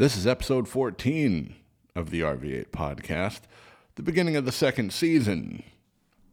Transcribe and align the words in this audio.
This 0.00 0.16
is 0.16 0.26
episode 0.26 0.66
14 0.66 1.54
of 1.94 2.08
the 2.08 2.22
RV8 2.22 2.68
podcast, 2.68 3.40
the 3.96 4.02
beginning 4.02 4.34
of 4.34 4.46
the 4.46 4.50
second 4.50 4.94
season. 4.94 5.62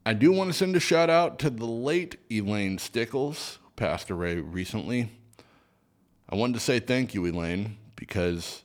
I 0.05 0.13
do 0.13 0.31
want 0.31 0.49
to 0.49 0.57
send 0.57 0.77
a 0.77 0.79
shout 0.79 1.09
out 1.09 1.37
to 1.39 1.49
the 1.49 1.65
late 1.65 2.15
Elaine 2.31 2.77
Stickles, 2.77 3.59
who 3.61 3.69
passed 3.75 4.09
away 4.09 4.35
recently. 4.35 5.11
I 6.29 6.37
wanted 6.37 6.53
to 6.53 6.59
say 6.61 6.79
thank 6.79 7.13
you, 7.13 7.25
Elaine, 7.25 7.75
because 7.97 8.63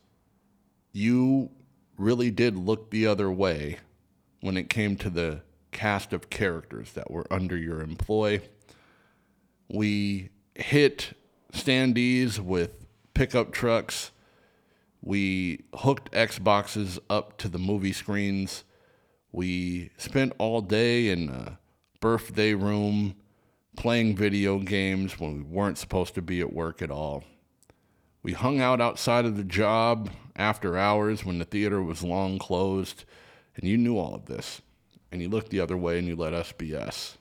you 0.93 1.51
really 1.99 2.31
did 2.31 2.57
look 2.57 2.93
the 2.93 3.09
other 3.09 3.29
way 3.29 3.79
when 4.41 4.57
it 4.57 4.71
came 4.71 4.95
to 4.99 5.11
the 5.11 5.41
cast 5.73 6.13
of 6.13 6.31
characters 6.31 6.93
that 6.93 7.11
were 7.11 7.27
under 7.29 7.57
your 7.57 7.81
employ. 7.81 8.41
We 9.69 10.29
hit 10.55 11.15
standees 11.53 12.39
with 12.39 12.87
pickup 13.15 13.51
trucks. 13.51 14.13
We 15.03 15.65
hooked 15.75 16.13
Xboxes 16.13 16.99
up 17.11 17.37
to 17.39 17.49
the 17.49 17.59
movie 17.59 17.93
screens. 17.93 18.63
We 19.33 19.91
spent 19.97 20.33
all 20.39 20.61
day 20.61 21.09
in 21.09 21.29
a 21.29 21.59
birthday 22.01 22.55
room 22.55 23.17
playing 23.77 24.17
video 24.17 24.59
games 24.61 25.19
when 25.19 25.35
we 25.35 25.43
weren't 25.43 25.79
supposed 25.79 26.15
to 26.15 26.23
be 26.23 26.41
at 26.41 26.53
work 26.53 26.83
at 26.83 26.91
all. 26.91 27.25
We 28.23 28.33
hung 28.33 28.61
out 28.61 28.81
outside 28.81 29.25
of 29.25 29.37
the 29.37 29.45
job 29.45 30.11
after 30.37 30.79
hours 30.79 31.25
when 31.25 31.39
the 31.39 31.45
theater 31.45 31.83
was 31.83 32.05
long 32.05 32.39
closed, 32.39 33.05
and 33.57 33.69
you 33.69 33.77
knew 33.77 33.99
all 33.99 34.15
of 34.15 34.27
this. 34.27 34.63
And 35.11 35.21
you 35.21 35.29
looked 35.29 35.51
the 35.51 35.61
other 35.61 35.77
way 35.77 35.99
and 35.99 36.07
you 36.07 36.15
let 36.15 36.33
us 36.33 36.53
be 36.53 36.77
us. 36.77 37.19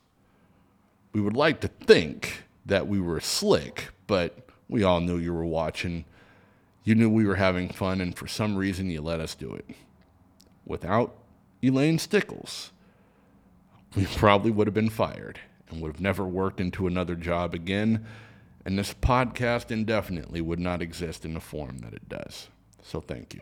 We 1.14 1.20
would 1.20 1.36
like 1.36 1.60
to 1.62 1.68
think 1.68 2.44
that 2.66 2.88
we 2.88 3.02
were 3.02 3.20
slick, 3.20 3.90
but 4.08 4.48
we 4.70 4.84
all 4.84 5.02
knew 5.02 5.18
you 5.18 5.34
were 5.34 5.46
watching. 5.46 6.06
You 6.84 6.96
knew 6.96 7.10
we 7.10 7.26
were 7.26 7.36
having 7.36 7.70
fun, 7.70 8.02
and 8.02 8.16
for 8.16 8.28
some 8.28 8.56
reason, 8.56 8.90
you 8.90 9.02
let 9.02 9.20
us 9.20 9.36
do 9.36 9.54
it. 9.54 9.70
Without 10.66 11.16
Elaine 11.62 12.00
Stickles, 12.00 12.72
we 13.96 14.06
probably 14.06 14.52
would 14.52 14.68
have 14.68 14.74
been 14.74 14.90
fired 14.90 15.40
and 15.70 15.82
would 15.82 15.92
have 15.94 16.02
never 16.02 16.26
worked 16.26 16.60
into 16.60 16.88
another 16.88 17.16
job 17.16 17.54
again, 17.54 18.06
and 18.66 18.78
this 18.78 18.94
podcast 18.94 19.70
indefinitely 19.72 20.42
would 20.42 20.60
not 20.60 20.82
exist 20.82 21.24
in 21.24 21.34
the 21.34 21.40
form 21.40 21.80
that 21.80 21.94
it 21.94 22.10
does. 22.10 22.50
So 22.82 23.00
thank 23.00 23.34
you. 23.34 23.42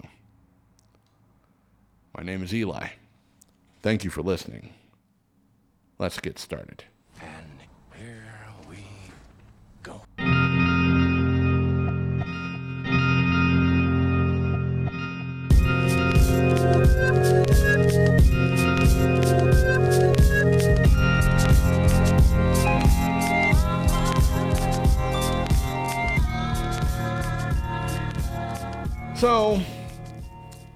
My 2.18 2.24
name 2.24 2.44
is 2.44 2.54
Eli. 2.54 2.88
Thank 3.82 4.04
you 4.04 4.10
for 4.10 4.22
listening. 4.22 4.74
Let's 5.98 6.20
get 6.20 6.40
started. 6.40 6.84
And 7.22 7.60
here 7.96 8.24
we 8.70 8.78
go. 9.84 10.02
So, 29.20 29.62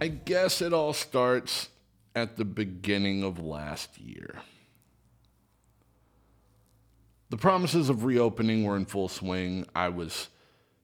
I 0.01 0.09
guess 0.09 0.61
it 0.61 0.73
all 0.73 0.91
starts 0.91 1.69
at 2.13 2.35
the 2.35 2.43
beginning 2.43 3.23
of 3.23 3.39
last 3.39 3.97
year. 3.97 4.41
The 7.29 7.37
promises 7.37 7.87
of 7.87 8.03
reopening 8.03 8.65
were 8.65 8.75
in 8.75 8.83
full 8.83 9.07
swing. 9.07 9.65
I 9.73 9.87
was 9.87 10.27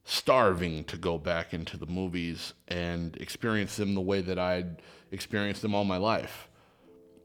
starving 0.04 0.84
to 0.84 0.96
go 0.96 1.18
back 1.18 1.52
into 1.52 1.76
the 1.76 1.84
movies 1.84 2.54
and 2.66 3.14
experience 3.18 3.76
them 3.76 3.94
the 3.94 4.00
way 4.00 4.22
that 4.22 4.38
I'd 4.38 4.80
experienced 5.12 5.60
them 5.60 5.74
all 5.74 5.84
my 5.84 5.98
life. 5.98 6.48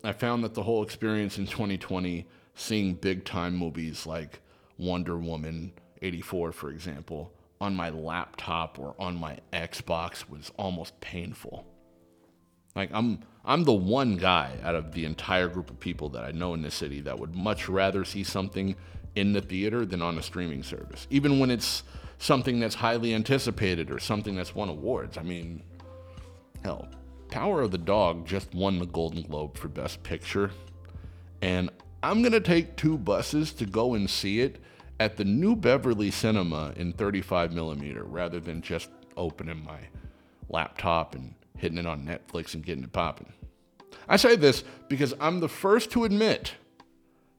I 0.04 0.12
found 0.12 0.44
that 0.44 0.54
the 0.54 0.64
whole 0.64 0.84
experience 0.84 1.38
in 1.38 1.48
2020, 1.48 2.28
seeing 2.56 2.96
big 2.96 3.24
time 3.24 3.56
movies 3.56 4.06
like 4.06 4.42
Wonder 4.78 5.18
Woman 5.18 5.72
84, 6.02 6.52
for 6.52 6.72
example, 6.72 7.32
on 7.66 7.76
my 7.76 7.90
laptop 7.90 8.80
or 8.80 8.96
on 9.00 9.20
my 9.20 9.40
Xbox 9.52 10.30
was 10.30 10.52
almost 10.58 11.00
painful. 11.02 11.66
Like 12.76 12.90
I'm 12.94 13.20
I'm 13.44 13.64
the 13.64 13.74
one 13.74 14.18
guy 14.18 14.58
out 14.64 14.76
of 14.76 14.94
the 14.94 15.06
entire 15.06 15.48
group 15.48 15.70
of 15.70 15.80
people 15.80 16.10
that 16.10 16.24
I 16.24 16.32
know 16.32 16.54
in 16.54 16.62
this 16.62 16.76
city 16.76 17.02
that 17.02 17.20
would 17.20 17.36
much 17.36 17.68
rather 17.68 18.06
see 18.06 18.24
something 18.24 18.76
in 19.16 19.34
the 19.34 19.42
theater 19.42 19.86
than 19.86 20.02
on 20.02 20.18
a 20.18 20.22
streaming 20.22 20.64
service. 20.64 21.08
Even 21.10 21.40
when 21.40 21.52
it's 21.52 21.84
something 22.18 22.60
that's 22.60 22.76
highly 22.76 23.14
anticipated 23.14 23.92
or 23.92 24.00
something 24.00 24.36
that's 24.36 24.56
won 24.56 24.70
awards. 24.70 25.18
I 25.18 25.24
mean, 25.24 25.64
hell, 26.64 26.88
Power 27.30 27.62
of 27.62 27.72
the 27.72 27.78
Dog 27.78 28.26
just 28.26 28.54
won 28.54 28.80
the 28.80 28.86
Golden 28.86 29.24
Globe 29.24 29.58
for 29.58 29.68
Best 29.68 30.04
Picture. 30.04 30.52
And 31.42 31.70
I'm 32.04 32.24
to 32.24 32.40
take 32.40 32.76
two 32.76 32.98
buses 32.98 33.54
to 33.54 33.66
go 33.66 33.94
and 33.94 34.10
see 34.10 34.42
it 34.42 34.60
at 35.00 35.18
the 35.18 35.26
New 35.26 35.56
Beverly 35.56 36.12
Cinema 36.12 36.74
in 36.76 36.94
35 36.94 37.54
millimeter 37.54 38.04
rather 38.04 38.40
than 38.40 38.62
just 38.62 38.90
opening 39.18 39.64
my 39.64 39.80
laptop 40.50 41.16
and 41.16 41.34
hitting 41.58 41.78
it 41.78 41.86
on 41.86 42.06
Netflix 42.06 42.54
and 42.54 42.66
getting 42.66 42.84
it 42.84 42.94
popping. 42.94 43.34
I 44.08 44.18
say 44.18 44.36
this 44.36 44.64
because 44.88 45.14
I'm 45.20 45.40
the 45.40 45.50
first 45.50 45.92
to 45.92 46.04
admit 46.04 46.54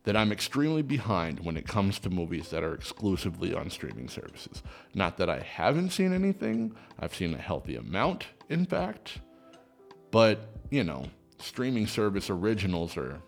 that 0.05 0.17
I'm 0.17 0.33
extremely 0.33 0.83
behind 0.83 1.41
when 1.41 1.57
it 1.57 1.67
comes 1.67 1.99
to 1.99 2.11
movies 2.11 2.51
that 2.51 2.63
are 2.63 2.75
exclusively 2.75 3.53
on 3.53 3.71
streaming 3.71 4.09
services. 4.09 4.63
Not 4.95 5.17
that 5.19 5.29
I 5.29 5.41
haven't 5.41 5.91
seen 5.91 6.13
anything, 6.13 6.75
I've 6.99 7.15
seen 7.15 7.35
a 7.35 7.39
healthy 7.39 7.75
amount, 7.75 8.27
in 8.49 8.67
fact. 8.67 9.19
But, 10.13 10.49
you 10.71 10.85
know, 10.85 11.07
streaming 11.41 11.89
service 11.89 12.31
originals 12.31 12.97
are, 12.97 13.21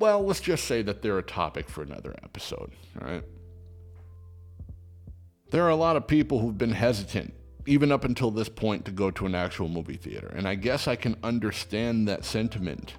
well, 0.00 0.24
let's 0.24 0.40
just 0.40 0.64
say 0.64 0.80
that 0.82 1.02
they're 1.02 1.18
a 1.18 1.22
topic 1.22 1.68
for 1.68 1.82
another 1.82 2.14
episode, 2.24 2.72
all 3.00 3.06
right? 3.06 3.22
There 5.50 5.62
are 5.64 5.68
a 5.68 5.76
lot 5.76 5.96
of 5.96 6.06
people 6.06 6.38
who've 6.38 6.56
been 6.56 6.72
hesitant 6.72 7.34
even 7.66 7.92
up 7.92 8.04
until 8.04 8.30
this 8.30 8.48
point 8.48 8.86
to 8.86 8.90
go 8.90 9.10
to 9.10 9.26
an 9.26 9.34
actual 9.34 9.68
movie 9.68 9.96
theater. 9.96 10.32
And 10.34 10.48
I 10.48 10.54
guess 10.54 10.88
I 10.88 10.96
can 10.96 11.16
understand 11.22 12.08
that 12.08 12.24
sentiment 12.24 12.94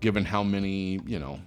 given 0.00 0.24
how 0.24 0.44
many, 0.44 1.00
you 1.04 1.18
know, 1.18 1.40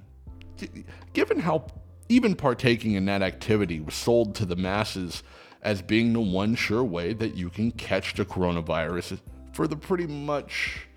given 1.13 1.39
how 1.39 1.67
even 2.09 2.35
partaking 2.35 2.93
in 2.93 3.05
that 3.05 3.21
activity 3.21 3.79
was 3.79 3.95
sold 3.95 4.35
to 4.35 4.45
the 4.45 4.55
masses 4.55 5.23
as 5.61 5.81
being 5.81 6.11
the 6.11 6.19
one 6.19 6.55
sure 6.55 6.83
way 6.83 7.13
that 7.13 7.35
you 7.35 7.49
can 7.49 7.71
catch 7.71 8.15
the 8.15 8.25
coronavirus 8.25 9.19
for 9.53 9.67
the 9.67 9.75
pretty 9.77 10.07
much 10.07 10.87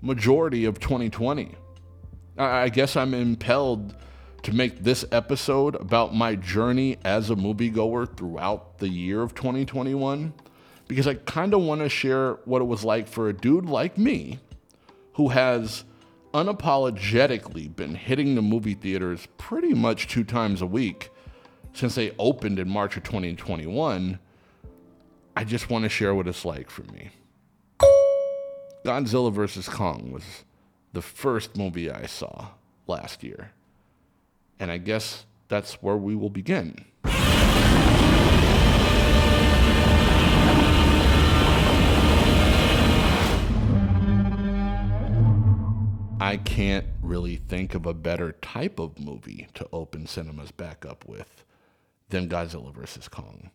majority 0.00 0.64
of 0.64 0.80
2020. 0.80 1.54
I 2.36 2.68
guess 2.68 2.96
I'm 2.96 3.14
impelled 3.14 3.94
to 4.42 4.52
make 4.52 4.82
this 4.82 5.04
episode 5.12 5.76
about 5.76 6.14
my 6.14 6.34
journey 6.34 6.98
as 7.04 7.30
a 7.30 7.36
moviegoer 7.36 8.16
throughout 8.16 8.78
the 8.78 8.88
year 8.88 9.22
of 9.22 9.34
2021 9.34 10.34
because 10.88 11.06
I 11.06 11.14
kind 11.14 11.54
of 11.54 11.62
want 11.62 11.80
to 11.80 11.88
share 11.88 12.34
what 12.44 12.60
it 12.60 12.66
was 12.66 12.84
like 12.84 13.08
for 13.08 13.28
a 13.28 13.32
dude 13.32 13.66
like 13.66 13.96
me 13.96 14.40
who 15.14 15.28
has 15.28 15.84
unapologetically 16.32 17.74
been 17.74 17.94
hitting 17.94 18.34
the 18.34 18.42
movie 18.42 18.74
theaters 18.74 19.28
pretty 19.38 19.72
much 19.72 20.08
two 20.08 20.24
times 20.24 20.60
a 20.60 20.66
week 20.66 21.10
since 21.72 21.94
they 21.94 22.10
opened 22.18 22.58
in 22.58 22.68
March 22.68 22.96
of 22.96 23.04
2021. 23.04 24.18
I 25.36 25.44
just 25.44 25.70
want 25.70 25.84
to 25.84 25.88
share 25.88 26.14
what 26.14 26.26
it's 26.26 26.44
like 26.44 26.68
for 26.68 26.82
me. 26.92 27.10
Godzilla 28.84 29.32
vs. 29.32 29.68
Kong 29.68 30.10
was 30.12 30.44
the 30.94 31.02
first 31.02 31.56
movie 31.56 31.90
I 31.90 32.06
saw 32.06 32.50
last 32.86 33.24
year. 33.24 33.50
And 34.60 34.70
I 34.70 34.78
guess 34.78 35.26
that's 35.48 35.82
where 35.82 35.96
we 35.96 36.14
will 36.14 36.30
begin. 36.30 36.84
I 46.20 46.36
can't 46.44 46.86
really 47.02 47.36
think 47.36 47.74
of 47.74 47.86
a 47.86 47.92
better 47.92 48.32
type 48.32 48.78
of 48.78 48.98
movie 48.98 49.48
to 49.54 49.68
open 49.72 50.06
cinemas 50.06 50.52
back 50.52 50.86
up 50.86 51.04
with 51.06 51.44
than 52.08 52.28
Godzilla 52.28 52.72
vs. 52.72 53.08
Kong. 53.08 53.50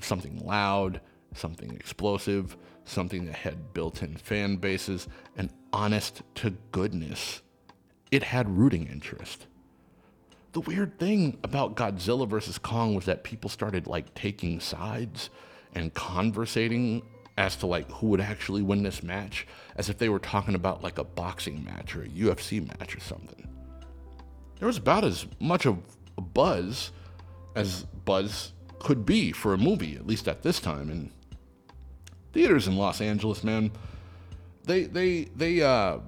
Something 0.00 0.38
loud, 0.38 1.02
something 1.34 1.70
explosive, 1.72 2.56
something 2.84 3.26
that 3.26 3.36
had 3.36 3.72
built 3.72 4.02
in 4.02 4.16
fan 4.16 4.56
bases, 4.56 5.08
and 5.36 5.50
honest 5.72 6.22
to 6.36 6.50
goodness, 6.72 7.42
it 8.10 8.22
had 8.22 8.56
rooting 8.56 8.86
interest. 8.86 9.46
The 10.52 10.60
weird 10.60 10.98
thing 10.98 11.38
about 11.44 11.76
Godzilla 11.76 12.28
vs. 12.28 12.58
Kong 12.58 12.94
was 12.94 13.04
that 13.04 13.22
people 13.22 13.48
started 13.48 13.86
like 13.86 14.14
taking 14.14 14.58
sides 14.58 15.30
and 15.74 15.94
conversating 15.94 17.02
as 17.38 17.56
to 17.56 17.66
like 17.66 17.90
who 17.90 18.08
would 18.08 18.20
actually 18.20 18.62
win 18.62 18.82
this 18.82 19.02
match, 19.02 19.46
as 19.76 19.88
if 19.88 19.98
they 19.98 20.08
were 20.08 20.18
talking 20.18 20.54
about 20.54 20.82
like 20.82 20.98
a 20.98 21.04
boxing 21.04 21.64
match 21.64 21.94
or 21.94 22.02
a 22.02 22.08
UFC 22.08 22.66
match 22.66 22.96
or 22.96 23.00
something. 23.00 23.48
There 24.58 24.66
was 24.66 24.76
about 24.76 25.04
as 25.04 25.26
much 25.38 25.66
of 25.66 25.78
a 26.18 26.20
buzz 26.20 26.90
as 27.54 27.84
buzz 28.04 28.52
could 28.78 29.06
be 29.06 29.32
for 29.32 29.54
a 29.54 29.58
movie, 29.58 29.94
at 29.96 30.06
least 30.06 30.28
at 30.28 30.42
this 30.42 30.60
time. 30.60 30.90
And 30.90 31.10
Theaters 32.32 32.68
in 32.68 32.76
Los 32.76 33.00
Angeles, 33.00 33.42
man, 33.42 33.72
they 34.64 34.84
they 34.84 35.24
they 35.36 35.62
uh 35.62 35.98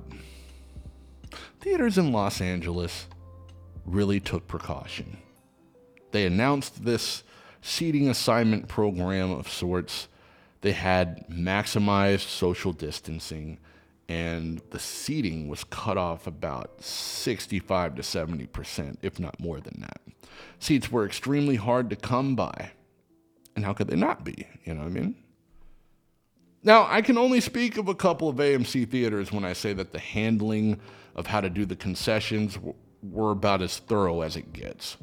theaters 1.60 1.98
in 1.98 2.12
Los 2.12 2.40
Angeles 2.40 3.06
really 3.84 4.20
took 4.20 4.46
precaution. 4.46 5.19
They 6.12 6.26
announced 6.26 6.84
this 6.84 7.22
seating 7.60 8.08
assignment 8.08 8.69
program 8.69 9.30
of 9.30 9.48
sorts. 9.48 10.08
They 10.60 10.72
had 10.72 11.26
maximized 11.28 12.28
social 12.28 12.72
distancing 12.72 13.58
and 14.08 14.60
the 14.70 14.78
seating 14.78 15.48
was 15.48 15.64
cut 15.64 15.96
off 15.96 16.26
about 16.26 16.82
65 16.82 17.94
to 17.94 18.02
70%, 18.02 18.96
if 19.00 19.19
not 19.19 19.40
more 19.40 19.60
than 19.60 19.80
that. 19.80 20.02
Seats 20.58 20.92
were 20.92 21.06
extremely 21.06 21.56
hard 21.56 21.88
to 21.90 21.96
come 21.96 22.36
by. 22.36 22.72
And 23.56 23.64
how 23.64 23.72
could 23.72 23.88
they 23.88 23.96
not 23.96 24.24
be? 24.24 24.46
You 24.64 24.74
know 24.74 24.80
what 24.80 24.88
I 24.88 24.90
mean? 24.90 25.21
Now, 26.64 26.87
I 26.88 27.03
can 27.03 27.19
only 27.19 27.41
speak 27.41 27.76
of 27.76 27.88
a 27.88 27.94
couple 27.94 28.29
of 28.29 28.37
AMC 28.37 28.88
theaters 28.88 29.32
when 29.32 29.44
I 29.44 29.53
say 29.53 29.73
that 29.73 29.93
the 29.93 29.99
handling 29.99 30.81
of 31.17 31.26
how 31.26 31.41
to 31.41 31.50
do 31.50 31.64
the 31.64 31.76
concessions 31.76 32.59
were 33.03 33.32
about 33.32 33.62
as 33.62 33.79
thorough 33.79 34.20
as 34.20 34.37
it 34.37 34.53
gets. 34.53 34.97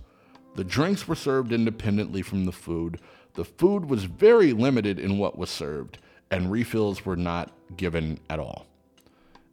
The 0.56 0.64
drinks 0.64 1.08
were 1.08 1.16
served 1.16 1.52
independently 1.52 2.22
from 2.22 2.46
the 2.46 2.52
food. 2.52 3.00
The 3.34 3.46
food 3.46 3.90
was 3.90 4.06
very 4.06 4.54
limited 4.54 5.00
in 5.00 5.18
what 5.18 5.38
was 5.38 5.50
served, 5.50 6.00
and 6.32 6.52
refills 6.52 7.06
were 7.06 7.18
not 7.18 7.52
given 7.76 8.20
at 8.30 8.40
all. 8.40 8.66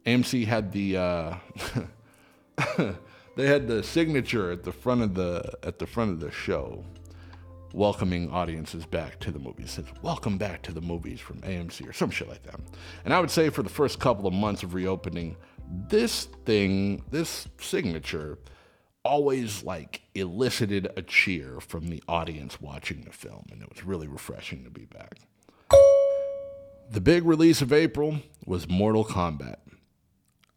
AMC 0.05 0.45
had 0.45 0.71
the 0.71 0.97
uh, 0.97 1.35
they 3.35 3.47
had 3.47 3.67
the 3.67 3.83
signature 3.83 4.51
at 4.51 4.63
the 4.63 4.71
front 4.71 5.01
of 5.01 5.13
the 5.13 5.57
at 5.63 5.79
the 5.79 5.85
front 5.85 6.11
of 6.11 6.19
the 6.21 6.31
show, 6.31 6.83
welcoming 7.73 8.29
audiences 8.31 8.85
back 8.85 9.19
to 9.19 9.31
the 9.31 9.39
movies. 9.39 9.71
Says 9.71 9.85
"Welcome 10.01 10.37
back 10.37 10.61
to 10.63 10.71
the 10.71 10.81
movies" 10.81 11.19
from 11.19 11.41
AMC 11.41 11.87
or 11.87 11.93
some 11.93 12.09
shit 12.09 12.27
like 12.27 12.43
that. 12.43 12.59
And 13.05 13.13
I 13.13 13.19
would 13.19 13.31
say 13.31 13.49
for 13.49 13.63
the 13.63 13.69
first 13.69 13.99
couple 13.99 14.27
of 14.27 14.33
months 14.33 14.63
of 14.63 14.73
reopening, 14.73 15.37
this 15.89 16.25
thing, 16.45 17.03
this 17.11 17.47
signature, 17.59 18.39
always 19.03 19.63
like 19.63 20.01
elicited 20.15 20.87
a 20.97 21.01
cheer 21.01 21.59
from 21.59 21.87
the 21.87 22.03
audience 22.07 22.59
watching 22.59 23.01
the 23.01 23.11
film, 23.11 23.45
and 23.51 23.61
it 23.61 23.69
was 23.69 23.85
really 23.85 24.07
refreshing 24.07 24.63
to 24.63 24.69
be 24.69 24.85
back. 24.85 25.19
The 26.89 27.01
big 27.01 27.25
release 27.25 27.61
of 27.61 27.73
April 27.73 28.19
was 28.45 28.69
Mortal 28.69 29.03
Kombat. 29.03 29.57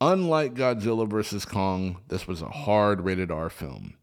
Unlike 0.01 0.55
Godzilla 0.55 1.09
vs. 1.09 1.45
Kong, 1.45 1.99
this 2.09 2.27
was 2.27 2.41
a 2.41 2.49
hard 2.49 3.03
rated 3.03 3.31
R 3.31 3.51
film. 3.51 3.95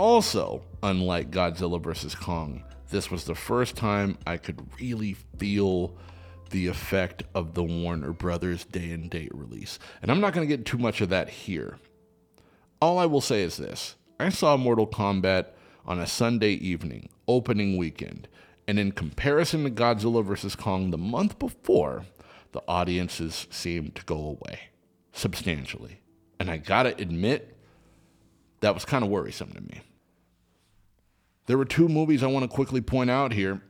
Also, 0.00 0.62
unlike 0.82 1.30
Godzilla 1.30 1.78
vs. 1.78 2.14
Kong, 2.14 2.64
this 2.88 3.10
was 3.10 3.24
the 3.24 3.34
first 3.34 3.76
time 3.76 4.16
I 4.26 4.38
could 4.38 4.66
really 4.80 5.12
feel 5.36 5.94
the 6.48 6.68
effect 6.68 7.24
of 7.34 7.52
the 7.52 7.62
Warner 7.62 8.14
Brothers 8.14 8.64
day 8.64 8.92
and 8.92 9.10
date 9.10 9.30
release. 9.34 9.78
And 10.00 10.10
I'm 10.10 10.22
not 10.22 10.32
going 10.32 10.48
to 10.48 10.56
get 10.56 10.64
too 10.64 10.78
much 10.78 11.02
of 11.02 11.10
that 11.10 11.28
here. 11.28 11.76
All 12.80 12.98
I 12.98 13.04
will 13.04 13.20
say 13.20 13.42
is 13.42 13.58
this 13.58 13.96
I 14.18 14.30
saw 14.30 14.56
Mortal 14.56 14.86
Kombat 14.86 15.48
on 15.84 16.00
a 16.00 16.06
Sunday 16.06 16.52
evening, 16.52 17.10
opening 17.28 17.76
weekend, 17.76 18.26
and 18.66 18.78
in 18.78 18.92
comparison 18.92 19.64
to 19.64 19.70
Godzilla 19.70 20.24
vs. 20.24 20.56
Kong 20.56 20.92
the 20.92 20.96
month 20.96 21.38
before, 21.38 22.06
the 22.52 22.62
audiences 22.66 23.46
seemed 23.50 23.96
to 23.96 24.04
go 24.06 24.16
away 24.16 24.60
substantially. 25.12 26.00
And 26.38 26.50
I 26.50 26.56
gotta 26.56 26.96
admit, 26.96 27.54
that 28.60 28.72
was 28.72 28.86
kind 28.86 29.04
of 29.04 29.10
worrisome 29.10 29.52
to 29.52 29.60
me. 29.60 29.82
There 31.50 31.58
were 31.58 31.64
two 31.64 31.88
movies 31.88 32.22
I 32.22 32.28
want 32.28 32.48
to 32.48 32.48
quickly 32.48 32.80
point 32.80 33.10
out 33.10 33.32
here. 33.32 33.60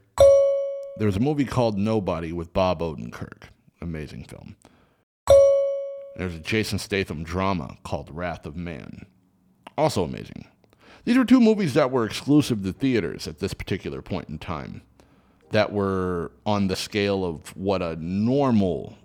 There 0.99 1.07
was 1.07 1.17
a 1.17 1.21
movie 1.21 1.47
called 1.47 1.79
Nobody 1.79 2.31
with 2.31 2.53
Bob 2.53 2.81
Odenkirk. 2.81 3.45
Amazing 3.81 4.25
film. 4.25 4.57
There's 6.15 6.35
a 6.35 6.41
Jason 6.41 6.79
Statham 6.79 7.25
drama 7.25 7.79
called 7.83 8.15
Wrath 8.15 8.45
of 8.45 8.55
Man. 8.55 9.07
Also 9.79 10.05
amazing. 10.05 10.45
These 11.07 11.17
were 11.17 11.25
two 11.25 11.41
movies 11.41 11.73
that 11.73 11.91
were 11.91 12.05
exclusive 12.05 12.63
to 12.65 12.75
theaters 12.75 13.27
at 13.27 13.39
this 13.39 13.55
particular 13.55 14.03
point 14.03 14.29
in 14.29 14.39
time, 14.39 14.83
that 15.51 15.73
were 15.73 16.33
on 16.45 16.69
the 16.69 16.77
scale 16.77 17.25
of 17.25 17.57
what 17.57 17.81
a 17.81 17.97
normal 17.97 18.99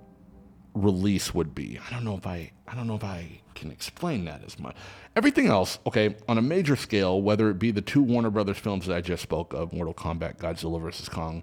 release 0.75 1.33
would 1.33 1.56
be. 1.56 1.80
I 1.86 1.92
don't 1.92 2.04
know 2.04 2.16
if 2.16 2.27
I 2.27 2.51
I 2.68 2.75
don't 2.75 2.88
know 2.88 2.95
if 2.95 3.04
I 3.04 3.42
can 3.56 3.72
explain 3.72 4.25
that 4.25 4.44
as 4.45 4.60
much. 4.60 4.75
Everything 5.16 5.48
else, 5.48 5.80
okay, 5.88 6.16
on 6.27 6.38
a 6.38 6.42
major 6.42 6.75
scale, 6.75 7.22
whether 7.22 7.50
it 7.50 7.57
be 7.57 7.72
the 7.72 7.81
two 7.81 8.04
Warner 8.04 8.30
Brothers 8.30 8.57
films 8.57 8.86
that 8.86 8.95
I 8.95 9.01
just 9.01 9.24
spoke 9.24 9.54
of, 9.54 9.72
Mortal 9.72 9.94
Kombat, 9.94 10.38
Godzilla 10.38 10.81
vs 10.81 11.10
Kong, 11.10 11.42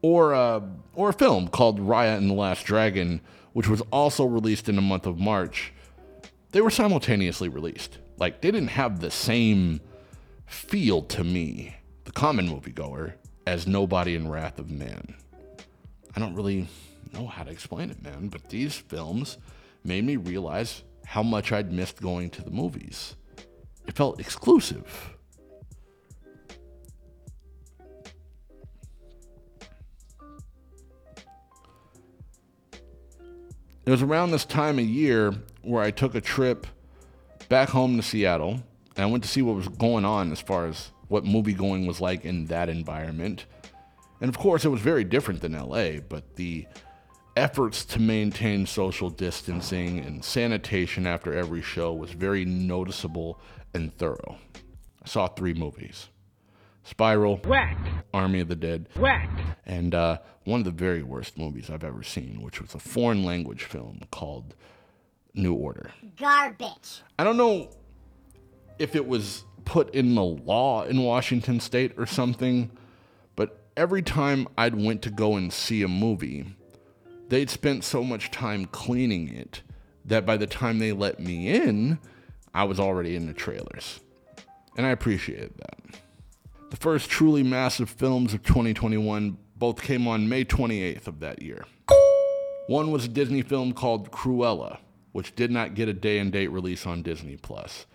or 0.00 0.34
uh, 0.34 0.60
or 0.94 1.10
a 1.10 1.12
film 1.12 1.48
called 1.48 1.80
Raya 1.80 2.16
and 2.16 2.30
the 2.30 2.34
Last 2.34 2.64
Dragon, 2.64 3.20
which 3.52 3.68
was 3.68 3.82
also 3.90 4.24
released 4.24 4.68
in 4.68 4.76
the 4.76 4.82
month 4.82 5.06
of 5.06 5.18
March, 5.18 5.72
they 6.52 6.60
were 6.60 6.70
simultaneously 6.70 7.48
released. 7.48 7.98
Like 8.18 8.40
they 8.40 8.50
didn't 8.50 8.68
have 8.68 9.00
the 9.00 9.10
same 9.10 9.80
feel 10.46 11.02
to 11.02 11.24
me, 11.24 11.76
the 12.04 12.12
common 12.12 12.48
moviegoer, 12.48 13.14
as 13.46 13.66
Nobody 13.66 14.14
in 14.14 14.28
Wrath 14.28 14.58
of 14.58 14.70
Man. 14.70 15.14
I 16.14 16.20
don't 16.20 16.34
really 16.34 16.68
know 17.12 17.26
how 17.26 17.44
to 17.44 17.50
explain 17.50 17.90
it, 17.90 18.02
man. 18.02 18.28
But 18.28 18.48
these 18.48 18.74
films 18.74 19.38
made 19.84 20.04
me 20.04 20.16
realize 20.16 20.82
how 21.04 21.22
much 21.22 21.52
I'd 21.52 21.72
missed 21.72 22.00
going 22.02 22.30
to 22.30 22.42
the 22.42 22.50
movies. 22.50 23.16
It 23.86 23.96
felt 23.96 24.20
exclusive. 24.20 25.14
It 33.86 33.90
was 33.90 34.02
around 34.02 34.32
this 34.32 34.44
time 34.44 34.78
of 34.78 34.84
year 34.84 35.34
where 35.62 35.82
I 35.82 35.90
took 35.90 36.14
a 36.14 36.20
trip 36.20 36.66
back 37.48 37.70
home 37.70 37.96
to 37.96 38.02
Seattle 38.02 38.62
and 38.96 39.04
I 39.04 39.06
went 39.06 39.24
to 39.24 39.30
see 39.30 39.40
what 39.40 39.56
was 39.56 39.68
going 39.68 40.04
on 40.04 40.30
as 40.30 40.40
far 40.40 40.66
as 40.66 40.90
what 41.08 41.24
movie 41.24 41.54
going 41.54 41.86
was 41.86 41.98
like 41.98 42.26
in 42.26 42.44
that 42.46 42.68
environment. 42.68 43.46
And 44.20 44.28
of 44.28 44.36
course, 44.36 44.66
it 44.66 44.68
was 44.68 44.82
very 44.82 45.04
different 45.04 45.40
than 45.40 45.52
LA, 45.52 46.00
but 46.06 46.36
the 46.36 46.66
efforts 47.38 47.84
to 47.84 48.00
maintain 48.00 48.66
social 48.66 49.08
distancing 49.10 50.00
and 50.00 50.24
sanitation 50.24 51.06
after 51.06 51.32
every 51.32 51.62
show 51.62 51.92
was 51.92 52.10
very 52.10 52.44
noticeable 52.44 53.38
and 53.72 53.96
thorough. 53.96 54.36
I 55.02 55.06
saw 55.08 55.28
three 55.28 55.54
movies 55.54 56.08
Spiral, 56.82 57.36
Whack. 57.44 57.78
Army 58.12 58.40
of 58.40 58.48
the 58.48 58.56
Dead, 58.56 58.88
Whack. 58.96 59.30
and 59.66 59.94
uh, 59.94 60.18
one 60.44 60.60
of 60.60 60.64
the 60.64 60.70
very 60.70 61.02
worst 61.02 61.38
movies 61.38 61.70
I've 61.70 61.84
ever 61.84 62.02
seen, 62.02 62.40
which 62.42 62.60
was 62.60 62.74
a 62.74 62.78
foreign 62.78 63.24
language 63.24 63.64
film 63.64 64.00
called 64.10 64.54
New 65.34 65.54
Order. 65.54 65.92
Garbage. 66.18 67.02
I 67.18 67.24
don't 67.24 67.36
know 67.36 67.68
if 68.78 68.96
it 68.96 69.06
was 69.06 69.44
put 69.64 69.94
in 69.94 70.14
the 70.14 70.24
law 70.24 70.84
in 70.84 71.02
Washington 71.02 71.60
state 71.60 71.92
or 71.98 72.06
something, 72.06 72.70
but 73.36 73.66
every 73.76 74.02
time 74.02 74.48
I'd 74.56 74.74
went 74.74 75.02
to 75.02 75.10
go 75.10 75.36
and 75.36 75.52
see 75.52 75.82
a 75.82 75.88
movie, 75.88 76.46
they'd 77.28 77.50
spent 77.50 77.84
so 77.84 78.02
much 78.02 78.30
time 78.30 78.66
cleaning 78.66 79.28
it 79.28 79.62
that 80.04 80.24
by 80.24 80.36
the 80.36 80.46
time 80.46 80.78
they 80.78 80.92
let 80.92 81.20
me 81.20 81.48
in, 81.48 81.98
I 82.54 82.64
was 82.64 82.80
already 82.80 83.14
in 83.14 83.26
the 83.26 83.34
trailers. 83.34 84.00
And 84.76 84.86
I 84.86 84.90
appreciated 84.90 85.54
that. 85.58 86.00
The 86.70 86.76
first 86.76 87.10
truly 87.10 87.42
massive 87.42 87.90
films 87.90 88.34
of 88.34 88.42
2021 88.42 89.38
both 89.56 89.82
came 89.82 90.06
on 90.06 90.28
May 90.28 90.44
28th 90.44 91.06
of 91.06 91.20
that 91.20 91.42
year. 91.42 91.64
One 92.68 92.90
was 92.90 93.06
a 93.06 93.08
Disney 93.08 93.42
film 93.42 93.72
called 93.72 94.10
Cruella, 94.10 94.78
which 95.12 95.34
did 95.34 95.50
not 95.50 95.74
get 95.74 95.88
a 95.88 95.94
day 95.94 96.18
and 96.18 96.30
date 96.30 96.48
release 96.48 96.86
on 96.86 97.02
Disney 97.02 97.36
Plus. 97.36 97.86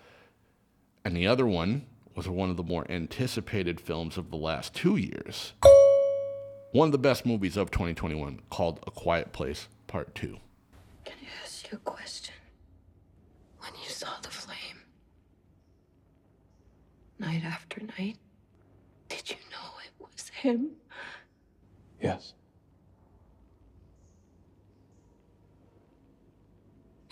And 1.04 1.16
the 1.16 1.26
other 1.26 1.46
one 1.46 1.86
was 2.14 2.28
one 2.28 2.50
of 2.50 2.56
the 2.56 2.62
more 2.62 2.86
anticipated 2.90 3.80
films 3.80 4.16
of 4.16 4.30
the 4.30 4.36
last 4.36 4.74
two 4.74 4.96
years 4.96 5.52
one 6.74 6.88
of 6.88 6.92
the 6.92 6.98
best 6.98 7.24
movies 7.24 7.56
of 7.56 7.70
2021 7.70 8.40
called 8.50 8.80
A 8.84 8.90
Quiet 8.90 9.32
Place 9.32 9.68
Part 9.86 10.12
2. 10.16 10.36
Can 11.04 11.14
I 11.22 11.44
ask 11.44 11.70
you 11.70 11.78
a 11.78 11.80
question? 11.88 12.34
When 13.60 13.70
you 13.80 13.88
saw 13.88 14.08
the 14.22 14.28
flame, 14.28 14.82
night 17.20 17.44
after 17.44 17.80
night, 17.96 18.16
did 19.08 19.30
you 19.30 19.36
know 19.52 19.78
it 19.84 19.92
was 20.00 20.30
him? 20.30 20.70
Yes. 22.02 22.32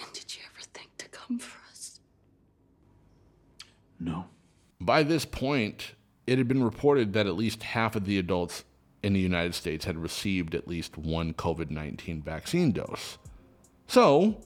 And 0.01 0.13
did 0.13 0.35
you 0.35 0.43
ever 0.45 0.67
think 0.75 0.91
to 0.99 1.09
come 1.09 1.39
for 1.39 1.61
us? 1.71 2.01
No. 4.01 4.25
By 4.81 5.05
this 5.05 5.25
point, 5.25 5.93
it 6.27 6.39
had 6.39 6.49
been 6.49 6.65
reported 6.65 7.13
that 7.13 7.29
at 7.29 7.37
least 7.37 7.63
half 7.63 7.95
of 7.95 8.07
the 8.07 8.19
adults 8.19 8.65
in 9.03 9.13
the 9.13 9.21
United 9.21 9.55
States 9.55 9.85
had 9.85 9.99
received 9.99 10.55
at 10.55 10.69
least 10.69 10.97
one 10.97 11.35
COVID 11.35 11.71
19 11.71 12.23
vaccine 12.23 12.73
dose. 12.73 13.19
So, 13.87 14.41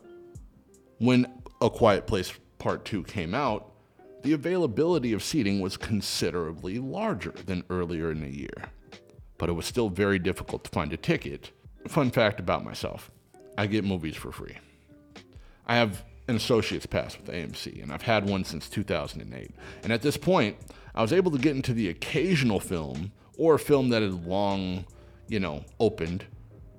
when 0.99 1.27
A 1.61 1.71
Quiet 1.71 2.07
Place 2.07 2.33
Part 2.59 2.85
2 2.85 3.05
came 3.05 3.35
out, 3.35 3.73
the 4.23 4.33
availability 4.33 5.13
of 5.13 5.23
seating 5.23 5.61
was 5.61 5.77
considerably 5.77 6.79
larger 6.79 7.35
than 7.45 7.65
earlier 7.71 8.11
in 8.11 8.21
the 8.21 8.35
year. 8.35 8.71
But 9.39 9.51
it 9.51 9.53
was 9.53 9.67
still 9.67 9.89
very 9.91 10.19
difficult 10.19 10.65
to 10.65 10.71
find 10.71 10.93
a 10.93 10.97
ticket. 10.97 11.53
fun 11.87 12.11
fact 12.11 12.41
about 12.41 12.65
myself 12.65 13.11
I 13.59 13.67
get 13.67 13.85
movies 13.85 14.17
for 14.17 14.33
free. 14.33 14.57
I 15.67 15.77
have 15.77 16.05
an 16.29 16.37
associate's 16.37 16.87
pass 16.87 17.17
with 17.17 17.31
AMC, 17.31 17.83
and 17.83 17.93
I've 17.93 18.03
had 18.03 18.29
one 18.29 18.45
since 18.45 18.69
2008. 18.69 19.51
And 19.83 19.93
at 19.93 20.03
this 20.03 20.17
point, 20.17 20.57
I 20.95 21.03
was 21.03 21.13
able 21.13 21.31
to 21.31 21.39
get 21.39 21.55
into 21.55 21.73
the 21.73 21.89
occasional 21.89 22.59
film 22.59 23.13
or 23.37 23.55
a 23.55 23.59
film 23.59 23.91
that 23.91 24.03
had 24.03 24.27
long, 24.27 24.85
you 25.29 25.41
know, 25.41 25.65
opened 25.81 26.25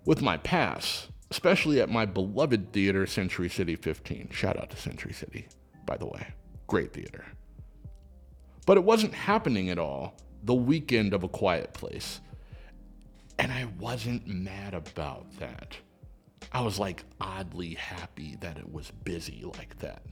with 0.06 0.22
my 0.22 0.38
pass, 0.38 1.08
especially 1.32 1.82
at 1.82 1.90
my 1.90 2.06
beloved 2.06 2.72
theater, 2.72 3.06
Century 3.06 3.50
City 3.50 3.76
15. 3.76 4.30
Shout 4.32 4.58
out 4.58 4.70
to 4.70 4.78
Century 4.78 5.14
City, 5.14 5.48
by 5.86 5.98
the 5.98 6.06
way. 6.06 6.28
Great 6.68 6.94
theater. 6.94 7.26
But 8.66 8.78
it 8.78 8.84
wasn't 8.84 9.14
happening 9.14 9.70
at 9.70 9.80
all 9.80 10.18
the 10.44 10.54
weekend 10.54 11.14
of 11.14 11.24
A 11.24 11.30
Quiet 11.30 11.74
Place. 11.74 12.22
And 13.40 13.52
I 13.52 13.68
wasn't 13.80 14.28
mad 14.28 14.74
about 14.74 15.26
that. 15.40 15.78
I 16.52 16.62
was 16.62 16.80
like 16.80 17.04
oddly 17.20 17.76
happy 17.76 18.38
that 18.42 18.58
it 18.58 18.72
was 18.72 18.92
busy 19.04 19.44
like 19.58 19.78
that. 19.80 20.04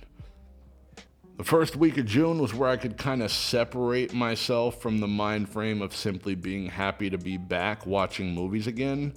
The 1.37 1.43
first 1.43 1.75
week 1.75 1.97
of 1.97 2.05
June 2.05 2.39
was 2.39 2.53
where 2.53 2.69
I 2.69 2.77
could 2.77 2.97
kind 2.97 3.21
of 3.21 3.29
separate 3.29 4.13
myself 4.13 4.81
from 4.81 4.99
the 4.99 5.07
mind 5.07 5.49
frame 5.49 5.81
of 5.81 5.93
simply 5.93 6.33
being 6.33 6.67
happy 6.67 7.09
to 7.09 7.17
be 7.17 7.35
back 7.35 7.85
watching 7.85 8.33
movies 8.33 8.67
again 8.67 9.13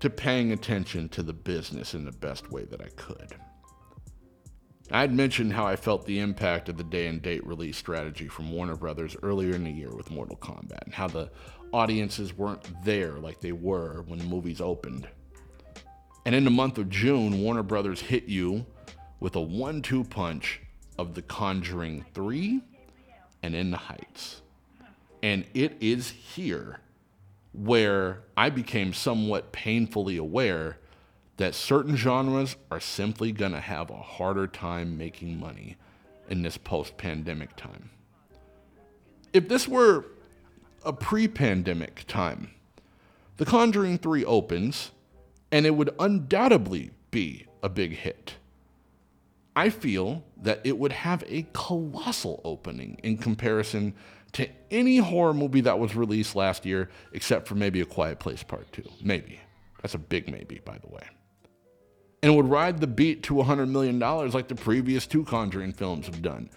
to 0.00 0.08
paying 0.08 0.52
attention 0.52 1.10
to 1.10 1.22
the 1.22 1.34
business 1.34 1.92
in 1.92 2.06
the 2.06 2.12
best 2.12 2.50
way 2.50 2.64
that 2.64 2.80
I 2.80 2.88
could. 2.96 3.34
I'd 4.90 5.12
mentioned 5.12 5.52
how 5.52 5.66
I 5.66 5.76
felt 5.76 6.06
the 6.06 6.20
impact 6.20 6.70
of 6.70 6.78
the 6.78 6.84
day 6.84 7.06
and 7.06 7.20
date 7.20 7.46
release 7.46 7.76
strategy 7.76 8.26
from 8.26 8.50
Warner 8.50 8.76
Brothers 8.76 9.14
earlier 9.22 9.54
in 9.54 9.64
the 9.64 9.70
year 9.70 9.94
with 9.94 10.10
Mortal 10.10 10.36
Kombat 10.36 10.84
and 10.86 10.94
how 10.94 11.06
the 11.06 11.30
audiences 11.70 12.36
weren't 12.36 12.66
there 12.82 13.18
like 13.18 13.40
they 13.40 13.52
were 13.52 14.04
when 14.06 14.18
the 14.18 14.24
movies 14.24 14.62
opened. 14.62 15.06
And 16.24 16.34
in 16.34 16.44
the 16.44 16.50
month 16.50 16.78
of 16.78 16.88
June, 16.88 17.42
Warner 17.42 17.62
Brothers 17.62 18.00
hit 18.00 18.24
you 18.24 18.64
with 19.20 19.36
a 19.36 19.40
one 19.40 19.82
two 19.82 20.02
punch 20.02 20.62
of 21.00 21.14
The 21.14 21.22
Conjuring 21.22 22.04
3 22.12 22.60
and 23.42 23.54
In 23.54 23.70
the 23.70 23.78
Heights. 23.78 24.42
And 25.22 25.46
it 25.54 25.78
is 25.80 26.10
here 26.10 26.80
where 27.54 28.20
I 28.36 28.50
became 28.50 28.92
somewhat 28.92 29.50
painfully 29.50 30.18
aware 30.18 30.78
that 31.38 31.54
certain 31.54 31.96
genres 31.96 32.56
are 32.70 32.80
simply 32.80 33.32
going 33.32 33.52
to 33.52 33.60
have 33.60 33.88
a 33.88 33.96
harder 33.96 34.46
time 34.46 34.98
making 34.98 35.40
money 35.40 35.78
in 36.28 36.42
this 36.42 36.58
post 36.58 36.98
pandemic 36.98 37.56
time. 37.56 37.88
If 39.32 39.48
this 39.48 39.66
were 39.66 40.04
a 40.84 40.92
pre 40.92 41.28
pandemic 41.28 42.04
time, 42.08 42.50
The 43.38 43.46
Conjuring 43.46 43.96
3 43.96 44.22
opens 44.26 44.90
and 45.50 45.64
it 45.64 45.74
would 45.74 45.94
undoubtedly 45.98 46.90
be 47.10 47.46
a 47.62 47.70
big 47.70 47.92
hit. 47.96 48.34
I 49.56 49.70
feel 49.70 50.24
that 50.42 50.60
it 50.64 50.78
would 50.78 50.92
have 50.92 51.24
a 51.26 51.46
colossal 51.52 52.40
opening 52.44 53.00
in 53.02 53.18
comparison 53.18 53.94
to 54.32 54.48
any 54.70 54.98
horror 54.98 55.34
movie 55.34 55.60
that 55.62 55.78
was 55.78 55.96
released 55.96 56.36
last 56.36 56.64
year, 56.64 56.88
except 57.12 57.48
for 57.48 57.56
maybe 57.56 57.80
A 57.80 57.84
Quiet 57.84 58.20
Place 58.20 58.42
Part 58.42 58.70
2. 58.72 58.84
Maybe. 59.02 59.40
That's 59.82 59.94
a 59.94 59.98
big 59.98 60.30
maybe, 60.30 60.60
by 60.64 60.78
the 60.78 60.88
way 60.88 61.02
and 62.22 62.32
it 62.32 62.36
would 62.36 62.48
ride 62.48 62.80
the 62.80 62.86
beat 62.86 63.22
to 63.24 63.34
$100 63.34 63.68
million 63.68 63.98
like 63.98 64.48
the 64.48 64.54
previous 64.54 65.06
two 65.06 65.24
Conjuring 65.24 65.72
films 65.72 66.06
have 66.06 66.22
done. 66.22 66.50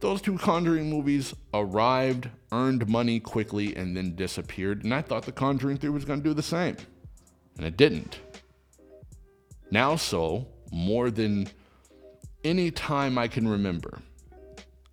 Those 0.00 0.20
two 0.20 0.36
Conjuring 0.36 0.90
movies 0.90 1.34
arrived, 1.54 2.28
earned 2.52 2.88
money 2.88 3.20
quickly, 3.20 3.74
and 3.76 3.96
then 3.96 4.14
disappeared, 4.14 4.84
and 4.84 4.92
I 4.92 5.02
thought 5.02 5.24
The 5.24 5.32
Conjuring 5.32 5.78
3 5.78 5.90
was 5.90 6.04
going 6.04 6.22
to 6.22 6.28
do 6.28 6.34
the 6.34 6.42
same. 6.42 6.76
And 7.56 7.66
it 7.66 7.76
didn't. 7.76 8.18
Now, 9.70 9.96
so, 9.96 10.46
more 10.70 11.10
than 11.10 11.48
any 12.46 12.70
time 12.70 13.18
I 13.18 13.28
can 13.28 13.46
remember, 13.48 14.00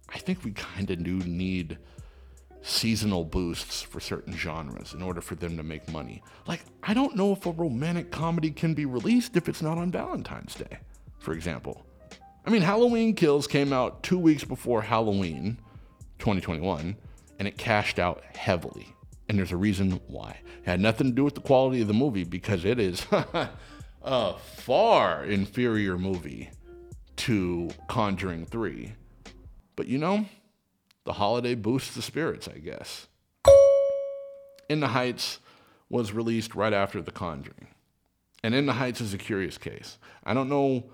I 0.10 0.18
think 0.18 0.44
we 0.44 0.52
kind 0.52 0.90
of 0.90 1.04
do 1.04 1.20
need 1.20 1.78
seasonal 2.62 3.26
boosts 3.26 3.82
for 3.82 4.00
certain 4.00 4.34
genres 4.34 4.94
in 4.94 5.02
order 5.02 5.22
for 5.22 5.36
them 5.36 5.58
to 5.58 5.64
make 5.64 5.88
money. 5.92 6.24
Like, 6.48 6.62
I 6.82 6.94
don't 6.94 7.16
know 7.16 7.34
if 7.34 7.46
a 7.46 7.52
romantic 7.52 8.10
comedy 8.10 8.52
can 8.52 8.74
be 8.74 8.86
released 8.86 9.36
if 9.36 9.48
it's 9.48 9.62
not 9.62 9.78
on 9.78 9.92
Valentine's 9.92 10.56
Day, 10.56 10.80
for 11.20 11.34
example. 11.34 11.86
I 12.46 12.50
mean, 12.50 12.62
Halloween 12.62 13.16
Kills 13.16 13.48
came 13.48 13.72
out 13.72 14.02
two 14.02 14.18
weeks 14.18 14.44
before 14.44 14.82
Halloween 14.82 15.60
2021, 16.20 16.96
and 17.40 17.48
it 17.48 17.58
cashed 17.58 18.00
out 18.00 18.24
heavily. 18.36 18.88
And 19.30 19.38
there's 19.38 19.52
a 19.52 19.58
reason 19.58 20.00
why. 20.08 20.40
It 20.60 20.66
had 20.66 20.80
nothing 20.80 21.08
to 21.08 21.14
do 21.14 21.24
with 21.24 21.36
the 21.36 21.42
quality 21.42 21.82
of 21.82 21.88
the 21.88 21.94
movie 21.94 22.24
because 22.24 22.66
it 22.66 22.80
is 22.80 23.06
a 24.04 24.34
far 24.38 25.26
inferior 25.26 25.98
movie 25.98 26.50
to 27.18 27.70
Conjuring 27.88 28.46
3. 28.46 28.94
But 29.76 29.88
you 29.88 29.98
know, 29.98 30.26
the 31.06 31.14
holiday 31.14 31.56
boosts 31.56 31.96
the 31.96 32.02
spirits, 32.02 32.48
I 32.48 32.60
guess. 32.60 33.08
In 34.70 34.80
the 34.80 34.88
Heights 34.88 35.40
was 35.90 36.14
released 36.14 36.56
right 36.56 36.74
after 36.74 37.02
The 37.02 37.12
Conjuring. 37.12 37.68
And 38.44 38.56
In 38.56 38.66
the 38.66 38.74
Heights 38.74 39.02
is 39.02 39.14
a 39.14 39.18
curious 39.18 39.58
case. 39.58 39.98
I 40.24 40.34
don't 40.34 40.50
know, 40.50 40.86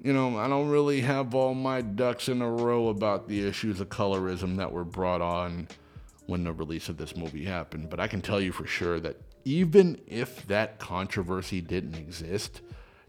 you 0.00 0.12
know, 0.12 0.38
I 0.38 0.48
don't 0.48 0.68
really 0.68 1.00
have 1.00 1.34
all 1.34 1.54
my 1.54 1.80
ducks 1.80 2.28
in 2.28 2.42
a 2.42 2.50
row 2.50 2.88
about 2.88 3.28
the 3.28 3.46
issues 3.46 3.80
of 3.80 3.88
colorism 3.88 4.56
that 4.56 4.72
were 4.72 4.84
brought 4.84 5.20
on 5.22 5.68
when 6.26 6.44
the 6.44 6.52
release 6.52 6.88
of 6.88 6.96
this 6.96 7.16
movie 7.16 7.44
happened, 7.44 7.90
but 7.90 8.00
I 8.00 8.08
can 8.08 8.22
tell 8.22 8.40
you 8.40 8.52
for 8.52 8.66
sure 8.66 8.98
that 9.00 9.20
even 9.44 10.00
if 10.06 10.46
that 10.46 10.78
controversy 10.78 11.60
didn't 11.60 11.96
exist, 11.96 12.62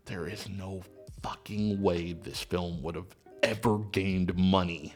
there 0.06 0.28
is 0.28 0.50
no 0.50 0.84
fucking 1.26 1.82
way 1.82 2.14
this 2.14 2.42
film 2.42 2.82
would 2.84 2.96
have 2.96 3.16
ever 3.44 3.80
gained 3.92 4.36
money 4.38 4.94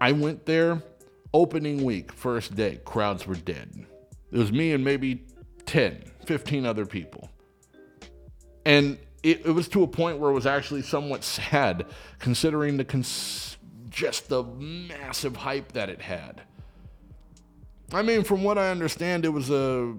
I 0.00 0.12
went 0.12 0.44
there 0.44 0.82
opening 1.32 1.82
week, 1.82 2.12
first 2.12 2.54
day, 2.54 2.78
crowds 2.84 3.26
were 3.26 3.34
dead. 3.34 3.86
It 4.30 4.38
was 4.38 4.52
me 4.52 4.72
and 4.72 4.84
maybe 4.84 5.24
10, 5.64 6.04
15 6.26 6.66
other 6.66 6.84
people. 6.84 7.30
And 8.66 8.98
it, 9.22 9.46
it 9.46 9.50
was 9.50 9.66
to 9.68 9.82
a 9.82 9.86
point 9.86 10.18
where 10.18 10.30
it 10.30 10.34
was 10.34 10.44
actually 10.44 10.82
somewhat 10.82 11.24
sad 11.24 11.86
considering 12.18 12.76
the 12.76 12.84
cons- 12.84 13.56
just 13.88 14.28
the 14.28 14.44
massive 14.44 15.36
hype 15.36 15.72
that 15.72 15.88
it 15.88 16.02
had. 16.02 16.42
I 17.92 18.02
mean, 18.02 18.24
from 18.24 18.42
what 18.42 18.58
I 18.58 18.70
understand, 18.70 19.24
it 19.24 19.30
was 19.30 19.50
a 19.50 19.94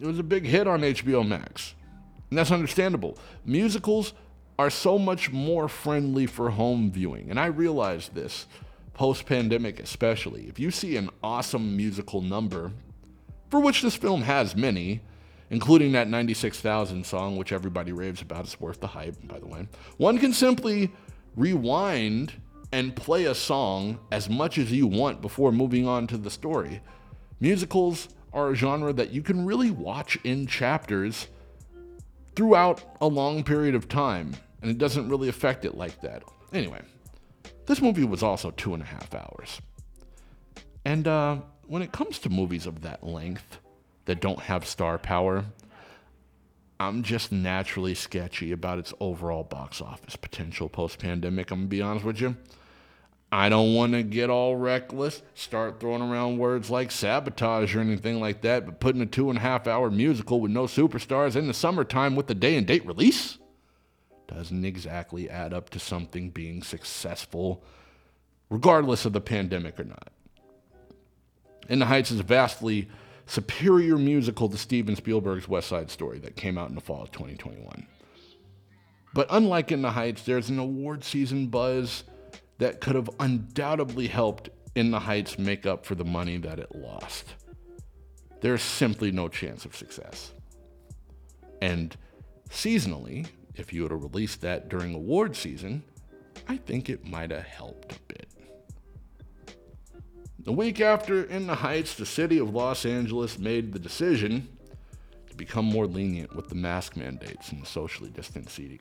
it 0.00 0.06
was 0.06 0.18
a 0.18 0.22
big 0.22 0.46
hit 0.46 0.66
on 0.66 0.80
HBO 0.80 1.26
Max. 1.26 1.74
And 2.30 2.38
that's 2.38 2.50
understandable. 2.50 3.18
Musicals 3.44 4.14
are 4.60 4.68
so 4.68 4.98
much 4.98 5.32
more 5.32 5.68
friendly 5.68 6.26
for 6.26 6.50
home 6.50 6.92
viewing, 6.92 7.30
and 7.30 7.40
I 7.40 7.46
realized 7.46 8.14
this 8.14 8.46
post 8.92 9.24
pandemic 9.24 9.80
especially, 9.80 10.48
if 10.48 10.58
you 10.58 10.70
see 10.70 10.98
an 10.98 11.08
awesome 11.22 11.78
musical 11.78 12.20
number, 12.20 12.70
for 13.48 13.58
which 13.58 13.80
this 13.80 13.96
film 13.96 14.20
has 14.20 14.54
many, 14.54 15.00
including 15.48 15.92
that 15.92 16.08
96,000 16.08 17.06
song, 17.06 17.38
which 17.38 17.52
everybody 17.52 17.90
raves 17.90 18.20
about, 18.20 18.44
it's 18.44 18.60
worth 18.60 18.80
the 18.80 18.86
hype, 18.88 19.16
by 19.26 19.38
the 19.38 19.46
way, 19.46 19.66
one 19.96 20.18
can 20.18 20.34
simply 20.34 20.92
rewind 21.36 22.34
and 22.70 22.94
play 22.94 23.24
a 23.24 23.34
song 23.34 23.98
as 24.12 24.28
much 24.28 24.58
as 24.58 24.70
you 24.70 24.86
want 24.86 25.22
before 25.22 25.52
moving 25.52 25.88
on 25.88 26.06
to 26.06 26.18
the 26.18 26.30
story. 26.30 26.82
Musicals 27.40 28.10
are 28.34 28.50
a 28.50 28.54
genre 28.54 28.92
that 28.92 29.10
you 29.10 29.22
can 29.22 29.46
really 29.46 29.70
watch 29.70 30.18
in 30.22 30.46
chapters 30.46 31.28
throughout 32.36 32.84
a 33.00 33.06
long 33.06 33.42
period 33.42 33.74
of 33.74 33.88
time, 33.88 34.34
and 34.62 34.70
it 34.70 34.78
doesn't 34.78 35.08
really 35.08 35.28
affect 35.28 35.64
it 35.64 35.76
like 35.76 36.00
that. 36.00 36.22
Anyway, 36.52 36.80
this 37.66 37.80
movie 37.80 38.04
was 38.04 38.22
also 38.22 38.50
two 38.50 38.74
and 38.74 38.82
a 38.82 38.86
half 38.86 39.14
hours. 39.14 39.60
And 40.84 41.06
uh, 41.06 41.38
when 41.66 41.82
it 41.82 41.92
comes 41.92 42.18
to 42.20 42.30
movies 42.30 42.66
of 42.66 42.82
that 42.82 43.04
length 43.04 43.58
that 44.06 44.20
don't 44.20 44.40
have 44.40 44.66
star 44.66 44.98
power, 44.98 45.44
I'm 46.80 47.02
just 47.02 47.30
naturally 47.30 47.94
sketchy 47.94 48.52
about 48.52 48.78
its 48.78 48.94
overall 49.00 49.44
box 49.44 49.80
office 49.80 50.16
potential 50.16 50.68
post 50.68 50.98
pandemic. 50.98 51.50
I'm 51.50 51.60
gonna 51.60 51.68
be 51.68 51.82
honest 51.82 52.04
with 52.06 52.20
you. 52.20 52.36
I 53.32 53.48
don't 53.48 53.74
want 53.74 53.92
to 53.92 54.02
get 54.02 54.28
all 54.28 54.56
reckless, 54.56 55.22
start 55.34 55.78
throwing 55.78 56.02
around 56.02 56.38
words 56.38 56.68
like 56.68 56.90
sabotage 56.90 57.76
or 57.76 57.80
anything 57.80 58.18
like 58.18 58.40
that, 58.40 58.66
but 58.66 58.80
putting 58.80 59.00
a 59.02 59.06
two 59.06 59.28
and 59.28 59.38
a 59.38 59.42
half 59.42 59.68
hour 59.68 59.88
musical 59.88 60.40
with 60.40 60.50
no 60.50 60.64
superstars 60.64 61.36
in 61.36 61.46
the 61.46 61.54
summertime 61.54 62.16
with 62.16 62.26
the 62.26 62.34
day 62.34 62.56
and 62.56 62.66
date 62.66 62.84
release? 62.84 63.38
Doesn't 64.32 64.64
exactly 64.64 65.28
add 65.28 65.52
up 65.52 65.70
to 65.70 65.78
something 65.78 66.30
being 66.30 66.62
successful, 66.62 67.64
regardless 68.48 69.04
of 69.04 69.12
the 69.12 69.20
pandemic 69.20 69.78
or 69.78 69.84
not. 69.84 70.08
In 71.68 71.78
the 71.78 71.86
Heights 71.86 72.10
is 72.10 72.20
a 72.20 72.24
vastly 72.24 72.88
superior 73.26 73.96
musical 73.96 74.48
to 74.48 74.58
Steven 74.58 74.96
Spielberg's 74.96 75.48
West 75.48 75.68
Side 75.68 75.90
Story 75.90 76.18
that 76.18 76.36
came 76.36 76.58
out 76.58 76.68
in 76.68 76.74
the 76.74 76.80
fall 76.80 77.02
of 77.02 77.12
2021. 77.12 77.86
But 79.12 79.26
unlike 79.30 79.72
In 79.72 79.82
the 79.82 79.90
Heights, 79.90 80.22
there's 80.22 80.50
an 80.50 80.58
award 80.58 81.04
season 81.04 81.46
buzz 81.46 82.04
that 82.58 82.80
could 82.80 82.94
have 82.94 83.10
undoubtedly 83.18 84.06
helped 84.06 84.50
In 84.74 84.90
the 84.90 85.00
Heights 85.00 85.38
make 85.38 85.66
up 85.66 85.84
for 85.84 85.94
the 85.94 86.04
money 86.04 86.38
that 86.38 86.58
it 86.58 86.74
lost. 86.74 87.34
There's 88.40 88.62
simply 88.62 89.10
no 89.10 89.28
chance 89.28 89.64
of 89.64 89.76
success. 89.76 90.32
And 91.60 91.96
seasonally, 92.48 93.26
if 93.60 93.72
you 93.72 93.82
would 93.82 93.92
have 93.92 94.02
released 94.02 94.40
that 94.40 94.68
during 94.68 94.94
award 94.94 95.36
season, 95.36 95.84
I 96.48 96.56
think 96.56 96.88
it 96.88 97.06
might 97.06 97.30
have 97.30 97.44
helped 97.44 97.92
a 97.92 98.00
bit. 98.08 98.26
The 100.40 100.52
week 100.52 100.80
after 100.80 101.24
In 101.24 101.46
the 101.46 101.54
Heights, 101.54 101.94
the 101.94 102.06
city 102.06 102.38
of 102.38 102.54
Los 102.54 102.86
Angeles 102.86 103.38
made 103.38 103.72
the 103.72 103.78
decision 103.78 104.48
to 105.28 105.36
become 105.36 105.66
more 105.66 105.86
lenient 105.86 106.34
with 106.34 106.48
the 106.48 106.54
mask 106.54 106.96
mandates 106.96 107.52
and 107.52 107.62
the 107.62 107.66
socially 107.66 108.10
distant 108.10 108.48
seating. 108.48 108.80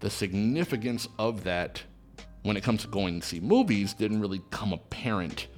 The 0.00 0.08
significance 0.10 1.06
of 1.18 1.44
that 1.44 1.82
when 2.42 2.56
it 2.56 2.62
comes 2.62 2.82
to 2.82 2.88
going 2.88 3.20
to 3.20 3.26
see 3.26 3.40
movies 3.40 3.92
didn't 3.92 4.20
really 4.20 4.42
come 4.50 4.72
apparent 4.72 5.48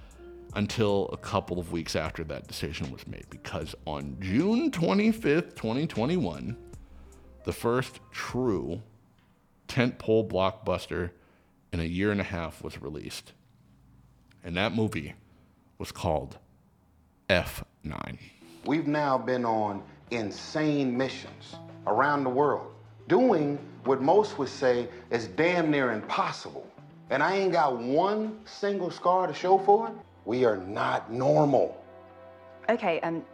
until 0.55 1.09
a 1.13 1.17
couple 1.17 1.59
of 1.59 1.71
weeks 1.71 1.95
after 1.95 2.25
that 2.25 2.49
decision 2.49 2.91
was 2.91 3.07
made 3.07 3.27
because 3.31 3.75
on 3.87 4.17
June 4.21 4.71
25th, 4.71 5.55
2021, 5.55 6.57
the 7.47 7.53
first 7.53 8.01
true 8.11 8.83
tentpole 9.69 10.29
blockbuster 10.29 11.11
in 11.73 11.79
a 11.79 11.85
year 11.85 12.11
and 12.11 12.21
a 12.21 12.25
half 12.25 12.63
was 12.63 12.83
released. 12.83 13.33
And 14.45 14.57
that 14.57 14.75
movie 14.75 15.15
was 15.79 15.93
called 15.93 16.39
F9. 17.31 18.19
We've 18.65 18.89
now 18.89 19.17
been 19.17 19.45
on 19.45 19.83
insane 20.11 20.97
missions 20.97 21.55
around 21.87 22.25
the 22.25 22.31
world, 22.31 22.75
doing 23.07 23.61
what 23.85 24.03
most 24.03 24.39
would 24.39 24.49
say 24.49 24.89
is 25.11 25.29
damn 25.29 25.71
near 25.71 25.93
impossible. 25.93 26.67
And 27.11 27.23
I 27.23 27.37
ain't 27.37 27.53
got 27.53 27.79
one 27.79 28.41
single 28.45 28.91
scar 28.91 29.29
to 29.29 29.35
show 29.35 29.59
for 29.59 29.89
it. 29.89 29.95
We 30.25 30.45
are 30.45 30.57
not 30.57 31.13
normal. 31.13 31.81
Okay, 32.69 32.99
um, 33.01 33.25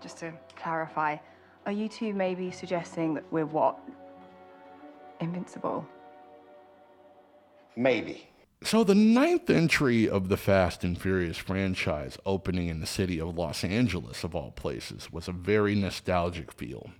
just 0.00 0.18
to 0.18 0.32
clarify, 0.54 1.16
are 1.68 1.72
you 1.72 1.86
two 1.86 2.14
maybe 2.14 2.50
suggesting 2.50 3.12
that 3.12 3.30
we're 3.30 3.44
what? 3.44 3.78
Invincible? 5.20 5.86
Maybe. 7.76 8.26
So, 8.62 8.84
the 8.84 8.94
ninth 8.94 9.50
entry 9.50 10.08
of 10.08 10.30
the 10.30 10.38
Fast 10.38 10.82
and 10.82 10.98
Furious 10.98 11.36
franchise, 11.36 12.16
opening 12.24 12.68
in 12.68 12.80
the 12.80 12.86
city 12.86 13.20
of 13.20 13.36
Los 13.36 13.64
Angeles, 13.64 14.24
of 14.24 14.34
all 14.34 14.50
places, 14.50 15.12
was 15.12 15.28
a 15.28 15.32
very 15.32 15.74
nostalgic 15.74 16.52
feel. 16.52 16.90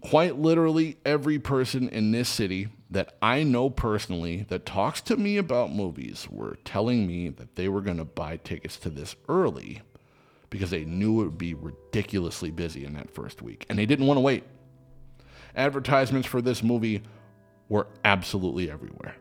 Quite 0.00 0.36
literally, 0.36 0.98
every 1.06 1.38
person 1.38 1.88
in 1.88 2.10
this 2.10 2.28
city 2.28 2.70
that 2.90 3.16
I 3.22 3.44
know 3.44 3.70
personally 3.70 4.46
that 4.48 4.66
talks 4.66 5.00
to 5.02 5.16
me 5.16 5.36
about 5.36 5.72
movies 5.72 6.26
were 6.28 6.58
telling 6.64 7.06
me 7.06 7.28
that 7.28 7.54
they 7.54 7.68
were 7.68 7.82
going 7.82 7.98
to 7.98 8.04
buy 8.04 8.38
tickets 8.38 8.78
to 8.78 8.90
this 8.90 9.14
early 9.28 9.82
because 10.50 10.70
they 10.70 10.84
knew 10.84 11.20
it 11.20 11.24
would 11.24 11.38
be 11.38 11.54
ridiculously 11.54 12.50
busy 12.50 12.84
in 12.84 12.92
that 12.94 13.10
first 13.10 13.40
week 13.42 13.64
and 13.68 13.78
they 13.78 13.86
didn't 13.86 14.06
want 14.06 14.16
to 14.16 14.22
wait. 14.22 14.44
Advertisements 15.56 16.28
for 16.28 16.42
this 16.42 16.62
movie 16.62 17.02
were 17.68 17.86
absolutely 18.04 18.70
everywhere. 18.70 19.16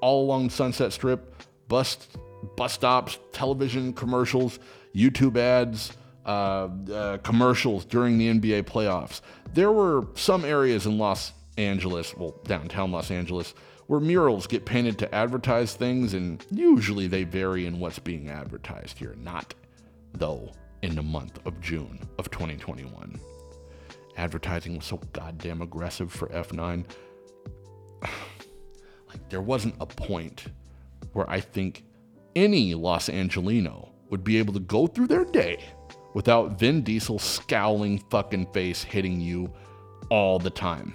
All 0.00 0.24
along 0.24 0.50
Sunset 0.50 0.92
Strip, 0.92 1.42
bus, 1.68 2.08
bus 2.56 2.72
stops, 2.72 3.18
television 3.32 3.92
commercials, 3.92 4.58
YouTube 4.94 5.36
ads, 5.36 5.92
uh, 6.26 6.68
uh, 6.92 7.18
commercials 7.18 7.84
during 7.84 8.18
the 8.18 8.28
NBA 8.28 8.62
playoffs. 8.64 9.20
There 9.52 9.72
were 9.72 10.06
some 10.14 10.44
areas 10.44 10.86
in 10.86 10.98
Los 10.98 11.32
Angeles, 11.58 12.16
well, 12.16 12.36
downtown 12.44 12.92
Los 12.92 13.10
Angeles, 13.10 13.54
where 13.86 14.00
murals 14.00 14.46
get 14.46 14.64
painted 14.64 14.98
to 14.98 15.14
advertise 15.14 15.74
things, 15.74 16.14
and 16.14 16.44
usually 16.50 17.06
they 17.06 17.24
vary 17.24 17.66
in 17.66 17.80
what's 17.80 17.98
being 17.98 18.28
advertised 18.28 18.98
here. 18.98 19.16
Not, 19.18 19.54
though, 20.14 20.52
in 20.82 20.94
the 20.94 21.02
month 21.02 21.38
of 21.46 21.60
June 21.60 21.98
of 22.18 22.30
2021. 22.30 23.18
Advertising 24.16 24.76
was 24.76 24.84
so 24.84 25.00
goddamn 25.12 25.62
aggressive 25.62 26.12
for 26.12 26.28
F9. 26.28 26.84
like, 28.02 29.28
there 29.28 29.40
wasn't 29.40 29.74
a 29.80 29.86
point 29.86 30.46
where 31.12 31.28
I 31.28 31.40
think 31.40 31.84
any 32.36 32.74
Los 32.74 33.08
Angelino 33.08 33.90
would 34.10 34.24
be 34.24 34.38
able 34.38 34.52
to 34.54 34.60
go 34.60 34.86
through 34.86 35.06
their 35.06 35.24
day 35.24 35.58
without 36.14 36.58
Vin 36.58 36.82
Diesel's 36.82 37.22
scowling 37.22 37.98
fucking 38.10 38.46
face 38.52 38.82
hitting 38.82 39.20
you 39.20 39.52
all 40.10 40.38
the 40.38 40.50
time. 40.50 40.94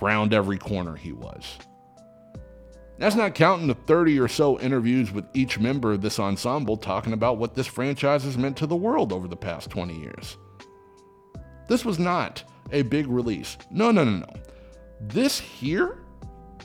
Round 0.00 0.32
every 0.32 0.58
corner 0.58 0.96
he 0.96 1.12
was. 1.12 1.58
That's 3.00 3.16
not 3.16 3.34
counting 3.34 3.66
the 3.66 3.74
30 3.74 4.20
or 4.20 4.28
so 4.28 4.60
interviews 4.60 5.10
with 5.10 5.24
each 5.32 5.58
member 5.58 5.92
of 5.92 6.02
this 6.02 6.18
ensemble 6.20 6.76
talking 6.76 7.14
about 7.14 7.38
what 7.38 7.54
this 7.54 7.66
franchise 7.66 8.24
has 8.24 8.36
meant 8.36 8.58
to 8.58 8.66
the 8.66 8.76
world 8.76 9.10
over 9.10 9.26
the 9.26 9.36
past 9.36 9.70
20 9.70 9.98
years. 9.98 10.36
This 11.66 11.82
was 11.82 11.98
not 11.98 12.44
a 12.72 12.82
big 12.82 13.06
release. 13.06 13.56
No, 13.70 13.90
no, 13.90 14.04
no, 14.04 14.18
no. 14.18 14.40
This 15.00 15.40
here 15.40 16.02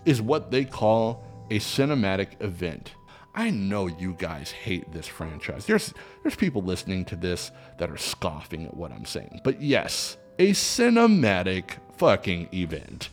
is 0.03 0.21
what 0.21 0.51
they 0.51 0.65
call 0.65 1.25
a 1.51 1.59
cinematic 1.59 2.41
event. 2.41 2.95
I 3.33 3.49
know 3.49 3.87
you 3.87 4.13
guys 4.17 4.51
hate 4.51 4.91
this 4.91 5.07
franchise. 5.07 5.65
There's 5.65 5.93
there's 6.21 6.35
people 6.35 6.61
listening 6.61 7.05
to 7.05 7.15
this 7.15 7.51
that 7.77 7.89
are 7.89 7.97
scoffing 7.97 8.65
at 8.65 8.75
what 8.75 8.91
I'm 8.91 9.05
saying. 9.05 9.39
But 9.45 9.61
yes, 9.61 10.17
a 10.37 10.51
cinematic 10.51 11.77
fucking 11.97 12.49
event. 12.53 13.09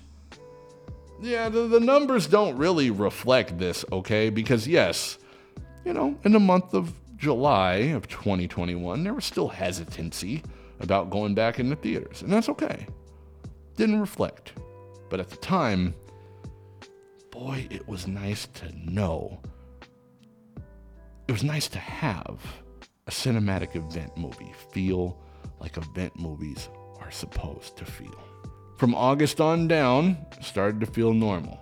Yeah, 1.22 1.48
the, 1.48 1.68
the 1.68 1.80
numbers 1.80 2.26
don't 2.26 2.56
really 2.56 2.90
reflect 2.90 3.58
this, 3.58 3.85
okay? 3.92 4.28
Because 4.28 4.66
yes, 4.66 5.18
you 5.85 5.92
know, 5.92 6.18
in 6.24 6.32
the 6.32 6.40
month 6.40 6.74
of 6.74 6.92
July 7.16 7.74
of 7.94 8.08
2021, 8.08 9.04
there 9.04 9.14
was 9.14 9.24
still 9.24 9.48
hesitancy 9.48 10.42
about 10.80 11.11
going 11.11 11.35
back 11.35 11.61
into 11.61 11.76
theaters, 11.76 12.22
and 12.22 12.32
that's 12.32 12.48
okay. 12.48 12.87
Didn't 13.76 14.00
reflect. 14.00 14.52
But 15.08 15.20
at 15.20 15.30
the 15.30 15.37
time, 15.37 15.94
boy, 17.30 17.68
it 17.70 17.87
was 17.87 18.08
nice 18.08 18.46
to 18.54 18.72
know 18.90 19.40
it 21.28 21.32
was 21.32 21.44
nice 21.44 21.68
to 21.68 21.78
have 21.78 22.40
a 23.06 23.11
cinematic 23.11 23.76
event 23.76 24.16
movie 24.18 24.52
feel 24.72 25.18
like 25.61 25.76
event 25.76 26.18
movies 26.18 26.68
are 27.00 27.11
supposed 27.11 27.76
to 27.78 27.85
feel. 27.85 28.32
From 28.83 28.97
August 28.97 29.40
on 29.40 29.68
down, 29.68 30.16
started 30.40 30.81
to 30.81 30.87
feel 30.87 31.14
normal. 31.14 31.61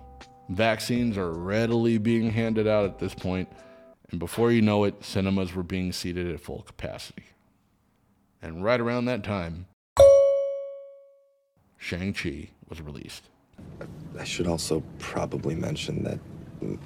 Vaccines 0.49 1.19
are 1.19 1.31
readily 1.31 1.99
being 1.99 2.31
handed 2.31 2.67
out 2.67 2.85
at 2.85 2.97
this 2.97 3.13
point, 3.13 3.47
and 4.09 4.19
before 4.19 4.51
you 4.51 4.63
know 4.63 4.85
it, 4.85 5.05
cinemas 5.05 5.53
were 5.53 5.61
being 5.61 5.91
seated 5.91 6.31
at 6.33 6.39
full 6.39 6.63
capacity. 6.63 7.25
And 8.41 8.63
right 8.63 8.79
around 8.79 9.05
that 9.05 9.23
time, 9.23 9.67
Shang-Chi 11.77 12.49
was 12.69 12.81
released. 12.81 13.25
I 14.17 14.23
should 14.23 14.47
also 14.47 14.81
probably 14.97 15.53
mention 15.53 16.03
that 16.03 16.17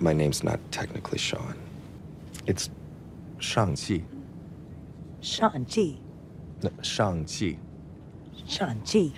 my 0.01 0.11
name's 0.11 0.43
not 0.43 0.59
technically 0.69 1.17
Sean. 1.17 1.55
It's 2.45 2.69
Shang-Chi. 3.39 4.03
Shang-Chi. 5.21 5.95
No, 6.61 6.71
Shang-Chi. 6.81 7.57
Shang-Chi. 8.45 9.13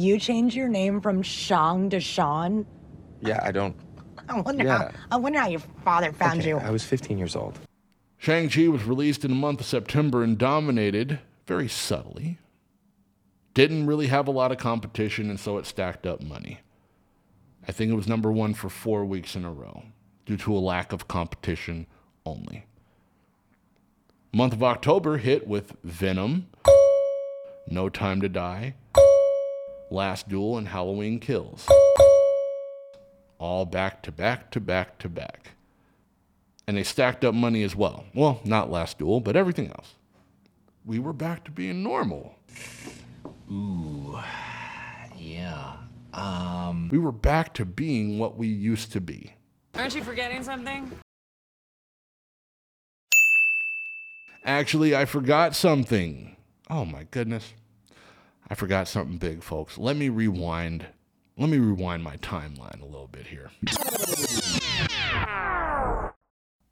You 0.00 0.18
changed 0.18 0.56
your 0.56 0.68
name 0.68 1.02
from 1.02 1.20
Shang 1.20 1.90
to 1.90 2.00
Sean? 2.00 2.64
Yeah, 3.20 3.38
I 3.42 3.52
don't. 3.52 3.76
I 4.30 4.40
wonder, 4.40 4.64
Yeah. 4.64 4.78
how, 4.78 4.90
I 5.10 5.16
wonder 5.18 5.38
how 5.38 5.48
your 5.48 5.60
father 5.84 6.10
found 6.10 6.40
Okay, 6.40 6.48
you. 6.48 6.56
I 6.56 6.70
was 6.70 6.82
15 6.82 7.18
years 7.18 7.36
old. 7.36 7.58
Shang-Chi 8.16 8.66
was 8.68 8.84
released 8.84 9.26
in 9.26 9.30
the 9.30 9.36
month 9.36 9.60
of 9.60 9.66
September 9.66 10.22
and 10.22 10.38
dominated 10.38 11.18
very 11.46 11.68
subtly. 11.68 12.38
Didn't 13.52 13.84
really 13.86 14.06
have 14.06 14.26
a 14.26 14.30
lot 14.30 14.50
of 14.52 14.56
competition, 14.56 15.28
and 15.28 15.38
so 15.38 15.58
it 15.58 15.66
stacked 15.66 16.06
up 16.06 16.22
money. 16.22 16.60
I 17.68 17.72
think 17.72 17.92
it 17.92 17.94
was 17.96 18.08
number 18.08 18.32
one 18.32 18.54
for 18.54 18.70
four 18.70 19.04
weeks 19.04 19.36
in 19.36 19.44
a 19.44 19.52
row 19.52 19.82
due 20.24 20.38
to 20.38 20.56
a 20.56 20.60
lack 20.60 20.94
of 20.94 21.08
competition 21.08 21.86
only. 22.24 22.64
Month 24.32 24.54
of 24.54 24.62
October 24.62 25.18
hit 25.18 25.46
with 25.46 25.74
Venom, 25.84 26.46
No 27.66 27.90
Time 27.90 28.22
to 28.22 28.30
Die, 28.30 28.76
Last 29.90 30.28
Duel, 30.28 30.56
and 30.56 30.68
Halloween 30.68 31.18
Kills. 31.18 31.68
All 33.38 33.64
back 33.64 34.02
to 34.02 34.12
back 34.12 34.50
to 34.52 34.60
back 34.60 34.98
to 34.98 35.08
back. 35.08 35.52
And 36.66 36.76
they 36.76 36.82
stacked 36.84 37.24
up 37.24 37.34
money 37.34 37.62
as 37.62 37.74
well. 37.74 38.04
Well, 38.14 38.40
not 38.44 38.70
Last 38.70 38.98
Duel, 38.98 39.20
but 39.20 39.34
everything 39.34 39.68
else. 39.68 39.94
We 40.84 40.98
were 40.98 41.12
back 41.12 41.44
to 41.44 41.50
being 41.50 41.82
normal. 41.82 42.36
Ooh, 43.50 44.18
yeah. 45.16 45.76
Um. 46.12 46.88
We 46.92 46.98
were 46.98 47.12
back 47.12 47.54
to 47.54 47.64
being 47.64 48.18
what 48.18 48.36
we 48.36 48.46
used 48.46 48.92
to 48.92 49.00
be. 49.00 49.34
Aren't 49.74 49.94
you 49.94 50.04
forgetting 50.04 50.42
something? 50.42 50.90
Actually, 54.44 54.96
I 54.96 55.04
forgot 55.04 55.54
something. 55.54 56.36
Oh 56.68 56.84
my 56.84 57.04
goodness. 57.10 57.52
I 58.50 58.56
forgot 58.56 58.88
something 58.88 59.16
big, 59.16 59.44
folks. 59.44 59.78
Let 59.78 59.96
me 59.96 60.08
rewind. 60.08 60.84
Let 61.38 61.48
me 61.48 61.58
rewind 61.58 62.02
my 62.02 62.16
timeline 62.16 62.82
a 62.82 62.84
little 62.84 63.06
bit 63.06 63.28
here. 63.28 63.52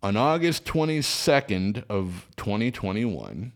On 0.03 0.17
August 0.17 0.64
22nd 0.64 1.85
of 1.88 2.29
2021, 2.37 3.53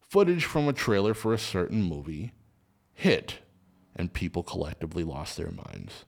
footage 0.00 0.44
from 0.44 0.68
a 0.68 0.72
trailer 0.74 1.14
for 1.14 1.32
a 1.32 1.38
certain 1.38 1.82
movie 1.82 2.32
hit 2.92 3.38
and 3.96 4.12
people 4.12 4.42
collectively 4.42 5.02
lost 5.02 5.38
their 5.38 5.50
minds. 5.50 6.04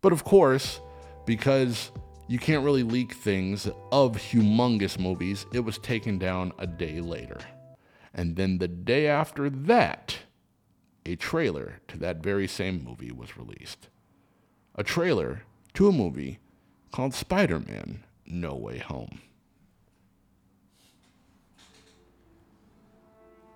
But 0.00 0.12
of 0.12 0.22
course, 0.22 0.80
because 1.26 1.90
you 2.28 2.38
can't 2.38 2.64
really 2.64 2.84
leak 2.84 3.12
things 3.12 3.68
of 3.90 4.16
humongous 4.16 4.98
movies, 4.98 5.46
it 5.52 5.60
was 5.60 5.78
taken 5.78 6.18
down 6.18 6.52
a 6.58 6.66
day 6.66 7.00
later. 7.00 7.38
And 8.14 8.36
then 8.36 8.58
the 8.58 8.68
day 8.68 9.06
after 9.06 9.50
that, 9.50 10.18
a 11.08 11.16
trailer 11.16 11.80
to 11.88 11.96
that 11.96 12.18
very 12.18 12.46
same 12.46 12.84
movie 12.84 13.10
was 13.10 13.38
released. 13.38 13.88
A 14.74 14.84
trailer 14.84 15.44
to 15.72 15.88
a 15.88 15.92
movie 15.92 16.38
called 16.92 17.14
Spider 17.14 17.58
Man 17.58 18.04
No 18.26 18.54
Way 18.54 18.76
Home. 18.76 19.18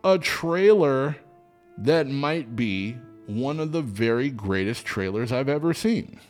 A 0.03 0.19
trailer 0.19 1.17
that 1.77 2.09
might 2.09 2.57
be 2.57 2.97
one 3.27 3.61
of 3.61 3.73
the 3.73 3.83
very 3.83 4.31
greatest 4.31 4.87
trailers 4.87 5.31
I've 5.31 5.51
ever 5.51 5.75
seen. 5.75 6.21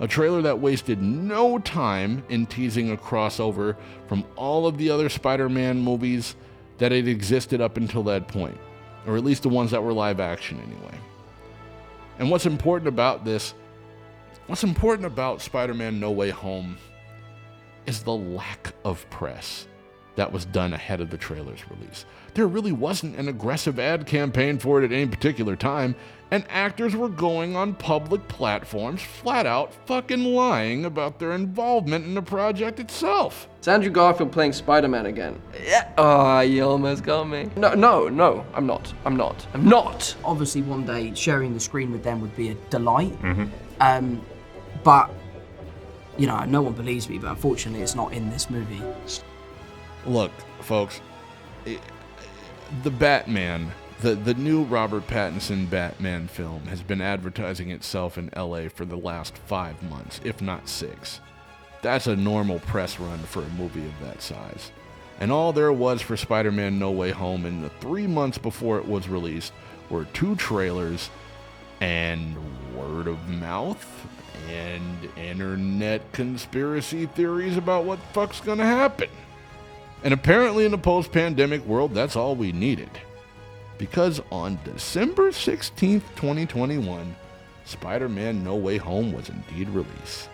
A 0.00 0.06
trailer 0.06 0.42
that 0.42 0.60
wasted 0.60 1.00
no 1.00 1.58
time 1.60 2.24
in 2.28 2.44
teasing 2.44 2.90
a 2.90 2.96
crossover 2.98 3.74
from 4.06 4.22
all 4.36 4.66
of 4.66 4.76
the 4.76 4.90
other 4.90 5.08
Spider 5.08 5.48
Man 5.48 5.80
movies 5.80 6.36
that 6.76 6.92
had 6.92 7.08
existed 7.08 7.62
up 7.62 7.78
until 7.78 8.02
that 8.02 8.28
point, 8.28 8.58
or 9.06 9.16
at 9.16 9.24
least 9.24 9.42
the 9.42 9.48
ones 9.48 9.70
that 9.70 9.82
were 9.82 9.92
live 9.92 10.20
action 10.20 10.60
anyway. 10.60 10.98
And 12.18 12.30
what's 12.30 12.46
important 12.46 12.88
about 12.88 13.24
this, 13.24 13.54
what's 14.46 14.64
important 14.64 15.06
about 15.06 15.40
Spider 15.40 15.74
Man 15.74 15.98
No 15.98 16.10
Way 16.10 16.30
Home, 16.30 16.76
is 17.86 18.02
the 18.02 18.12
lack 18.12 18.72
of 18.84 19.08
press 19.10 19.66
that 20.16 20.32
was 20.32 20.44
done 20.44 20.72
ahead 20.72 21.00
of 21.00 21.10
the 21.10 21.16
trailer's 21.16 21.68
release. 21.70 22.04
There 22.34 22.46
really 22.46 22.72
wasn't 22.72 23.16
an 23.16 23.28
aggressive 23.28 23.78
ad 23.78 24.06
campaign 24.06 24.58
for 24.58 24.82
it 24.82 24.84
at 24.84 24.92
any 24.92 25.06
particular 25.06 25.56
time, 25.56 25.94
and 26.30 26.44
actors 26.48 26.96
were 26.96 27.10
going 27.10 27.56
on 27.56 27.74
public 27.74 28.26
platforms 28.26 29.02
flat 29.02 29.44
out 29.44 29.74
fucking 29.86 30.24
lying 30.24 30.86
about 30.86 31.18
their 31.18 31.32
involvement 31.32 32.06
in 32.06 32.14
the 32.14 32.22
project 32.22 32.80
itself. 32.80 33.48
It's 33.58 33.68
Andrew 33.68 33.90
Garfield 33.90 34.32
playing 34.32 34.54
Spider-Man 34.54 35.06
again. 35.06 35.40
Yeah. 35.62 35.92
Oh, 35.98 36.40
you 36.40 36.64
almost 36.64 37.04
got 37.04 37.28
me. 37.28 37.50
No, 37.56 37.74
no, 37.74 38.08
no, 38.08 38.46
I'm 38.54 38.66
not. 38.66 38.92
I'm 39.04 39.16
not. 39.16 39.46
I'm 39.52 39.68
not. 39.68 40.16
Obviously, 40.24 40.62
one 40.62 40.86
day 40.86 41.12
sharing 41.14 41.52
the 41.52 41.60
screen 41.60 41.92
with 41.92 42.02
them 42.02 42.20
would 42.22 42.34
be 42.34 42.48
a 42.48 42.54
delight. 42.70 43.12
Mm-hmm. 43.22 43.44
Um, 43.80 44.22
but 44.82 45.10
you 46.16 46.26
know, 46.26 46.44
no 46.44 46.62
one 46.62 46.72
believes 46.72 47.08
me. 47.08 47.18
But 47.18 47.30
unfortunately, 47.30 47.82
it's 47.82 47.94
not 47.94 48.12
in 48.12 48.30
this 48.30 48.48
movie. 48.50 48.82
Look, 50.06 50.32
folks, 50.60 51.00
eh, 51.66 51.76
the 52.82 52.90
Batman, 52.90 53.72
the, 54.00 54.14
the 54.14 54.34
new 54.34 54.64
Robert 54.64 55.06
Pattinson 55.06 55.68
Batman 55.68 56.26
film 56.26 56.66
has 56.66 56.82
been 56.82 57.00
advertising 57.00 57.70
itself 57.70 58.18
in 58.18 58.30
LA 58.36 58.68
for 58.68 58.84
the 58.84 58.96
last 58.96 59.36
five 59.38 59.82
months, 59.82 60.20
if 60.24 60.42
not 60.42 60.68
six. 60.68 61.20
That's 61.82 62.06
a 62.06 62.16
normal 62.16 62.60
press 62.60 62.98
run 62.98 63.18
for 63.20 63.42
a 63.42 63.48
movie 63.50 63.86
of 63.86 64.00
that 64.00 64.22
size. 64.22 64.70
And 65.20 65.30
all 65.30 65.52
there 65.52 65.72
was 65.72 66.02
for 66.02 66.16
Spider 66.16 66.50
Man 66.50 66.78
No 66.78 66.90
Way 66.90 67.10
Home 67.10 67.46
in 67.46 67.62
the 67.62 67.68
three 67.68 68.06
months 68.06 68.38
before 68.38 68.78
it 68.78 68.88
was 68.88 69.08
released 69.08 69.52
were 69.88 70.04
two 70.06 70.34
trailers 70.36 71.10
and 71.80 72.36
word 72.76 73.06
of 73.06 73.28
mouth 73.28 73.86
and 74.48 75.08
internet 75.16 76.12
conspiracy 76.12 77.06
theories 77.06 77.56
about 77.56 77.84
what 77.84 78.00
the 78.00 78.06
fuck's 78.12 78.40
gonna 78.40 78.64
happen. 78.64 79.08
And 80.04 80.12
apparently, 80.12 80.64
in 80.64 80.72
the 80.72 80.78
post 80.78 81.12
pandemic 81.12 81.64
world, 81.64 81.94
that's 81.94 82.16
all 82.16 82.34
we 82.34 82.52
needed. 82.52 82.90
Because 83.78 84.20
on 84.30 84.58
December 84.64 85.30
16th, 85.30 86.02
2021, 86.16 87.14
Spider 87.64 88.08
Man 88.08 88.42
No 88.42 88.56
Way 88.56 88.78
Home 88.78 89.12
was 89.12 89.28
indeed 89.28 89.68
released. 89.70 90.28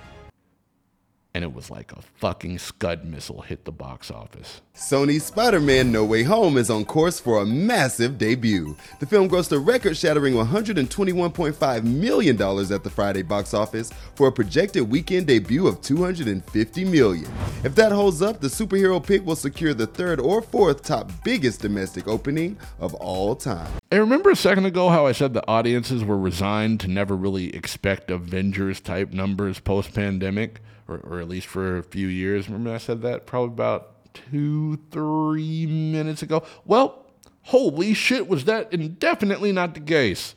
And 1.34 1.44
it 1.44 1.52
was 1.52 1.70
like 1.70 1.92
a 1.92 2.00
fucking 2.16 2.58
Scud 2.58 3.04
missile 3.04 3.42
hit 3.42 3.64
the 3.64 3.70
box 3.70 4.10
office. 4.10 4.62
Sony's 4.74 5.24
Spider 5.24 5.60
Man 5.60 5.92
No 5.92 6.04
Way 6.04 6.22
Home 6.22 6.56
is 6.56 6.70
on 6.70 6.84
course 6.84 7.20
for 7.20 7.42
a 7.42 7.46
massive 7.46 8.16
debut. 8.16 8.74
The 8.98 9.06
film 9.06 9.28
grossed 9.28 9.52
a 9.52 9.58
record 9.58 9.96
shattering 9.96 10.34
$121.5 10.34 11.84
million 11.84 12.34
at 12.40 12.82
the 12.82 12.90
Friday 12.90 13.22
box 13.22 13.52
office 13.52 13.92
for 14.14 14.28
a 14.28 14.32
projected 14.32 14.88
weekend 14.88 15.26
debut 15.26 15.66
of 15.66 15.82
250 15.82 16.84
million. 16.86 17.30
If 17.62 17.74
that 17.74 17.92
holds 17.92 18.22
up, 18.22 18.40
the 18.40 18.48
superhero 18.48 19.04
pick 19.04 19.24
will 19.26 19.36
secure 19.36 19.74
the 19.74 19.86
third 19.86 20.20
or 20.20 20.40
fourth 20.40 20.82
top 20.82 21.12
biggest 21.24 21.60
domestic 21.60 22.08
opening 22.08 22.56
of 22.80 22.94
all 22.94 23.36
time. 23.36 23.70
I 23.92 23.96
remember 23.96 24.30
a 24.30 24.36
second 24.36 24.66
ago 24.66 24.88
how 24.88 25.06
I 25.06 25.12
said 25.12 25.34
the 25.34 25.46
audiences 25.46 26.02
were 26.02 26.18
resigned 26.18 26.80
to 26.80 26.88
never 26.88 27.14
really 27.14 27.54
expect 27.54 28.10
Avengers 28.10 28.80
type 28.80 29.12
numbers 29.12 29.60
post 29.60 29.94
pandemic, 29.94 30.60
or, 30.88 30.98
or 31.04 31.20
at 31.20 31.28
least 31.28 31.46
for 31.46 31.76
a 31.78 31.82
few 31.82 32.08
years. 32.08 32.48
Remember 32.48 32.74
I 32.74 32.78
said 32.78 33.02
that 33.02 33.26
probably 33.26 33.52
about 33.52 34.14
two, 34.14 34.78
three 34.90 35.66
minutes 35.66 36.22
ago? 36.22 36.42
Well, 36.64 37.06
holy 37.42 37.94
shit, 37.94 38.28
was 38.28 38.46
that 38.46 38.72
indefinitely 38.72 39.52
not 39.52 39.74
the 39.74 39.80
case. 39.80 40.34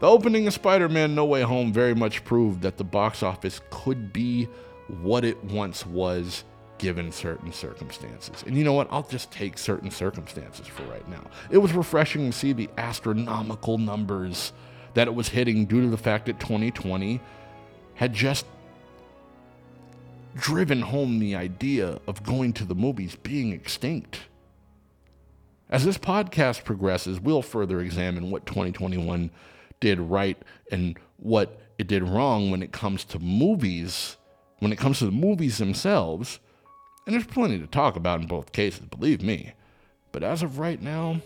The 0.00 0.08
opening 0.08 0.46
of 0.46 0.54
Spider 0.54 0.88
Man 0.88 1.14
No 1.14 1.24
Way 1.24 1.42
Home 1.42 1.72
very 1.72 1.94
much 1.94 2.24
proved 2.24 2.62
that 2.62 2.78
the 2.78 2.84
box 2.84 3.22
office 3.22 3.60
could 3.70 4.12
be 4.12 4.48
what 4.88 5.24
it 5.24 5.42
once 5.44 5.86
was 5.86 6.44
given 6.78 7.12
certain 7.12 7.52
circumstances. 7.52 8.42
And 8.46 8.56
you 8.56 8.64
know 8.64 8.72
what? 8.72 8.88
I'll 8.90 9.06
just 9.06 9.30
take 9.30 9.56
certain 9.56 9.90
circumstances 9.90 10.66
for 10.66 10.82
right 10.84 11.08
now. 11.08 11.22
It 11.50 11.58
was 11.58 11.72
refreshing 11.72 12.30
to 12.30 12.36
see 12.36 12.52
the 12.52 12.68
astronomical 12.76 13.78
numbers 13.78 14.52
that 14.94 15.08
it 15.08 15.14
was 15.14 15.28
hitting 15.28 15.66
due 15.66 15.80
to 15.82 15.88
the 15.88 15.96
fact 15.96 16.26
that 16.26 16.40
2020 16.40 17.20
had 17.94 18.12
just 18.12 18.44
driven 20.34 20.82
home 20.82 21.18
the 21.18 21.36
idea 21.36 21.98
of 22.06 22.22
going 22.22 22.52
to 22.54 22.64
the 22.64 22.74
movies 22.74 23.16
being 23.16 23.52
extinct. 23.52 24.20
As 25.70 25.84
this 25.84 25.98
podcast 25.98 26.64
progresses, 26.64 27.20
we'll 27.20 27.42
further 27.42 27.80
examine 27.80 28.30
what 28.30 28.46
2021 28.46 29.30
did 29.80 29.98
right 29.98 30.40
and 30.70 30.98
what 31.16 31.60
it 31.78 31.86
did 31.86 32.02
wrong 32.02 32.50
when 32.50 32.62
it 32.62 32.72
comes 32.72 33.04
to 33.04 33.18
movies, 33.18 34.16
when 34.58 34.72
it 34.72 34.78
comes 34.78 34.98
to 34.98 35.06
the 35.06 35.12
movies 35.12 35.58
themselves. 35.58 36.38
And 37.06 37.14
there's 37.14 37.26
plenty 37.26 37.58
to 37.58 37.66
talk 37.66 37.96
about 37.96 38.20
in 38.20 38.26
both 38.26 38.52
cases, 38.52 38.86
believe 38.86 39.22
me. 39.22 39.52
But 40.12 40.22
as 40.22 40.42
of 40.42 40.58
right 40.58 40.80
now, 40.80 41.20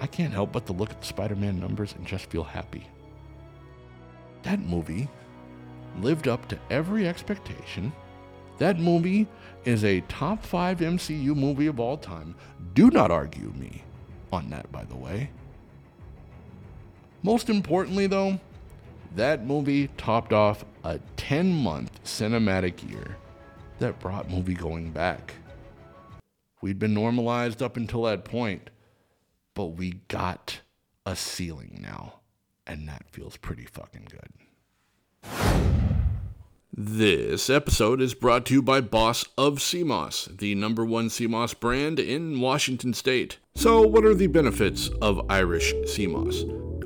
I 0.00 0.06
can't 0.06 0.32
help 0.32 0.52
but 0.52 0.66
to 0.66 0.72
look 0.72 0.90
at 0.90 1.00
the 1.00 1.06
Spider 1.06 1.36
Man 1.36 1.60
numbers 1.60 1.94
and 1.96 2.06
just 2.06 2.30
feel 2.30 2.44
happy. 2.44 2.86
That 4.42 4.60
movie 4.60 5.08
lived 6.00 6.28
up 6.28 6.48
to 6.48 6.58
every 6.70 7.06
expectation. 7.06 7.92
That 8.58 8.78
movie 8.78 9.26
is 9.64 9.84
a 9.84 10.00
top 10.02 10.44
five 10.44 10.78
MCU 10.78 11.34
movie 11.34 11.66
of 11.66 11.80
all 11.80 11.96
time. 11.96 12.34
Do 12.74 12.90
not 12.90 13.10
argue 13.10 13.52
me 13.56 13.82
on 14.32 14.50
that, 14.50 14.70
by 14.70 14.84
the 14.84 14.96
way. 14.96 15.30
Most 17.22 17.48
importantly, 17.48 18.06
though, 18.06 18.38
that 19.16 19.46
movie 19.46 19.88
topped 19.96 20.32
off 20.32 20.64
a 20.82 21.00
10 21.16 21.52
month 21.52 22.02
cinematic 22.04 22.88
year 22.88 23.16
that 23.78 23.98
brought 23.98 24.30
movie 24.30 24.54
going 24.54 24.90
back. 24.90 25.34
We'd 26.60 26.78
been 26.78 26.94
normalized 26.94 27.62
up 27.62 27.76
until 27.76 28.02
that 28.04 28.24
point, 28.24 28.70
but 29.54 29.66
we 29.66 30.00
got 30.08 30.60
a 31.06 31.14
ceiling 31.14 31.78
now, 31.82 32.20
and 32.66 32.88
that 32.88 33.08
feels 33.10 33.36
pretty 33.36 33.66
fucking 33.66 34.08
good. 34.10 34.43
This 36.76 37.48
episode 37.48 38.00
is 38.00 38.14
brought 38.14 38.46
to 38.46 38.54
you 38.54 38.62
by 38.62 38.80
Boss 38.80 39.24
of 39.38 39.62
Sea 39.62 39.84
Moss, 39.84 40.26
the 40.26 40.54
number 40.54 40.84
one 40.84 41.08
sea 41.08 41.28
moss 41.28 41.54
brand 41.54 42.00
in 42.00 42.40
Washington 42.40 42.92
state. 42.92 43.38
So, 43.54 43.80
what 43.80 44.04
are 44.04 44.14
the 44.14 44.26
benefits 44.26 44.88
of 45.00 45.24
Irish 45.30 45.72
sea 45.86 46.08
moss? 46.08 46.42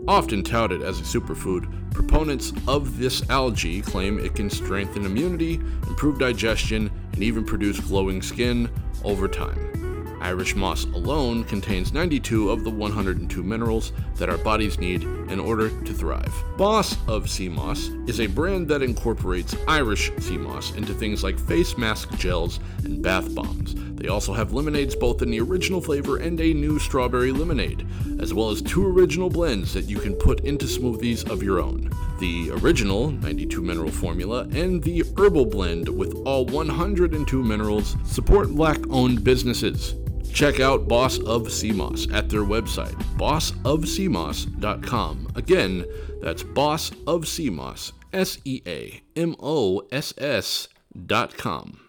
Often 0.07 0.45
touted 0.45 0.83
as 0.83 1.01
a 1.01 1.05
superfood, 1.05 1.93
proponents 1.93 2.53
of 2.67 2.99
this 2.99 3.29
algae 3.31 3.81
claim 3.81 4.19
it 4.19 4.35
can 4.35 4.51
strengthen 4.51 5.05
immunity, 5.05 5.55
improve 5.87 6.19
digestion, 6.19 6.91
and 7.13 7.23
even 7.23 7.45
produce 7.45 7.81
glowing 7.81 8.23
skin 8.23 8.71
over 9.05 9.27
time. 9.27 9.78
Irish 10.21 10.55
moss 10.55 10.85
alone 10.85 11.45
contains 11.45 11.93
92 11.93 12.51
of 12.51 12.65
the 12.65 12.71
102 12.71 13.43
minerals 13.43 13.93
that 14.17 14.29
our 14.29 14.39
bodies 14.39 14.79
need 14.79 15.03
in 15.03 15.41
order 15.41 15.69
to 15.69 15.93
thrive. 15.93 16.35
Boss 16.57 16.97
of 17.07 17.31
Sea 17.31 17.49
Moss 17.49 17.89
is 18.07 18.21
a 18.21 18.27
brand 18.27 18.69
that 18.69 18.83
incorporates 18.83 19.57
Irish 19.67 20.11
sea 20.19 20.39
moss 20.39 20.75
into 20.75 20.95
things 20.95 21.23
like 21.23 21.39
face 21.39 21.77
mask 21.77 22.17
gels 22.19 22.61
and 22.85 23.03
bath 23.03 23.35
bombs. 23.35 23.75
They 23.99 24.09
also 24.09 24.33
have 24.33 24.53
lemonades 24.53 24.95
both 24.95 25.23
in 25.23 25.31
the 25.31 25.41
original 25.41 25.81
flavor 25.81 26.19
and 26.19 26.41
a 26.41 26.55
new 26.55 26.79
strawberry 26.79 27.33
lemonade, 27.33 27.87
as 28.21 28.33
well 28.33 28.51
as 28.51 28.63
two 28.63 28.87
original 28.87 29.29
blends 29.29 29.75
that 29.75 29.89
you 29.89 29.99
can 29.99 30.15
put 30.15 30.41
into 30.41 30.67
smoothies 30.67 31.29
of 31.29 31.43
your 31.43 31.61
own. 31.61 31.91
The 32.21 32.51
original 32.53 33.11
92 33.11 33.61
mineral 33.61 33.91
formula 33.91 34.49
and 34.53 34.83
the 34.83 35.05
herbal 35.17 35.47
blend 35.47 35.89
with 35.89 36.15
all 36.27 36.47
102 36.47 37.43
minerals 37.43 37.97
support 38.05 38.51
black 38.51 38.79
owned 38.91 39.25
businesses. 39.25 39.95
Check 40.39 40.61
out 40.61 40.87
Boss 40.87 41.19
of 41.19 41.51
Sea 41.51 41.73
Moss 41.73 42.07
at 42.13 42.29
their 42.29 42.45
website, 42.45 42.95
bossofseamoss.com. 43.17 45.33
Again, 45.35 45.85
that's 46.23 46.45
Boss 46.45 46.93
of 47.09 47.27
Sea 47.27 47.51
Moss, 47.51 47.93
S 48.13 48.39
E 48.45 48.63
A 48.65 49.03
M 49.17 49.35
O 49.41 49.83
S 49.91 50.15
S 50.17 50.69
dot 51.07 51.37
com. 51.37 51.81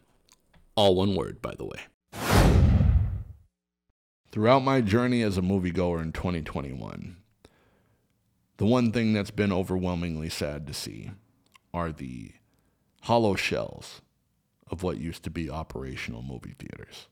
All 0.73 0.95
one 0.95 1.13
word, 1.13 1.43
by 1.43 1.53
the 1.53 1.65
way. 1.65 1.79
Throughout 4.31 4.63
my 4.63 4.81
journey 4.81 5.21
as 5.21 5.37
a 5.37 5.43
moviegoer 5.43 6.01
in 6.01 6.11
2021, 6.11 7.17
the 8.57 8.65
one 8.65 8.91
thing 8.91 9.13
that's 9.13 9.29
been 9.29 9.53
overwhelmingly 9.53 10.29
sad 10.29 10.65
to 10.65 10.73
see 10.73 11.11
are 11.71 11.91
the 11.91 12.31
hollow 13.01 13.35
shells 13.35 14.01
of 14.71 14.81
what 14.81 14.97
used 14.97 15.21
to 15.25 15.29
be 15.29 15.51
operational 15.51 16.23
movie 16.23 16.55
theaters. 16.57 17.05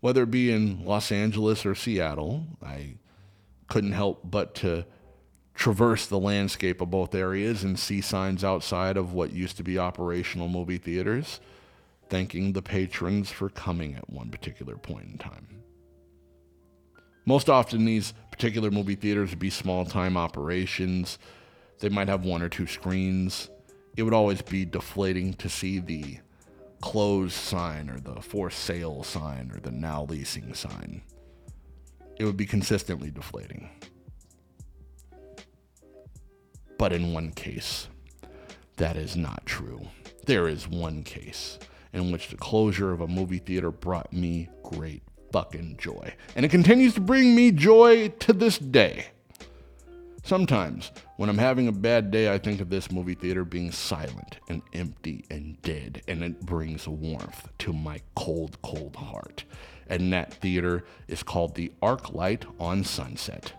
Whether 0.00 0.22
it 0.22 0.30
be 0.30 0.52
in 0.52 0.84
Los 0.84 1.10
Angeles 1.10 1.66
or 1.66 1.74
Seattle, 1.74 2.46
I 2.62 2.94
couldn't 3.66 3.92
help 3.92 4.20
but 4.24 4.54
to 4.56 4.86
traverse 5.54 6.06
the 6.06 6.18
landscape 6.18 6.80
of 6.80 6.90
both 6.90 7.14
areas 7.14 7.64
and 7.64 7.76
see 7.76 8.00
signs 8.00 8.44
outside 8.44 8.96
of 8.96 9.12
what 9.12 9.32
used 9.32 9.56
to 9.56 9.64
be 9.64 9.76
operational 9.76 10.48
movie 10.48 10.78
theaters, 10.78 11.40
thanking 12.08 12.52
the 12.52 12.62
patrons 12.62 13.30
for 13.30 13.48
coming 13.48 13.96
at 13.96 14.08
one 14.08 14.30
particular 14.30 14.76
point 14.76 15.06
in 15.10 15.18
time. 15.18 15.48
Most 17.26 17.50
often, 17.50 17.84
these 17.84 18.14
particular 18.30 18.70
movie 18.70 18.94
theaters 18.94 19.30
would 19.30 19.38
be 19.40 19.50
small 19.50 19.84
time 19.84 20.16
operations. 20.16 21.18
They 21.80 21.88
might 21.88 22.08
have 22.08 22.24
one 22.24 22.40
or 22.40 22.48
two 22.48 22.66
screens. 22.66 23.50
It 23.96 24.04
would 24.04 24.14
always 24.14 24.40
be 24.42 24.64
deflating 24.64 25.34
to 25.34 25.48
see 25.48 25.80
the 25.80 26.18
closed 26.80 27.34
sign 27.34 27.90
or 27.90 27.98
the 27.98 28.20
for 28.20 28.50
sale 28.50 29.02
sign 29.02 29.50
or 29.54 29.60
the 29.60 29.70
now 29.70 30.04
leasing 30.04 30.54
sign. 30.54 31.02
It 32.18 32.24
would 32.24 32.36
be 32.36 32.46
consistently 32.46 33.10
deflating. 33.10 33.70
But 36.78 36.92
in 36.92 37.12
one 37.12 37.32
case, 37.32 37.88
that 38.76 38.96
is 38.96 39.16
not 39.16 39.44
true. 39.46 39.88
There 40.26 40.46
is 40.48 40.68
one 40.68 41.02
case 41.02 41.58
in 41.92 42.12
which 42.12 42.28
the 42.28 42.36
closure 42.36 42.92
of 42.92 43.00
a 43.00 43.08
movie 43.08 43.38
theater 43.38 43.70
brought 43.70 44.12
me 44.12 44.48
great 44.62 45.02
fucking 45.32 45.76
joy. 45.78 46.14
And 46.36 46.44
it 46.44 46.50
continues 46.50 46.94
to 46.94 47.00
bring 47.00 47.34
me 47.34 47.50
joy 47.50 48.08
to 48.08 48.32
this 48.32 48.58
day. 48.58 49.06
Sometimes, 50.24 50.90
when 51.16 51.28
I'm 51.28 51.38
having 51.38 51.68
a 51.68 51.72
bad 51.72 52.10
day, 52.10 52.32
I 52.32 52.38
think 52.38 52.60
of 52.60 52.68
this 52.68 52.90
movie 52.90 53.14
theater 53.14 53.44
being 53.44 53.72
silent 53.72 54.38
and 54.48 54.62
empty 54.72 55.24
and 55.30 55.60
dead, 55.62 56.02
and 56.08 56.22
it 56.22 56.40
brings 56.40 56.86
warmth 56.86 57.48
to 57.58 57.72
my 57.72 58.00
cold, 58.14 58.60
cold 58.62 58.96
heart. 58.96 59.44
And 59.88 60.12
that 60.12 60.34
theater 60.34 60.84
is 61.06 61.22
called 61.22 61.54
the 61.54 61.72
ArcLight 61.82 62.44
on 62.60 62.84
Sunset. 62.84 63.54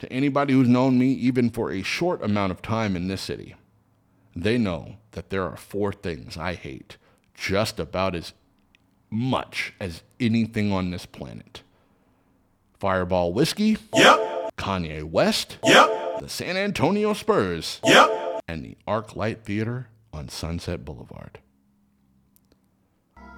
To 0.00 0.12
anybody 0.12 0.52
who's 0.52 0.68
known 0.68 0.98
me, 0.98 1.06
even 1.12 1.50
for 1.50 1.70
a 1.72 1.82
short 1.82 2.22
amount 2.22 2.52
of 2.52 2.62
time 2.62 2.94
in 2.94 3.08
this 3.08 3.22
city, 3.22 3.56
they 4.36 4.58
know 4.58 4.96
that 5.12 5.30
there 5.30 5.44
are 5.44 5.56
four 5.56 5.92
things 5.92 6.36
I 6.36 6.54
hate 6.54 6.96
just 7.34 7.80
about 7.80 8.14
as 8.14 8.32
much 9.10 9.74
as 9.80 10.02
anything 10.18 10.72
on 10.72 10.90
this 10.90 11.06
planet 11.06 11.62
Fireball 12.78 13.32
Whiskey. 13.32 13.78
Yep. 13.94 14.31
Kanye 14.62 15.02
West. 15.02 15.58
Yep. 15.64 16.20
The 16.20 16.28
San 16.28 16.56
Antonio 16.56 17.14
Spurs. 17.14 17.80
Yep. 17.84 18.42
And 18.46 18.64
the 18.64 18.76
ArcLight 18.86 19.42
Theater 19.42 19.88
on 20.12 20.28
Sunset 20.28 20.84
Boulevard. 20.84 21.40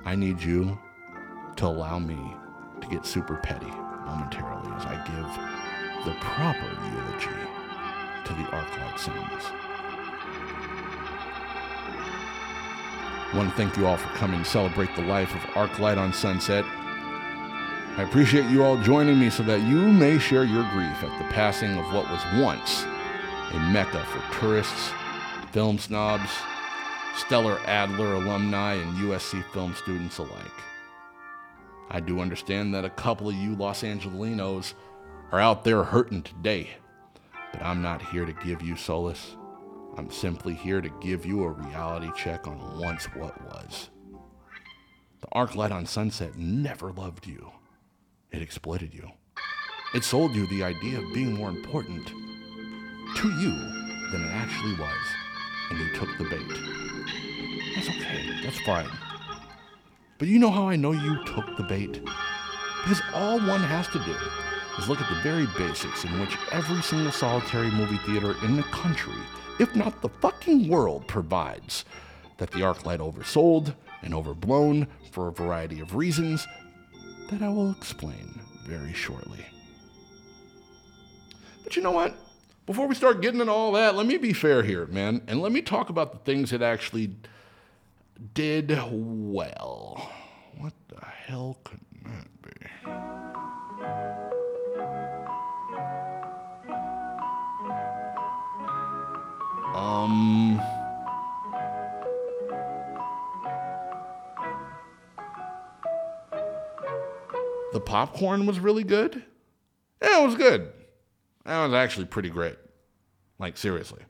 I 0.05 0.17
need 0.17 0.43
you 0.43 0.79
to 1.57 1.67
allow 1.67 1.99
me 1.99 2.19
to 2.83 2.89
get 2.89 3.07
super 3.07 3.37
petty 3.37 3.71
momentarily 4.05 4.71
as 4.75 4.85
I 4.85 4.97
give 5.07 6.05
the 6.05 6.15
proper 6.21 6.69
eulogy 6.93 7.41
to 8.27 8.33
the 8.35 8.45
ArcLight 8.51 8.99
Cinemas. 8.99 9.45
I 13.33 13.37
want 13.37 13.49
to 13.49 13.57
thank 13.57 13.79
you 13.79 13.87
all 13.87 13.97
for 13.97 14.09
coming 14.09 14.43
to 14.43 14.49
celebrate 14.49 14.95
the 14.95 15.03
life 15.03 15.35
of 15.35 15.41
ArcLight 15.55 15.97
on 15.97 16.13
Sunset. 16.13 16.67
I 17.97 18.03
appreciate 18.03 18.51
you 18.51 18.65
all 18.65 18.77
joining 18.83 19.21
me 19.21 19.31
so 19.31 19.45
that 19.45 19.63
you 19.63 19.77
may 19.77 20.19
share 20.19 20.43
your 20.43 20.69
grief 20.73 21.05
at 21.05 21.17
the 21.17 21.33
passing 21.33 21.79
of 21.79 21.95
what 21.95 22.11
was 22.11 22.21
once 22.41 22.83
a 23.53 23.59
mecca 23.71 24.05
for 24.07 24.41
tourists, 24.41 24.91
film 25.53 25.79
snobs, 25.79 26.29
Stella 27.15 27.61
Adler 27.67 28.15
alumni, 28.15 28.75
and 28.75 28.97
USC 28.97 29.45
film 29.53 29.77
students 29.77 30.19
alike. 30.19 30.33
I 31.89 32.01
do 32.01 32.19
understand 32.19 32.75
that 32.75 32.85
a 32.85 32.91
couple 32.91 33.29
of 33.29 33.37
you 33.37 33.55
Los 33.55 33.85
Angelinos 33.85 34.75
are 35.31 35.39
out 35.39 35.63
there 35.63 35.85
hurting 35.85 36.25
today, 36.25 36.71
but 37.53 37.63
I'm 37.63 37.81
not 37.81 38.03
here 38.03 38.25
to 38.25 38.33
give 38.33 38.61
you 38.61 38.75
solace. 38.75 39.37
I'm 39.97 40.11
simply 40.11 40.55
here 40.55 40.81
to 40.81 40.91
give 41.01 41.25
you 41.25 41.45
a 41.45 41.51
reality 41.51 42.11
check 42.17 42.49
on 42.49 42.81
once 42.81 43.05
what 43.15 43.41
was. 43.45 43.91
The 45.21 45.29
ArcLight 45.29 45.71
on 45.71 45.87
Sunset 45.87 46.37
never 46.37 46.91
loved 46.91 47.29
you. 47.29 47.53
It 48.35 48.43
exploited 48.43 48.93
you. 48.93 49.09
It 49.95 50.03
sold 50.03 50.35
you 50.35 50.49
the 50.49 50.65
idea 50.65 50.99
of 50.99 51.15
being 51.15 51.35
more 51.35 51.51
important 51.51 52.09
to 52.09 53.29
you 53.39 53.53
than 54.11 54.25
it 54.25 54.33
actually 54.33 54.75
was, 54.75 55.07
and 55.71 55.79
you 55.79 55.95
took 55.95 56.09
the 56.19 56.25
bait. 56.25 56.49
That's 57.77 57.89
okay, 57.91 58.41
that's 58.43 58.61
fine. 58.63 58.91
But 60.19 60.27
you 60.27 60.41
know 60.41 60.51
how 60.51 60.69
I 60.69 60.75
know 60.75 60.91
you 60.91 61.25
took 61.25 61.57
the 61.57 61.63
bait? 61.63 62.03
Because 62.83 63.01
all 63.15 63.39
one 63.39 63.63
has 63.63 63.87
to 63.89 64.01
do 64.01 64.17
is 64.81 64.89
look 64.89 65.01
at 65.01 65.09
the 65.09 65.23
very 65.23 65.47
basics 65.57 66.03
in 66.03 66.19
which 66.19 66.37
every 66.51 66.83
single 66.83 67.13
solitary 67.13 67.71
movie 67.71 67.99
theater 67.99 68.35
in 68.43 68.57
the 68.57 68.65
country, 68.65 69.15
if 69.61 69.77
not 69.77 70.03
the 70.03 70.09
fucking 70.09 70.67
world, 70.67 71.07
provides 71.07 71.85
that 72.39 72.51
the 72.51 72.59
ArcLight 72.59 72.99
oversold 72.99 73.77
and 74.03 74.13
overblown 74.13 74.89
for 75.13 75.29
a 75.29 75.33
variety 75.33 75.79
of 75.79 75.95
reasons 75.95 76.49
that 77.31 77.43
I 77.43 77.49
will 77.49 77.71
explain 77.71 78.41
very 78.67 78.93
shortly. 78.93 79.45
But 81.63 81.77
you 81.77 81.83
know 81.83 81.91
what? 81.93 82.17
Before 82.67 82.87
we 82.87 82.95
start 82.95 83.21
getting 83.21 83.41
into 83.41 83.53
all 83.53 83.73
that, 83.73 83.95
let 83.95 84.07
me 84.07 84.17
be 84.17 84.33
fair 84.33 84.63
here, 84.63 84.87
man, 84.87 85.23
and 85.27 85.41
let 85.41 85.53
me 85.53 85.61
talk 85.61 85.91
about 85.91 86.13
the 86.13 86.19
things 86.19 86.51
that 86.51 86.63
actually 86.63 87.15
did 88.33 88.79
well. 88.91 90.11
What 90.57 90.73
the 90.89 91.05
hell 91.05 91.59
could 91.65 91.84
popcorn 107.95 108.45
was 108.45 108.59
really 108.59 108.83
good. 108.83 109.23
Yeah, 110.03 110.21
it 110.21 110.27
was 110.27 110.35
good. 110.35 110.73
That 111.45 111.65
was 111.65 111.73
actually 111.73 112.07
pretty 112.07 112.29
great. 112.29 112.57
Like, 113.39 113.57
seriously. 113.57 114.03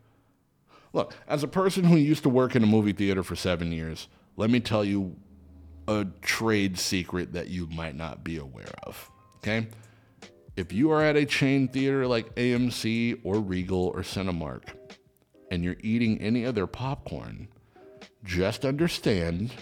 Look, 0.94 1.12
as 1.28 1.42
a 1.42 1.48
person 1.48 1.84
who 1.84 1.96
used 1.96 2.22
to 2.22 2.30
work 2.30 2.56
in 2.56 2.62
a 2.62 2.66
movie 2.66 2.94
theater 2.94 3.22
for 3.22 3.36
seven 3.36 3.72
years, 3.72 4.08
let 4.36 4.48
me 4.48 4.58
tell 4.58 4.86
you 4.86 5.16
a 5.86 6.06
trade 6.22 6.78
secret 6.78 7.34
that 7.34 7.48
you 7.48 7.66
might 7.66 7.94
not 7.94 8.24
be 8.24 8.38
aware 8.38 8.72
of. 8.84 9.10
Okay? 9.36 9.66
If 10.56 10.72
you 10.72 10.90
are 10.90 11.02
at 11.02 11.16
a 11.16 11.26
chain 11.26 11.68
theater 11.68 12.06
like 12.06 12.34
AMC 12.36 13.20
or 13.22 13.38
Regal 13.38 13.88
or 13.88 14.00
Cinemark 14.00 14.62
and 15.50 15.62
you're 15.62 15.76
eating 15.82 16.18
any 16.22 16.44
of 16.44 16.54
their 16.54 16.66
popcorn, 16.66 17.48
just 18.24 18.64
understand 18.64 19.52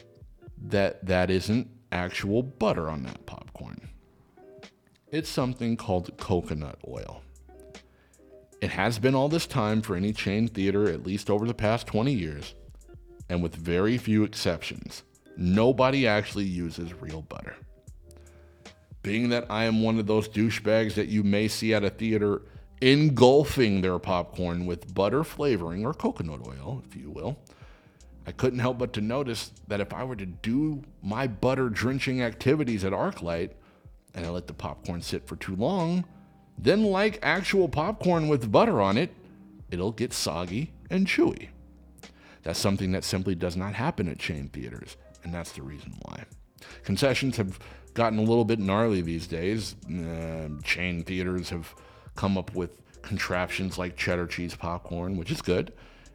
that 0.69 1.05
that 1.07 1.29
isn't 1.29 1.69
actual 1.91 2.45
butter 2.45 2.89
on 2.89 3.03
that 3.03 3.27
popcorn. 3.27 3.89
It's 5.13 5.29
something 5.29 5.77
called 5.77 6.17
coconut 6.17 6.79
oil. 6.89 7.23
It 8.63 8.71
has 8.71 8.99
been 8.99 9.15
all 9.15 9.29
this 9.29 9.47
time 9.47 9.83
for 9.83 9.95
any 9.95 10.15
chain 10.15 10.49
theater, 10.49 10.89
at 10.89 11.05
least 11.05 11.29
over 11.29 11.47
the 11.47 11.53
past 11.53 11.87
20 11.87 12.15
years, 12.15 12.55
and 13.29 13.43
with 13.43 13.55
very 13.55 13.99
few 13.99 14.25
exceptions, 14.25 15.03
nobody 15.37 16.07
actually 16.07 16.47
uses 16.47 16.95
real 16.95 17.21
butter. 17.21 17.57
Being 19.03 19.29
that 19.29 19.45
I 19.51 19.65
am 19.65 19.83
one 19.83 19.99
of 19.99 20.07
those 20.07 20.31
douchebags 20.31 20.95
that 20.95 21.09
you 21.09 21.23
may 21.23 21.47
see 21.47 21.75
at 21.75 21.85
a 21.85 21.91
theater 21.91 22.41
engulfing 22.81 23.83
their 23.83 23.99
popcorn 23.99 24.65
with 24.65 24.95
butter 24.95 25.25
flavoring 25.25 25.85
or 25.85 25.93
coconut 25.93 26.41
oil, 26.47 26.83
if 26.89 26.97
you 26.97 27.11
will, 27.11 27.37
I 28.27 28.33
couldn't 28.33 28.61
help 28.61 28.79
but 28.79 28.95
to 28.95 29.03
notice 29.03 29.51
that 29.69 29.81
if 29.81 29.93
I 29.93 30.05
were 30.05 30.17
to 30.17 30.25
do 30.25 30.85
my 31.03 31.27
butter 31.27 31.69
drenching 31.69 32.23
activities 32.23 32.83
at 32.83 32.95
ArcLight 32.95 33.51
and 34.15 34.27
I 34.27 34.31
let 34.31 34.47
the 34.47 34.55
popcorn 34.55 35.03
sit 35.03 35.27
for 35.27 35.37
too 35.37 35.57
long, 35.57 36.05
then 36.59 36.85
like 36.85 37.19
actual 37.23 37.69
popcorn 37.69 38.29
with 38.29 38.53
butter 38.53 38.81
on 38.81 38.97
it, 38.97 39.15
it'll 39.71 39.93
get 39.93 40.13
soggy 40.13 40.73
and 40.91 41.07
chewy. 41.07 41.49
That's 42.43 42.59
something 42.59 42.93
that 42.93 43.05
simply 43.05 43.35
does 43.35 43.57
not 43.57 43.75
happen 43.75 44.09
at 44.09 44.19
chain 44.19 44.49
theaters, 44.49 44.97
and 45.23 45.33
that's 45.33 45.53
the 45.53 45.63
reason 45.63 45.95
why. 46.03 46.25
concessions 46.85 47.37
have 47.37 47.59
gotten 47.95 48.19
a 48.19 48.23
little 48.23 48.45
bit 48.45 48.59
gnarly 48.59 49.03
these 49.03 49.27
days. 49.27 49.77
Uh, 49.89 50.49
chain 50.63 51.05
theaters 51.05 51.51
have 51.51 51.75
come 52.15 52.39
up 52.39 52.55
with 52.55 52.71
contraptions 53.03 53.79
like 53.79 53.97
cheddar 53.97 54.27
cheese 54.27 54.55
popcorn, 54.55 55.17
which 55.17 55.31
is 55.31 55.43
good. 55.43 55.73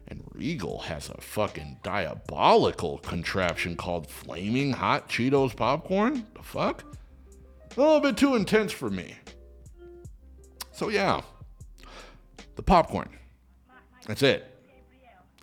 And 0.08 0.24
Regal 0.32 0.78
has 0.80 1.10
a 1.10 1.20
fucking 1.20 1.80
diabolical 1.82 2.98
contraption 2.98 3.76
called 3.76 4.08
Flaming 4.08 4.72
Hot 4.72 5.08
Cheetos 5.08 5.54
Popcorn. 5.54 6.26
The 6.34 6.42
fuck? 6.42 6.82
A 7.76 7.80
little 7.80 8.00
bit 8.00 8.16
too 8.16 8.34
intense 8.34 8.72
for 8.72 8.90
me. 8.90 9.14
So, 10.72 10.88
yeah, 10.88 11.22
the 12.56 12.62
popcorn. 12.62 13.08
That's 14.06 14.22
it. 14.22 14.54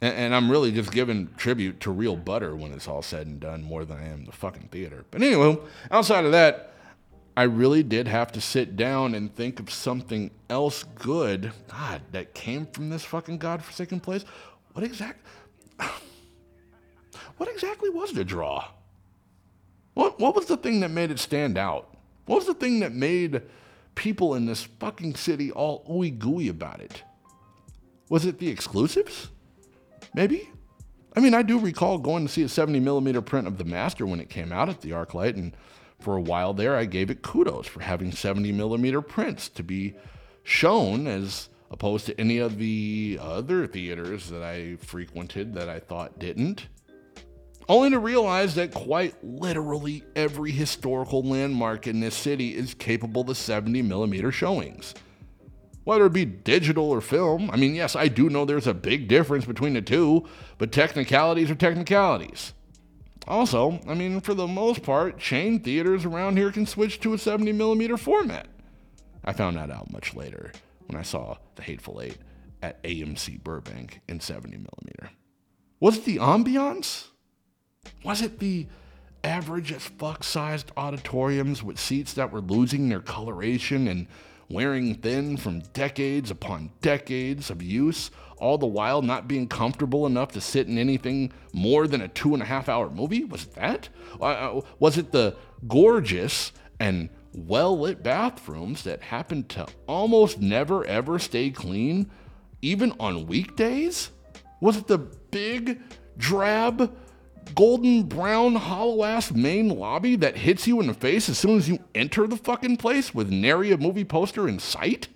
And, 0.02 0.16
and, 0.16 0.36
I'm 0.36 0.52
really 0.52 0.72
just 0.72 0.92
giving 0.92 1.30
tribute 1.38 1.80
to 1.82 1.92
real 1.92 2.18
butter 2.18 2.56
when 2.56 2.74
it's 2.74 2.88
all 2.88 3.02
said 3.02 3.28
and 3.28 3.40
done 3.40 3.64
more 3.64 3.86
than 3.86 3.98
I 3.98 4.08
am 4.10 4.26
the 4.26 4.32
fucking 4.32 4.70
theater. 4.70 5.06
But 5.12 5.22
anyway, 5.22 5.58
outside 5.90 6.26
of 6.26 6.32
that, 6.34 6.74
I 7.38 7.44
really 7.44 7.84
did 7.84 8.08
have 8.08 8.32
to 8.34 8.42
sit 8.42 8.76
down 8.76 9.14
and 9.14 9.34
think 9.34 9.60
of 9.60 9.70
something 9.70 10.32
else 10.50 10.84
good, 10.96 11.52
God, 11.70 12.02
that 12.12 12.34
came 12.34 12.66
from 12.66 12.90
this 12.90 13.04
fucking 13.04 13.38
godforsaken 13.38 14.00
place. 14.00 14.26
What 14.74 14.84
exact? 14.84 15.26
What 17.38 17.50
exactly 17.50 17.90
was 17.90 18.14
the 18.14 18.24
draw? 18.24 18.66
What 19.94 20.22
what 20.22 20.36
was 20.36 20.46
the 20.46 20.56
thing 20.56 20.80
that 20.80 20.92
made 20.92 21.12
it 21.12 21.20
stand 21.20 21.58
out? 21.58 21.95
What 22.26 22.38
was 22.38 22.48
the 22.48 22.54
thing 22.54 22.80
that 22.80 22.94
made 22.94 23.42
people 23.96 24.36
in 24.36 24.46
this 24.46 24.64
fucking 24.64 25.16
city 25.16 25.52
all 25.52 25.86
ooey 25.90 26.18
gooey 26.18 26.50
about 26.50 26.82
it? 26.82 27.04
Was 28.10 28.26
it 28.26 28.40
the 28.40 28.50
exclusives? 28.50 29.30
Maybe? 30.14 30.50
I 31.16 31.20
mean, 31.22 31.34
I 31.34 31.44
do 31.44 31.60
recall 31.60 31.98
going 31.98 32.28
to 32.28 32.32
see 32.32 32.44
a 32.44 32.50
70 32.50 32.80
millimeter 32.80 33.22
print 33.22 33.48
of 33.48 33.58
The 33.58 33.64
Master 33.64 34.06
when 34.06 34.20
it 34.20 34.30
came 34.30 34.52
out 34.52 34.70
at 34.70 34.82
the 34.82 34.92
Arclight, 34.92 35.36
and 35.36 35.56
for 36.00 36.18
a 36.18 36.22
while 36.22 36.54
there, 36.54 36.76
I 36.76 36.86
gave 36.86 37.10
it 37.10 37.22
kudos 37.22 37.68
for 37.68 37.82
having 37.82 38.12
70 38.12 38.52
millimeter 38.52 39.02
prints 39.02 39.48
to 39.50 39.64
be 39.64 39.96
shown 40.44 41.08
as 41.08 41.50
opposed 41.72 42.06
to 42.06 42.20
any 42.20 42.38
of 42.38 42.58
the 42.58 43.18
other 43.22 43.66
theaters 43.66 44.30
that 44.30 44.44
I 44.44 44.76
frequented 44.76 45.54
that 45.56 45.70
I 45.70 45.80
thought 45.80 46.20
didn't. 46.20 46.68
Only 47.68 47.90
to 47.90 48.00
realize 48.00 48.56
that 48.56 48.74
quite 48.74 49.16
literally 49.24 50.04
every 50.16 50.52
historical 50.52 51.24
landmark 51.24 51.88
in 51.88 52.00
this 52.00 52.16
city 52.16 52.56
is 52.56 52.74
capable 52.74 53.30
of 53.30 53.38
70 53.38 53.82
millimeter 53.82 54.32
showings 54.32 54.94
whether 55.86 56.08
it 56.08 56.14
be 56.14 56.26
digital 56.26 56.90
or 56.90 57.00
film. 57.00 57.50
I 57.52 57.56
mean, 57.56 57.74
yes, 57.74 57.96
I 57.96 58.10
do 58.10 58.30
know 58.30 58.44
there's 58.44 58.68
a 58.68 58.74
big 58.74 59.08
difference 59.08 59.46
between 59.46 59.74
the 59.74 59.82
two, 59.82 60.28
but 60.58 60.72
technicalities 60.72 61.50
are 61.50 61.56
technicalities. 61.56 62.54
Also, 63.28 63.80
I 63.88 63.94
mean, 63.94 64.20
for 64.20 64.34
the 64.34 64.48
most 64.48 64.84
part, 64.84 65.18
chain 65.18 65.60
theaters 65.60 66.04
around 66.06 66.38
here 66.38 66.52
can 66.52 66.66
switch 66.66 67.00
to 67.02 67.14
a 67.14 67.18
70 67.18 67.54
millimeter 67.54 67.98
format. 67.98 68.48
I 69.24 69.34
found 69.34 69.58
that 69.58 69.72
out 69.72 69.92
much 69.92 70.16
later 70.16 70.52
when 70.88 71.00
I 71.00 71.04
saw 71.04 71.38
The 71.56 71.64
Hateful 71.64 72.02
Eight 72.02 72.18
at 72.62 72.84
AMC 72.84 73.44
Burbank 73.44 74.02
in 74.08 74.20
70 74.20 74.58
millimeter. 74.58 75.12
Was 75.80 75.98
it 75.98 76.06
the 76.06 76.18
ambiance? 76.18 77.08
Was 78.04 78.22
it 78.22 78.40
the 78.40 78.68
average 79.24 79.72
as 79.72 79.84
fuck 79.84 80.24
sized 80.24 80.72
auditoriums 80.78 81.64
with 81.64 81.80
seats 81.80 82.14
that 82.14 82.32
were 82.32 82.42
losing 82.42 82.90
their 82.90 83.00
coloration 83.00 83.88
and 83.88 84.08
wearing 84.50 84.94
thin 84.96 85.38
from 85.38 85.60
decades 85.74 86.30
upon 86.30 86.72
decades 86.82 87.50
of 87.50 87.62
use, 87.62 88.12
all 88.38 88.58
the 88.58 88.68
while 88.68 89.02
not 89.02 89.28
being 89.28 89.48
comfortable 89.48 90.06
enough 90.06 90.32
to 90.32 90.42
sit 90.42 90.68
in 90.68 90.78
anything 90.78 91.32
more 91.54 91.88
than 91.88 92.02
a 92.02 92.08
two 92.08 92.34
and 92.34 92.44
a 92.44 92.46
half 92.46 92.70
hour 92.70 92.90
movie? 92.90 93.24
Was 93.24 93.46
that? 93.48 93.90
Uh, 94.20 94.26
uh 94.26 94.62
was 94.80 94.98
it 94.98 95.12
the 95.12 95.36
gorgeous 95.68 96.52
and 96.80 97.10
well 97.34 97.78
lit 97.80 98.04
bathrooms 98.04 98.84
that 98.84 99.02
happened 99.02 99.50
to 99.50 99.66
almost 99.88 100.40
never 100.40 100.86
ever 100.86 101.18
stay 101.18 101.50
clean, 101.50 102.12
even 102.62 102.94
on 103.00 103.28
weekdays? 103.28 104.12
Was 104.62 104.78
it 104.78 104.88
the 104.88 104.98
big, 104.98 105.82
drab, 106.18 106.96
golden 107.54 108.04
brown 108.04 108.56
hollow 108.56 109.04
ass 109.04 109.32
main 109.32 109.70
lobby 109.70 110.16
that 110.16 110.38
hits 110.38 110.68
you 110.68 110.80
in 110.80 110.88
the 110.88 110.94
face 110.94 111.30
as 111.30 111.38
soon 111.38 111.58
as 111.58 111.70
you 111.70 111.80
enter 111.94 112.26
the 112.28 112.38
fucking 112.38 112.78
place 112.78 113.14
with 113.14 113.30
nary 113.30 113.72
a 113.72 113.78
movie 113.78 114.04
poster 114.04 114.48
in 114.48 114.60
sight? 114.60 115.08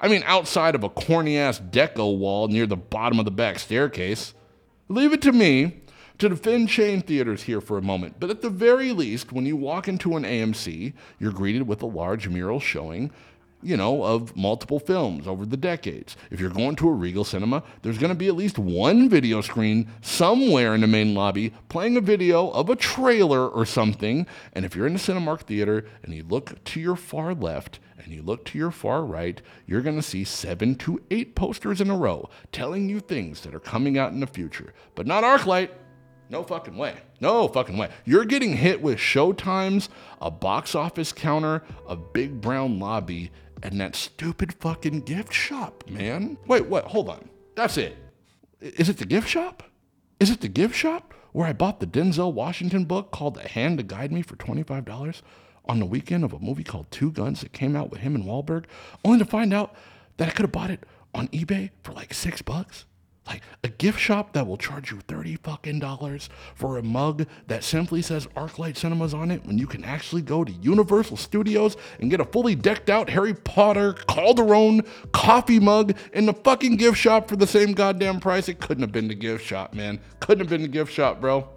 I 0.00 0.08
mean, 0.08 0.22
outside 0.26 0.74
of 0.74 0.84
a 0.84 0.88
corny 0.88 1.38
ass 1.38 1.60
deco 1.60 2.18
wall 2.18 2.48
near 2.48 2.66
the 2.66 2.76
bottom 2.76 3.18
of 3.18 3.24
the 3.24 3.30
back 3.30 3.58
staircase. 3.58 4.34
Leave 4.88 5.12
it 5.12 5.22
to 5.22 5.32
me 5.32 5.82
to 6.18 6.28
defend 6.28 6.68
chain 6.68 7.02
theaters 7.02 7.44
here 7.44 7.60
for 7.60 7.78
a 7.78 7.82
moment, 7.82 8.16
but 8.18 8.30
at 8.30 8.42
the 8.42 8.50
very 8.50 8.92
least, 8.92 9.32
when 9.32 9.46
you 9.46 9.56
walk 9.56 9.88
into 9.88 10.16
an 10.16 10.24
AMC, 10.24 10.92
you're 11.18 11.32
greeted 11.32 11.66
with 11.66 11.82
a 11.82 11.86
large 11.86 12.28
mural 12.28 12.60
showing 12.60 13.10
you 13.62 13.76
know, 13.76 14.02
of 14.02 14.36
multiple 14.36 14.78
films 14.78 15.26
over 15.26 15.46
the 15.46 15.56
decades. 15.56 16.16
If 16.30 16.40
you're 16.40 16.50
going 16.50 16.76
to 16.76 16.88
a 16.88 16.92
Regal 16.92 17.24
cinema, 17.24 17.62
there's 17.82 17.98
going 17.98 18.10
to 18.12 18.18
be 18.18 18.28
at 18.28 18.36
least 18.36 18.58
one 18.58 19.08
video 19.08 19.40
screen 19.40 19.88
somewhere 20.00 20.74
in 20.74 20.80
the 20.80 20.86
main 20.86 21.14
lobby 21.14 21.52
playing 21.68 21.96
a 21.96 22.00
video 22.00 22.50
of 22.50 22.68
a 22.68 22.76
trailer 22.76 23.48
or 23.48 23.64
something. 23.64 24.26
And 24.52 24.64
if 24.64 24.74
you're 24.74 24.86
in 24.86 24.94
the 24.94 24.98
Cinemark 24.98 25.42
theater 25.42 25.86
and 26.02 26.14
you 26.14 26.24
look 26.24 26.62
to 26.64 26.80
your 26.80 26.96
far 26.96 27.34
left 27.34 27.78
and 27.98 28.12
you 28.12 28.22
look 28.22 28.44
to 28.46 28.58
your 28.58 28.70
far 28.70 29.04
right, 29.04 29.40
you're 29.66 29.80
going 29.80 29.96
to 29.96 30.02
see 30.02 30.24
seven 30.24 30.74
to 30.76 31.00
eight 31.10 31.34
posters 31.34 31.80
in 31.80 31.90
a 31.90 31.96
row 31.96 32.28
telling 32.50 32.88
you 32.88 33.00
things 33.00 33.42
that 33.42 33.54
are 33.54 33.60
coming 33.60 33.96
out 33.96 34.12
in 34.12 34.20
the 34.20 34.26
future. 34.26 34.74
But 34.94 35.06
not 35.06 35.24
Arclight. 35.24 35.70
No 36.28 36.42
fucking 36.42 36.78
way. 36.78 36.94
No 37.20 37.46
fucking 37.46 37.76
way. 37.76 37.90
You're 38.06 38.24
getting 38.24 38.56
hit 38.56 38.80
with 38.80 38.96
showtimes, 38.96 39.90
a 40.18 40.30
box 40.30 40.74
office 40.74 41.12
counter, 41.12 41.62
a 41.86 41.94
big 41.94 42.40
brown 42.40 42.78
lobby, 42.78 43.30
and 43.62 43.80
that 43.80 43.96
stupid 43.96 44.52
fucking 44.54 45.02
gift 45.02 45.32
shop, 45.32 45.84
man. 45.88 46.36
Wait, 46.46 46.66
what? 46.66 46.84
Hold 46.86 47.08
on. 47.08 47.28
That's 47.54 47.76
it. 47.76 47.96
Is 48.60 48.88
it 48.88 48.98
the 48.98 49.06
gift 49.06 49.28
shop? 49.28 49.62
Is 50.20 50.30
it 50.30 50.40
the 50.40 50.48
gift 50.48 50.74
shop 50.74 51.14
where 51.32 51.46
I 51.46 51.52
bought 51.52 51.80
the 51.80 51.86
Denzel 51.86 52.32
Washington 52.32 52.84
book 52.84 53.10
called 53.10 53.34
The 53.34 53.48
Hand 53.48 53.78
to 53.78 53.84
Guide 53.84 54.12
Me 54.12 54.22
for 54.22 54.36
$25 54.36 55.22
on 55.64 55.78
the 55.78 55.86
weekend 55.86 56.24
of 56.24 56.32
a 56.32 56.38
movie 56.38 56.64
called 56.64 56.90
Two 56.90 57.10
Guns 57.10 57.40
that 57.40 57.52
came 57.52 57.76
out 57.76 57.90
with 57.90 58.00
him 58.00 58.14
and 58.14 58.24
Wahlberg, 58.24 58.64
only 59.04 59.18
to 59.18 59.24
find 59.24 59.54
out 59.54 59.74
that 60.16 60.28
I 60.28 60.32
could 60.32 60.44
have 60.44 60.52
bought 60.52 60.70
it 60.70 60.84
on 61.14 61.28
eBay 61.28 61.70
for 61.82 61.92
like 61.92 62.12
six 62.14 62.42
bucks? 62.42 62.84
Like 63.26 63.42
a 63.62 63.68
gift 63.68 64.00
shop 64.00 64.32
that 64.32 64.46
will 64.46 64.56
charge 64.56 64.90
you 64.90 64.98
30 65.06 65.36
fucking 65.36 65.78
dollars 65.78 66.28
for 66.54 66.76
a 66.76 66.82
mug 66.82 67.26
that 67.46 67.62
simply 67.62 68.02
says 68.02 68.26
Arclight 68.36 68.76
Cinemas 68.76 69.14
on 69.14 69.30
it 69.30 69.44
when 69.46 69.58
you 69.58 69.66
can 69.66 69.84
actually 69.84 70.22
go 70.22 70.42
to 70.42 70.52
Universal 70.52 71.16
Studios 71.18 71.76
and 72.00 72.10
get 72.10 72.20
a 72.20 72.24
fully 72.24 72.54
decked 72.54 72.90
out 72.90 73.08
Harry 73.10 73.34
Potter 73.34 73.94
Cauldron 74.08 74.82
coffee 75.12 75.60
mug 75.60 75.96
in 76.12 76.26
the 76.26 76.32
fucking 76.32 76.76
gift 76.76 76.98
shop 76.98 77.28
for 77.28 77.36
the 77.36 77.46
same 77.46 77.72
goddamn 77.72 78.18
price. 78.18 78.48
It 78.48 78.58
couldn't 78.58 78.82
have 78.82 78.92
been 78.92 79.08
the 79.08 79.14
gift 79.14 79.44
shop, 79.44 79.72
man. 79.72 80.00
Couldn't 80.18 80.40
have 80.40 80.50
been 80.50 80.62
the 80.62 80.68
gift 80.68 80.92
shop, 80.92 81.20
bro. 81.20 81.48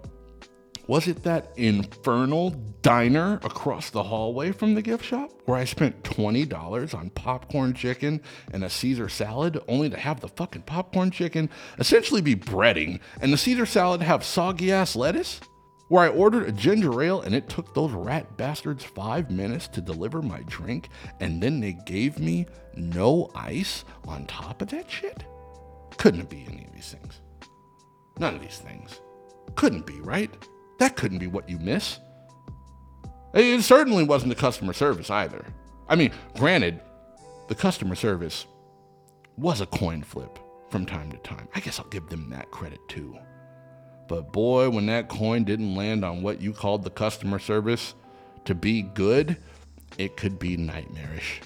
Was 0.88 1.08
it 1.08 1.24
that 1.24 1.50
infernal 1.56 2.50
diner 2.82 3.40
across 3.42 3.90
the 3.90 4.04
hallway 4.04 4.52
from 4.52 4.74
the 4.74 4.82
gift 4.82 5.04
shop 5.04 5.32
where 5.44 5.58
I 5.58 5.64
spent 5.64 6.04
$20 6.04 6.94
on 6.94 7.10
popcorn 7.10 7.74
chicken 7.74 8.20
and 8.52 8.62
a 8.62 8.70
Caesar 8.70 9.08
salad 9.08 9.60
only 9.66 9.90
to 9.90 9.96
have 9.96 10.20
the 10.20 10.28
fucking 10.28 10.62
popcorn 10.62 11.10
chicken 11.10 11.50
essentially 11.78 12.20
be 12.20 12.36
breading 12.36 13.00
and 13.20 13.32
the 13.32 13.36
Caesar 13.36 13.66
salad 13.66 14.00
have 14.00 14.22
soggy 14.22 14.70
ass 14.70 14.94
lettuce? 14.94 15.40
Where 15.88 16.04
I 16.04 16.08
ordered 16.08 16.48
a 16.48 16.52
ginger 16.52 17.02
ale 17.02 17.20
and 17.20 17.34
it 17.34 17.48
took 17.48 17.74
those 17.74 17.92
rat 17.92 18.36
bastards 18.36 18.84
five 18.84 19.30
minutes 19.30 19.66
to 19.68 19.80
deliver 19.80 20.22
my 20.22 20.42
drink 20.46 20.88
and 21.18 21.42
then 21.42 21.58
they 21.58 21.76
gave 21.86 22.20
me 22.20 22.46
no 22.76 23.30
ice 23.34 23.84
on 24.06 24.26
top 24.26 24.62
of 24.62 24.68
that 24.68 24.88
shit? 24.88 25.24
Couldn't 25.96 26.20
it 26.20 26.30
be 26.30 26.46
any 26.48 26.64
of 26.64 26.72
these 26.72 26.92
things. 26.92 27.20
None 28.18 28.36
of 28.36 28.40
these 28.40 28.58
things. 28.58 29.00
Couldn't 29.56 29.86
be, 29.86 30.00
right? 30.00 30.30
That 30.78 30.96
couldn't 30.96 31.18
be 31.18 31.26
what 31.26 31.48
you 31.48 31.58
miss. 31.58 31.98
It 33.34 33.62
certainly 33.62 34.04
wasn't 34.04 34.30
the 34.30 34.40
customer 34.40 34.72
service 34.72 35.10
either. 35.10 35.44
I 35.88 35.96
mean, 35.96 36.10
granted, 36.36 36.80
the 37.48 37.54
customer 37.54 37.94
service 37.94 38.46
was 39.36 39.60
a 39.60 39.66
coin 39.66 40.02
flip 40.02 40.38
from 40.70 40.86
time 40.86 41.10
to 41.12 41.18
time. 41.18 41.48
I 41.54 41.60
guess 41.60 41.78
I'll 41.78 41.88
give 41.88 42.08
them 42.08 42.30
that 42.30 42.50
credit 42.50 42.80
too. 42.88 43.16
But 44.08 44.32
boy, 44.32 44.70
when 44.70 44.86
that 44.86 45.08
coin 45.08 45.44
didn't 45.44 45.74
land 45.74 46.04
on 46.04 46.22
what 46.22 46.40
you 46.40 46.52
called 46.52 46.84
the 46.84 46.90
customer 46.90 47.38
service 47.38 47.94
to 48.44 48.54
be 48.54 48.82
good, 48.82 49.36
it 49.98 50.16
could 50.16 50.38
be 50.38 50.56
nightmarish. 50.56 51.40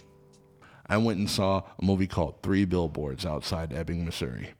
I 0.86 0.96
went 0.98 1.18
and 1.18 1.30
saw 1.30 1.62
a 1.78 1.84
movie 1.84 2.06
called 2.06 2.42
Three 2.42 2.64
Billboards 2.64 3.24
outside 3.24 3.72
Ebbing, 3.72 4.04
Missouri. 4.04 4.50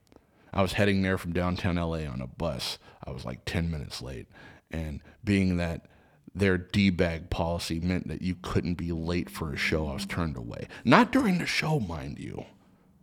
I 0.53 0.63
was 0.63 0.75
heading 0.75 1.03
there 1.03 1.19
from 1.19 1.33
downtown 1.33 1.77
LA 1.77 2.07
on 2.11 2.21
a 2.21 2.27
bus. 2.27 2.79
I 3.05 3.11
was 3.11 3.25
like 3.25 3.45
10 3.45 3.71
minutes 3.71 4.03
late. 4.03 4.27
And 4.71 5.03
being 5.25 5.57
that 5.57 5.87
their 6.35 6.57
D-bag 6.59 7.29
policy 7.31 7.81
meant 7.81 8.07
that 8.09 8.23
you 8.23 8.37
couldn't 8.41 8.75
be 8.75 8.93
late 8.93 9.29
for 9.29 9.53
a 9.53 9.57
show, 9.57 9.89
I 9.89 9.95
was 9.95 10.07
turned 10.07 10.37
away. 10.37 10.69
Not 10.85 11.11
during 11.11 11.39
the 11.39 11.47
show, 11.47 11.81
mind 11.81 12.19
you. 12.19 12.45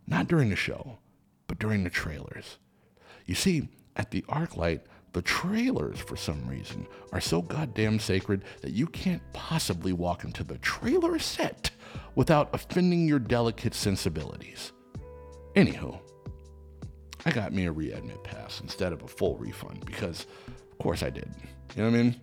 Not 0.06 0.28
during 0.28 0.48
the 0.48 0.56
show, 0.56 0.98
but 1.46 1.58
during 1.58 1.84
the 1.84 1.90
trailers. 1.90 2.56
You 3.26 3.34
see, 3.34 3.68
at 3.96 4.10
the 4.10 4.22
ArcLight, 4.22 4.80
The 5.12 5.22
trailers, 5.22 5.98
for 5.98 6.16
some 6.16 6.46
reason, 6.46 6.86
are 7.12 7.20
so 7.20 7.40
goddamn 7.40 7.98
sacred 7.98 8.44
that 8.60 8.72
you 8.72 8.86
can't 8.86 9.22
possibly 9.32 9.92
walk 9.92 10.24
into 10.24 10.44
the 10.44 10.58
trailer 10.58 11.18
set 11.18 11.70
without 12.14 12.54
offending 12.54 13.08
your 13.08 13.18
delicate 13.18 13.74
sensibilities. 13.74 14.72
Anywho, 15.56 15.98
I 17.24 17.30
got 17.30 17.52
me 17.52 17.66
a 17.66 17.72
readmit 17.72 18.22
pass 18.22 18.60
instead 18.60 18.92
of 18.92 19.02
a 19.02 19.08
full 19.08 19.36
refund 19.38 19.84
because, 19.86 20.26
of 20.70 20.78
course, 20.78 21.02
I 21.02 21.10
did. 21.10 21.28
You 21.76 21.84
know 21.84 21.90
what 21.90 21.98
I 21.98 22.02
mean? 22.02 22.20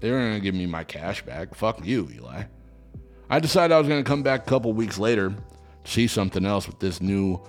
They 0.00 0.10
were 0.10 0.18
gonna 0.18 0.40
give 0.40 0.54
me 0.54 0.66
my 0.66 0.84
cash 0.84 1.22
back. 1.22 1.54
Fuck 1.54 1.84
you, 1.84 2.08
Eli. 2.12 2.44
I 3.28 3.38
decided 3.38 3.74
I 3.74 3.78
was 3.78 3.86
gonna 3.88 4.02
come 4.02 4.22
back 4.22 4.46
a 4.46 4.50
couple 4.50 4.72
weeks 4.72 4.98
later, 4.98 5.34
see 5.84 6.06
something 6.06 6.44
else 6.44 6.66
with 6.66 6.80
this 6.80 7.00
new 7.00 7.40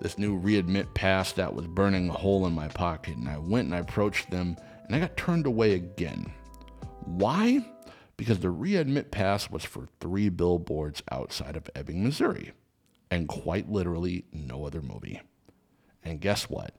this 0.00 0.16
new 0.16 0.40
readmit 0.40 0.94
pass 0.94 1.32
that 1.32 1.54
was 1.54 1.66
burning 1.66 2.08
a 2.08 2.12
hole 2.12 2.46
in 2.46 2.52
my 2.52 2.68
pocket, 2.68 3.16
and 3.16 3.28
I 3.28 3.38
went 3.38 3.66
and 3.66 3.74
I 3.74 3.78
approached 3.78 4.30
them, 4.30 4.56
and 4.86 4.94
I 4.94 5.00
got 5.00 5.16
turned 5.16 5.46
away 5.46 5.74
again. 5.74 6.32
Why? 7.04 7.66
Because 8.16 8.38
the 8.38 8.52
readmit 8.52 9.10
pass 9.10 9.50
was 9.50 9.64
for 9.64 9.88
three 9.98 10.28
billboards 10.28 11.02
outside 11.10 11.56
of 11.56 11.68
Ebbing, 11.74 12.04
Missouri, 12.04 12.52
and 13.10 13.28
quite 13.28 13.70
literally 13.70 14.24
no 14.32 14.66
other 14.66 14.82
movie. 14.82 15.20
And 16.04 16.20
guess 16.20 16.48
what? 16.48 16.74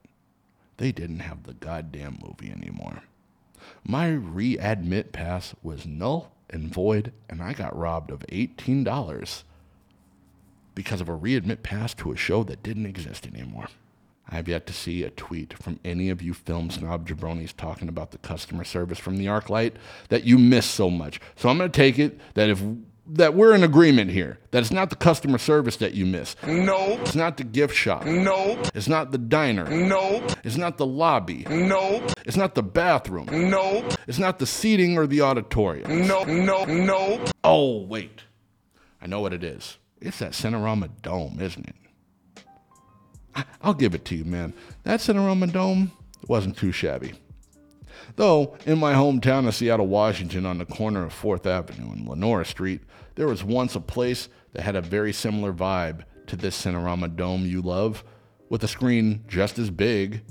They 0.78 0.92
didn't 0.92 1.20
have 1.20 1.42
the 1.42 1.54
goddamn 1.54 2.18
movie 2.22 2.50
anymore. 2.50 3.02
My 3.84 4.08
readmit 4.08 5.12
pass 5.12 5.54
was 5.62 5.86
null 5.86 6.32
and 6.48 6.72
void, 6.72 7.12
and 7.28 7.42
I 7.42 7.52
got 7.52 7.76
robbed 7.76 8.10
of 8.10 8.26
$18 8.28 9.42
because 10.74 11.00
of 11.00 11.08
a 11.08 11.16
readmit 11.16 11.62
pass 11.62 11.94
to 11.94 12.12
a 12.12 12.16
show 12.16 12.42
that 12.44 12.62
didn't 12.62 12.86
exist 12.86 13.26
anymore. 13.26 13.66
I've 14.28 14.48
yet 14.48 14.66
to 14.68 14.72
see 14.72 15.02
a 15.02 15.10
tweet 15.10 15.54
from 15.60 15.80
any 15.84 16.08
of 16.08 16.22
you 16.22 16.34
film 16.34 16.70
snob 16.70 17.08
jabronis 17.08 17.54
talking 17.56 17.88
about 17.88 18.12
the 18.12 18.18
customer 18.18 18.62
service 18.62 18.98
from 18.98 19.16
the 19.16 19.26
ArcLight 19.26 19.72
that 20.08 20.24
you 20.24 20.38
miss 20.38 20.66
so 20.66 20.88
much. 20.88 21.20
So 21.34 21.48
I'm 21.48 21.58
going 21.58 21.70
to 21.70 21.76
take 21.76 21.98
it 21.98 22.20
that 22.34 22.48
if 22.48 22.62
that 23.14 23.34
we're 23.34 23.54
in 23.54 23.62
agreement 23.62 24.10
here 24.10 24.38
that 24.50 24.60
it's 24.60 24.70
not 24.70 24.90
the 24.90 24.96
customer 24.96 25.38
service 25.38 25.76
that 25.76 25.94
you 25.94 26.06
miss. 26.06 26.36
No. 26.46 26.98
It's 27.00 27.14
not 27.14 27.36
the 27.36 27.44
gift 27.44 27.74
shop. 27.74 28.04
No. 28.04 28.60
It's 28.74 28.88
not 28.88 29.12
the 29.12 29.18
diner. 29.18 29.68
No. 29.68 30.26
It's 30.44 30.56
not 30.56 30.78
the 30.78 30.86
lobby. 30.86 31.46
No. 31.48 32.06
It's 32.24 32.36
not 32.36 32.54
the 32.54 32.62
bathroom. 32.62 33.26
No. 33.50 33.88
It's 34.06 34.18
not 34.18 34.38
the 34.38 34.46
seating 34.46 34.96
or 34.96 35.06
the 35.06 35.20
auditorium. 35.22 36.06
Nope. 36.06 36.28
Nope. 36.28 36.68
Nope. 36.68 37.30
Oh, 37.44 37.82
wait. 37.82 38.22
I 39.02 39.06
know 39.06 39.20
what 39.20 39.32
it 39.32 39.42
is. 39.42 39.78
It's 40.00 40.18
that 40.20 40.32
Cinerama 40.32 40.90
Dome, 41.02 41.38
isn't 41.40 41.68
it? 41.68 41.74
I'll 43.62 43.74
give 43.74 43.94
it 43.94 44.04
to 44.06 44.16
you, 44.16 44.24
man. 44.24 44.52
That 44.84 45.00
Cinerama 45.00 45.52
Dome 45.52 45.92
wasn't 46.26 46.56
too 46.56 46.72
shabby. 46.72 47.14
Though, 48.16 48.56
in 48.66 48.78
my 48.78 48.92
hometown 48.92 49.46
of 49.46 49.54
Seattle, 49.54 49.86
Washington, 49.86 50.46
on 50.46 50.58
the 50.58 50.64
corner 50.64 51.04
of 51.04 51.14
4th 51.14 51.46
Avenue 51.46 51.92
and 51.92 52.08
Lenora 52.08 52.44
Street, 52.44 52.82
there 53.14 53.28
was 53.28 53.44
once 53.44 53.74
a 53.74 53.80
place 53.80 54.28
that 54.52 54.62
had 54.62 54.76
a 54.76 54.80
very 54.80 55.12
similar 55.12 55.52
vibe 55.52 56.04
to 56.26 56.36
this 56.36 56.60
Cinerama 56.60 57.14
Dome 57.14 57.46
you 57.46 57.62
love, 57.62 58.04
with 58.48 58.64
a 58.64 58.68
screen 58.68 59.24
just 59.28 59.58
as 59.58 59.70
big 59.70 60.22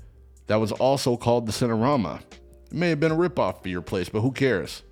that 0.47 0.57
was 0.57 0.71
also 0.73 1.15
called 1.15 1.45
the 1.45 1.51
Cinerama. 1.51 2.21
It 2.65 2.73
may 2.73 2.89
have 2.89 2.99
been 2.99 3.11
a 3.11 3.17
ripoff 3.17 3.63
for 3.63 3.69
your 3.69 3.81
place, 3.81 4.09
but 4.09 4.21
who 4.21 4.31
cares? 4.31 4.83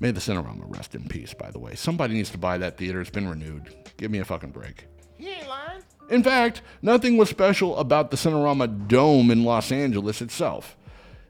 May 0.00 0.10
the 0.10 0.20
Cinerama 0.20 0.64
rest 0.66 0.94
in 0.94 1.06
peace, 1.08 1.32
by 1.34 1.50
the 1.50 1.58
way. 1.58 1.74
Somebody 1.74 2.14
needs 2.14 2.30
to 2.30 2.38
buy 2.38 2.58
that 2.58 2.76
theater. 2.76 3.00
It's 3.00 3.10
been 3.10 3.28
renewed. 3.28 3.74
Give 3.96 4.10
me 4.10 4.18
a 4.18 4.24
fucking 4.24 4.50
break. 4.50 4.86
He 5.16 5.28
ain't 5.28 5.48
lying. 5.48 5.82
In 6.10 6.22
fact, 6.22 6.62
nothing 6.82 7.16
was 7.16 7.30
special 7.30 7.76
about 7.78 8.10
the 8.10 8.16
Cinerama 8.16 8.88
Dome 8.88 9.30
in 9.30 9.44
Los 9.44 9.72
Angeles 9.72 10.20
itself. 10.20 10.76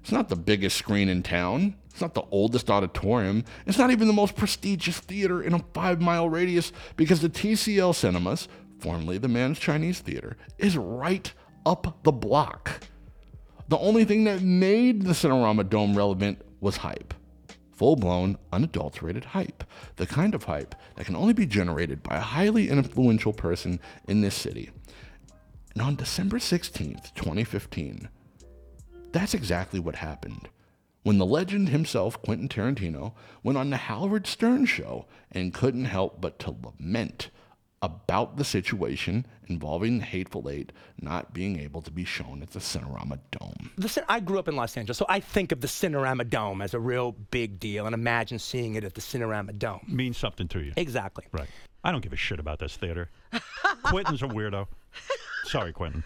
It's 0.05 0.13
not 0.13 0.29
the 0.29 0.37
biggest 0.37 0.77
screen 0.77 1.09
in 1.09 1.23
town. 1.23 1.77
It's 1.89 2.03
not 2.03 2.13
the 2.13 2.27
oldest 2.31 2.69
auditorium. 2.69 3.43
It's 3.65 3.79
not 3.79 3.91
even 3.91 4.07
the 4.07 4.13
most 4.13 4.37
prestigious 4.37 4.99
theater 4.99 5.43
in 5.43 5.55
a 5.55 5.65
five 5.73 6.03
mile 6.03 6.29
radius 6.29 6.73
because 6.95 7.23
the 7.23 7.31
TCL 7.31 7.95
Cinemas, 7.95 8.47
formerly 8.81 9.17
the 9.17 9.29
Mann's 9.29 9.59
Chinese 9.59 10.01
Theater, 10.01 10.37
is 10.59 10.77
right 10.77 11.33
up 11.65 12.03
the 12.03 12.13
block. 12.13 12.83
The 13.69 13.79
only 13.79 14.05
thing 14.05 14.25
that 14.25 14.43
made 14.43 15.05
the 15.05 15.15
Cinerama 15.15 15.71
Dome 15.71 15.97
relevant 15.97 16.43
was 16.61 16.77
hype. 16.77 17.15
Full 17.73 17.97
blown, 17.97 18.37
unadulterated 18.53 19.25
hype. 19.25 19.65
The 19.97 20.07
kind 20.07 20.35
of 20.35 20.45
hype 20.45 20.75
that 20.97 21.07
can 21.07 21.17
only 21.17 21.33
be 21.33 21.47
generated 21.47 22.03
by 22.03 22.19
a 22.19 22.21
highly 22.21 22.69
influential 22.69 23.33
person 23.33 23.81
in 24.07 24.21
this 24.21 24.35
city. 24.35 24.71
And 25.73 25.81
on 25.81 25.97
December 25.97 26.37
16th, 26.37 27.15
2015, 27.15 28.11
that's 29.15 29.33
exactly 29.33 29.81
what 29.81 29.95
happened. 29.95 30.49
When 31.05 31.19
the 31.19 31.27
legend 31.27 31.69
himself, 31.69 32.21
Quentin 32.23 32.49
Tarantino, 32.49 33.13
went 33.43 33.57
on 33.57 33.71
the 33.71 33.77
Howard 33.77 34.27
Stern 34.27 34.67
show 34.67 35.07
and 35.31 35.55
couldn't 35.55 35.85
help 35.85 36.21
but 36.21 36.39
to 36.41 36.57
lament 36.63 37.31
about 37.81 38.39
the 38.39 38.45
situation 38.45 39.27
involving 39.47 39.99
the 39.99 40.05
Hateful 40.05 40.49
Eight 40.49 40.73
not 41.01 41.35
being 41.35 41.61
able 41.61 41.83
to 41.83 41.91
be 41.91 42.05
shown 42.05 42.43
at 42.43 42.51
the 42.51 42.59
Cinerama 42.59 43.19
Dome. 43.31 43.71
The, 43.77 43.89
Cin- 43.89 44.05
I 44.09 44.21
grew 44.21 44.39
up 44.39 44.49
in 44.49 44.57
Los 44.57 44.77
Angeles, 44.77 44.97
so 44.97 45.05
I 45.09 45.21
think 45.21 45.53
of 45.53 45.61
the 45.61 45.67
Cinerama 45.69 46.29
Dome 46.29 46.63
as 46.63 46.73
a 46.73 46.81
real 46.81 47.13
big 47.13 47.61
deal 47.61 47.85
and 47.85 47.95
imagine 47.95 48.39
seeing 48.39 48.75
it 48.75 48.85
at 48.85 48.95
the 48.95 49.03
Cinerama 49.03 49.59
Dome. 49.59 49.83
Means 49.87 50.17
something 50.17 50.49
to 50.49 50.61
you. 50.61 50.73
Exactly. 50.77 51.27
Right. 51.31 51.49
I 51.85 51.93
don't 51.93 52.01
give 52.01 52.15
a 52.15 52.17
shit 52.17 52.41
about 52.41 52.59
this 52.59 52.77
theater. 52.77 53.11
Quentin's 53.85 54.23
a 54.23 54.29
weirdo. 54.29 54.67
Sorry, 55.45 55.75
Quentin. 55.75 56.03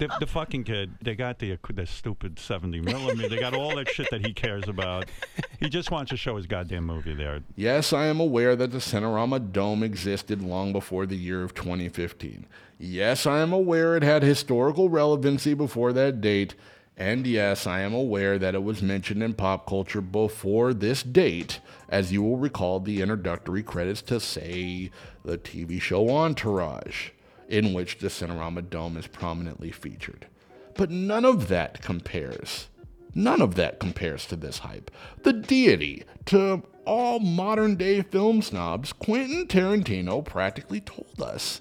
The, 0.00 0.08
the 0.18 0.26
fucking 0.26 0.64
kid, 0.64 0.92
they 1.02 1.14
got 1.14 1.38
the 1.40 1.58
the 1.74 1.84
stupid 1.84 2.38
70 2.38 2.80
millimeter. 2.80 3.28
They 3.28 3.38
got 3.38 3.52
all 3.52 3.76
that 3.76 3.90
shit 3.90 4.08
that 4.10 4.24
he 4.24 4.32
cares 4.32 4.66
about. 4.66 5.10
He 5.58 5.68
just 5.68 5.90
wants 5.90 6.08
to 6.08 6.16
show 6.16 6.36
his 6.36 6.46
goddamn 6.46 6.86
movie 6.86 7.14
there. 7.14 7.42
Yes, 7.54 7.92
I 7.92 8.06
am 8.06 8.18
aware 8.18 8.56
that 8.56 8.72
the 8.72 8.78
Cinerama 8.78 9.52
Dome 9.52 9.82
existed 9.82 10.40
long 10.40 10.72
before 10.72 11.04
the 11.04 11.16
year 11.16 11.42
of 11.42 11.52
2015. 11.52 12.46
Yes, 12.78 13.26
I 13.26 13.40
am 13.40 13.52
aware 13.52 13.94
it 13.94 14.02
had 14.02 14.22
historical 14.22 14.88
relevancy 14.88 15.52
before 15.52 15.92
that 15.92 16.22
date. 16.22 16.54
And 16.96 17.26
yes, 17.26 17.66
I 17.66 17.80
am 17.80 17.92
aware 17.92 18.38
that 18.38 18.54
it 18.54 18.62
was 18.62 18.80
mentioned 18.80 19.22
in 19.22 19.34
pop 19.34 19.66
culture 19.66 20.00
before 20.00 20.72
this 20.72 21.02
date, 21.02 21.60
as 21.90 22.10
you 22.10 22.22
will 22.22 22.38
recall 22.38 22.80
the 22.80 23.02
introductory 23.02 23.62
credits 23.62 24.00
to, 24.02 24.18
say, 24.18 24.90
the 25.26 25.36
TV 25.36 25.78
show 25.78 26.08
Entourage, 26.08 27.10
in 27.50 27.74
which 27.74 27.98
the 27.98 28.08
Cinerama 28.08 28.68
Dome 28.70 28.96
is 28.96 29.06
prominently 29.06 29.70
featured. 29.70 30.26
But 30.74 30.90
none 30.90 31.24
of 31.24 31.48
that 31.48 31.82
compares. 31.82 32.68
None 33.14 33.42
of 33.42 33.56
that 33.56 33.80
compares 33.80 34.24
to 34.26 34.36
this 34.36 34.58
hype. 34.58 34.90
The 35.24 35.32
deity, 35.32 36.04
to 36.26 36.62
all 36.86 37.18
modern 37.18 37.74
day 37.74 38.02
film 38.02 38.40
snobs, 38.40 38.92
Quentin 38.92 39.46
Tarantino 39.48 40.24
practically 40.24 40.80
told 40.80 41.20
us 41.20 41.60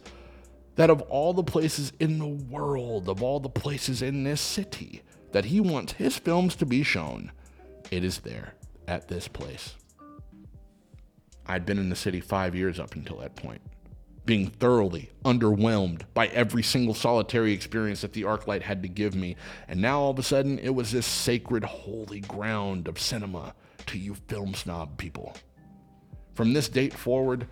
that 0.76 0.92
of 0.92 1.02
all 1.04 1.34
the 1.34 1.44
places 1.44 1.92
in 2.00 2.20
the 2.20 2.28
world, 2.28 3.10
of 3.10 3.24
all 3.24 3.40
the 3.40 3.50
places 3.50 4.02
in 4.02 4.24
this 4.24 4.40
city, 4.40 5.02
that 5.32 5.46
he 5.46 5.60
wants 5.60 5.94
his 5.94 6.18
films 6.18 6.56
to 6.56 6.66
be 6.66 6.84
shown, 6.84 7.32
it 7.92 8.04
is 8.04 8.20
there 8.20 8.54
at 8.88 9.08
this 9.08 9.28
place. 9.28 9.76
I'd 11.48 11.66
been 11.66 11.80
in 11.80 11.90
the 11.90 11.96
city 11.96 12.22
five 12.22 12.54
years 12.54 12.80
up 12.80 12.96
until 12.96 13.18
that 13.18 13.36
point, 13.36 13.62
being 14.30 14.46
thoroughly 14.46 15.10
underwhelmed 15.26 16.04
by 16.14 16.28
every 16.28 16.62
single 16.62 16.94
solitary 16.94 17.52
experience 17.52 18.02
that 18.02 18.14
the 18.14 18.22
Arclight 18.22 18.62
had 18.62 18.84
to 18.84 18.88
give 18.88 19.16
me, 19.16 19.36
and 19.68 19.82
now 19.82 20.02
all 20.02 20.12
of 20.12 20.20
a 20.20 20.24
sudden 20.24 20.60
it 20.60 20.70
was 20.70 20.92
this 20.92 21.08
sacred, 21.08 21.64
holy 21.64 22.20
ground 22.20 22.88
of 22.88 23.00
cinema 23.00 23.56
to 23.88 23.98
you 23.98 24.14
film 24.14 24.54
snob 24.54 25.00
people. 25.00 25.36
From 26.36 26.54
this 26.54 26.70
date 26.70 26.94
forward, 26.94 27.48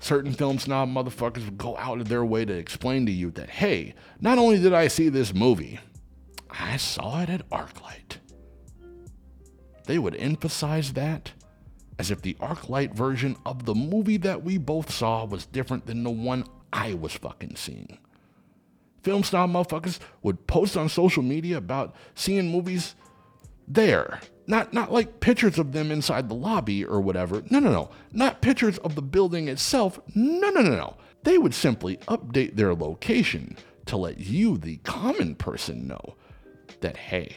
certain 0.00 0.32
film 0.32 0.58
snob 0.58 0.88
motherfuckers 0.88 1.44
would 1.44 1.58
go 1.58 1.76
out 1.76 2.00
of 2.00 2.08
their 2.08 2.24
way 2.24 2.46
to 2.46 2.54
explain 2.54 3.04
to 3.04 3.12
you 3.12 3.30
that, 3.32 3.50
hey, 3.50 3.92
not 4.18 4.38
only 4.38 4.58
did 4.58 4.72
I 4.72 4.88
see 4.88 5.10
this 5.10 5.34
movie, 5.34 5.80
I 6.48 6.78
saw 6.78 7.20
it 7.20 7.28
at 7.28 7.46
Arclight. 7.50 8.16
They 9.84 9.98
would 9.98 10.16
emphasize 10.16 10.94
that 10.94 11.32
as 12.02 12.10
if 12.10 12.20
the 12.20 12.34
Arclight 12.40 12.92
version 12.92 13.36
of 13.46 13.64
the 13.64 13.76
movie 13.76 14.16
that 14.16 14.42
we 14.42 14.58
both 14.58 14.90
saw 14.90 15.24
was 15.24 15.46
different 15.46 15.86
than 15.86 16.02
the 16.02 16.10
one 16.10 16.44
I 16.72 16.94
was 16.94 17.12
fucking 17.12 17.54
seeing. 17.54 17.96
Film 19.04 19.22
snob 19.22 19.50
motherfuckers 19.52 20.00
would 20.20 20.48
post 20.48 20.76
on 20.76 20.88
social 20.88 21.22
media 21.22 21.58
about 21.58 21.94
seeing 22.16 22.50
movies 22.50 22.96
there. 23.68 24.20
Not 24.48 24.72
not 24.72 24.90
like 24.90 25.20
pictures 25.20 25.60
of 25.60 25.70
them 25.70 25.92
inside 25.92 26.28
the 26.28 26.34
lobby 26.34 26.84
or 26.84 27.00
whatever. 27.00 27.44
No, 27.50 27.60
no, 27.60 27.70
no. 27.70 27.90
Not 28.10 28.42
pictures 28.42 28.78
of 28.78 28.96
the 28.96 29.02
building 29.02 29.46
itself. 29.46 30.00
No, 30.12 30.50
no, 30.50 30.60
no, 30.60 30.74
no. 30.74 30.96
They 31.22 31.38
would 31.38 31.54
simply 31.54 31.98
update 32.08 32.56
their 32.56 32.74
location 32.74 33.56
to 33.86 33.96
let 33.96 34.18
you, 34.18 34.58
the 34.58 34.78
common 34.78 35.36
person, 35.36 35.86
know 35.86 36.16
that 36.80 36.96
hey, 36.96 37.36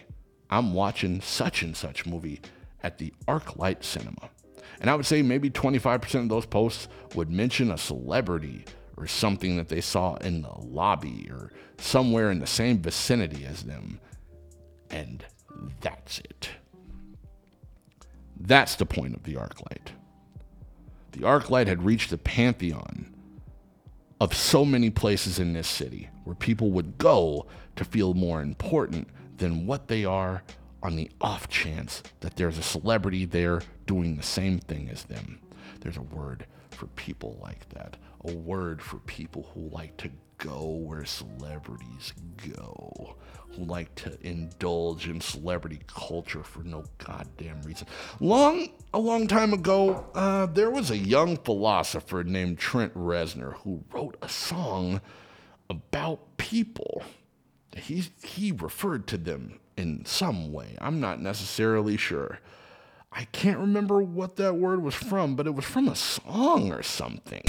I'm 0.50 0.74
watching 0.74 1.22
such 1.22 1.62
and 1.62 1.78
such 1.78 2.08
movie 2.08 2.42
at 2.82 2.98
the 2.98 3.14
ArcLight 3.28 3.84
Cinema. 3.84 4.32
And 4.86 4.92
I 4.92 4.94
would 4.94 5.08
say 5.08 5.24
maybe 5.24 5.50
25% 5.50 6.14
of 6.14 6.30
those 6.30 6.46
posts 6.46 6.88
would 7.16 7.32
mention 7.32 7.72
a 7.72 7.78
celebrity 7.78 8.66
or 8.98 9.08
something 9.08 9.58
that 9.58 9.68
they 9.68 9.82
saw 9.82 10.14
in 10.18 10.44
the 10.44 10.54
lobby 10.60 11.28
or 11.32 11.52
somewhere 11.80 12.30
in 12.30 12.38
the 12.38 12.46
same 12.46 12.78
vicinity 12.78 13.48
as 13.48 13.64
them. 13.64 14.00
And 14.92 15.26
That's 15.82 16.20
it. 16.20 16.52
That's 18.40 18.76
the 18.76 18.86
point 18.86 19.16
of 19.16 19.24
the 19.24 19.38
arc 19.38 19.60
light. 19.62 19.92
The 21.14 21.26
arc 21.26 21.50
light 21.50 21.68
had 21.68 21.82
reached 21.82 22.12
the 22.12 22.20
pantheon 22.20 23.12
of 24.22 24.36
so 24.36 24.64
many 24.64 24.92
places 24.92 25.40
in 25.40 25.54
this 25.54 25.68
city 25.68 26.10
where 26.26 26.36
people 26.36 26.70
would 26.70 27.00
go 27.00 27.48
to 27.76 27.84
feel 27.84 28.14
more 28.14 28.44
important 28.44 29.08
than 29.38 29.66
what 29.66 29.88
they 29.88 30.06
are 30.06 30.44
on 30.84 30.96
the 30.96 31.10
off 31.22 31.50
chance 31.50 32.04
that 32.20 32.36
there's 32.36 32.60
a 32.60 32.62
celebrity 32.62 33.26
there 33.26 33.64
doing 33.86 34.16
the 34.16 34.24
same 34.24 34.60
thing 34.60 34.90
as 34.90 35.04
them. 35.04 35.40
There's 35.82 35.98
a 35.98 36.02
word 36.02 36.46
for 36.72 36.88
people 36.88 37.38
like 37.42 37.68
that, 37.70 37.98
a 38.26 38.34
word 38.34 38.82
for 38.82 38.98
people 39.00 39.50
who 39.54 39.70
like 39.70 39.96
to 39.98 40.10
go 40.38 40.66
where 40.66 41.06
celebrities 41.06 42.14
go, 42.54 43.16
who 43.56 43.64
like 43.64 43.94
to 43.96 44.18
indulge 44.28 45.08
in 45.08 45.22
celebrity 45.22 45.80
culture 45.88 46.44
for 46.44 46.64
no 46.64 46.84
goddamn 46.98 47.62
reason. 47.62 47.88
Long, 48.20 48.70
a 48.94 49.00
long 49.00 49.28
time 49.28 49.54
ago, 49.54 50.06
uh, 50.14 50.48
there 50.48 50.70
was 50.70 50.92
a 50.92 50.98
young 50.98 51.38
philosopher 51.38 52.24
named 52.24 52.60
Trent 52.60 52.94
Reznor 52.94 53.54
who 53.60 53.84
wrote 53.92 54.18
a 54.22 54.30
song 54.30 55.02
about 55.70 56.38
people. 56.38 57.04
He, 57.76 58.06
he 58.24 58.52
referred 58.52 59.08
to 59.08 59.18
them 59.18 59.60
in 59.78 60.06
some 60.06 60.52
way. 60.52 60.78
I'm 60.80 61.00
not 61.00 61.22
necessarily 61.22 61.98
sure. 61.98 62.40
I 63.18 63.24
can't 63.32 63.60
remember 63.60 64.02
what 64.02 64.36
that 64.36 64.56
word 64.56 64.84
was 64.84 64.94
from, 64.94 65.38
but 65.38 65.48
it 65.48 65.56
was 65.56 65.64
from 65.64 65.88
a 65.88 65.96
song 65.96 66.74
or 66.74 66.84
something. 66.84 67.44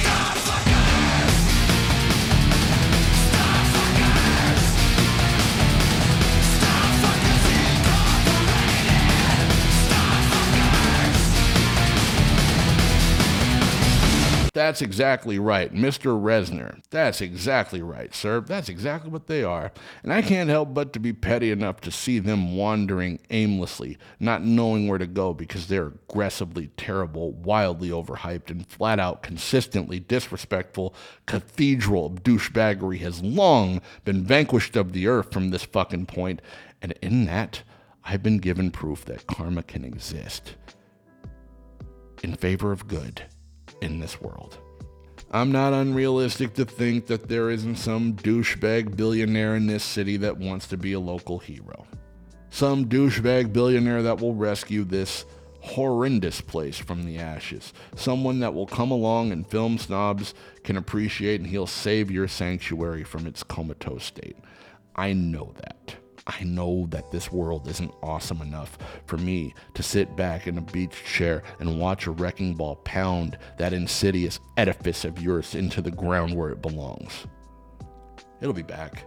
That's 14.57 14.81
exactly 14.81 15.39
right, 15.39 15.71
Mr. 15.71 16.19
Reznor. 16.19 16.81
That's 16.89 17.21
exactly 17.21 17.83
right, 17.83 18.15
sir. 18.15 18.41
That's 18.41 18.71
exactly 18.71 19.11
what 19.11 19.27
they 19.27 19.45
are. 19.45 19.71
And 20.03 20.11
I 20.11 20.23
can't 20.23 20.49
help 20.49 20.73
but 20.73 20.95
to 20.95 20.99
be 20.99 21.13
petty 21.13 21.51
enough 21.51 21.83
to 21.83 21.91
see 21.91 22.21
them 22.21 22.57
wandering 22.57 23.21
aimlessly, 23.29 23.99
not 24.19 24.43
knowing 24.43 24.89
where 24.89 24.97
to 24.97 25.07
go 25.07 25.35
because 25.35 25.67
they're 25.67 25.89
aggressively 25.89 26.69
terrible, 26.79 27.33
wildly 27.33 27.91
overhyped, 27.91 28.51
and 28.51 28.67
flat 28.67 28.99
out 28.99 29.23
consistently 29.23 30.01
disrespectful. 30.01 30.95
Cathedral 31.27 32.07
of 32.07 32.23
douchebaggery 32.23 33.01
has 33.01 33.23
long 33.23 33.83
been 34.07 34.25
vanquished 34.25 34.75
of 34.75 34.95
the 34.95 35.07
earth 35.07 35.35
from 35.35 35.51
this 35.51 35.65
fucking 35.65 36.07
point, 36.07 36.41
and 36.81 36.93
in 37.03 37.27
that, 37.27 37.63
I've 38.07 38.23
been 38.23 38.39
given 38.39 38.71
proof 38.71 39.05
that 39.05 39.27
karma 39.27 39.65
can 39.65 39.85
exist 39.85 40.55
in 42.23 42.35
favor 42.37 42.73
of 42.73 42.89
good 42.89 43.27
in 43.81 43.99
this 44.01 44.21
world. 44.21 44.59
I'm 45.31 45.51
not 45.51 45.73
unrealistic 45.73 46.55
to 46.55 46.65
think 46.65 47.07
that 47.07 47.29
there 47.29 47.51
isn't 47.51 47.77
some 47.77 48.15
douchebag 48.15 48.97
billionaire 48.97 49.57
in 49.57 49.67
this 49.67 49.85
city 49.85 50.17
that 50.19 50.39
wants 50.39 50.69
to 50.69 50.77
be 50.77 50.93
a 50.93 51.01
local 51.01 51.39
hero. 51.39 51.87
Some 52.51 52.87
douchebag 52.87 53.53
billionaire 53.53 54.03
that 54.03 54.21
will 54.21 54.35
rescue 54.35 54.85
this 54.85 55.27
horrendous 55.61 56.41
place 56.41 56.79
from 56.79 57.05
the 57.05 57.19
ashes. 57.19 57.73
Someone 57.97 58.39
that 58.41 58.55
will 58.55 58.67
come 58.67 58.93
along 58.93 59.33
and 59.33 59.47
film 59.47 59.79
snobs 59.79 60.33
can 60.63 60.77
appreciate 60.77 61.41
and 61.41 61.49
he'll 61.49 61.67
save 61.67 62.11
your 62.11 62.29
sanctuary 62.29 63.03
from 63.03 63.27
its 63.27 63.43
comatose 63.43 64.05
state. 64.05 64.37
I 64.95 65.13
know 65.13 65.53
that. 65.57 65.97
I 66.27 66.43
know 66.43 66.87
that 66.91 67.13
this 67.13 67.31
world 67.31 67.69
isn't 67.69 67.95
awesome 68.03 68.43
enough 68.43 68.79
for 69.07 69.17
me 69.17 69.55
to 69.75 69.83
sit 69.83 70.17
back 70.17 70.49
in 70.49 70.59
a 70.59 70.61
beach 70.61 71.05
chair 71.05 71.45
and 71.61 71.79
watch 71.79 72.07
a 72.07 72.11
wrecking 72.11 72.55
ball 72.55 72.77
pound 72.77 73.39
that 73.59 73.73
insidious 73.73 74.41
edifice 74.57 75.05
of 75.05 75.23
yours 75.23 75.55
into 75.55 75.81
the 75.81 75.91
ground 75.91 76.35
where 76.35 76.51
it 76.51 76.61
belongs. 76.61 77.27
It'll 78.41 78.53
be 78.53 78.63
back. 78.63 79.05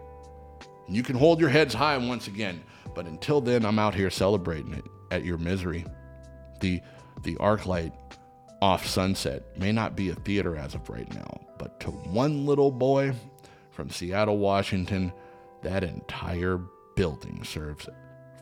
And 0.88 0.95
you 0.95 1.03
can 1.03 1.17
hold 1.17 1.41
your 1.41 1.49
heads 1.49 1.74
high 1.74 1.97
once 1.97 2.28
again, 2.28 2.63
but 2.95 3.05
until 3.05 3.41
then, 3.41 3.65
I'm 3.65 3.80
out 3.80 3.93
here 3.93 4.09
celebrating 4.09 4.74
it 4.74 4.86
at 5.11 5.26
your 5.26 5.38
misery. 5.38 5.86
The, 6.61 6.82
the 7.24 7.36
arc 7.38 7.65
light 7.65 7.93
off 8.61 8.86
sunset 8.88 9.43
may 9.57 9.72
not 9.74 9.95
be 9.95 10.09
a 10.09 10.15
theater 10.15 10.55
as 10.55 10.74
of 10.74 10.89
right 10.89 11.13
now, 11.13 11.41
but 11.57 11.80
to 11.82 11.91
one 11.91 12.45
little 12.45 12.72
boy 12.72 13.13
from 13.72 13.89
Seattle, 13.89 14.38
Washington, 14.38 15.11
that 15.61 15.84
entire 15.84 16.59
building 16.96 17.44
serves 17.44 17.88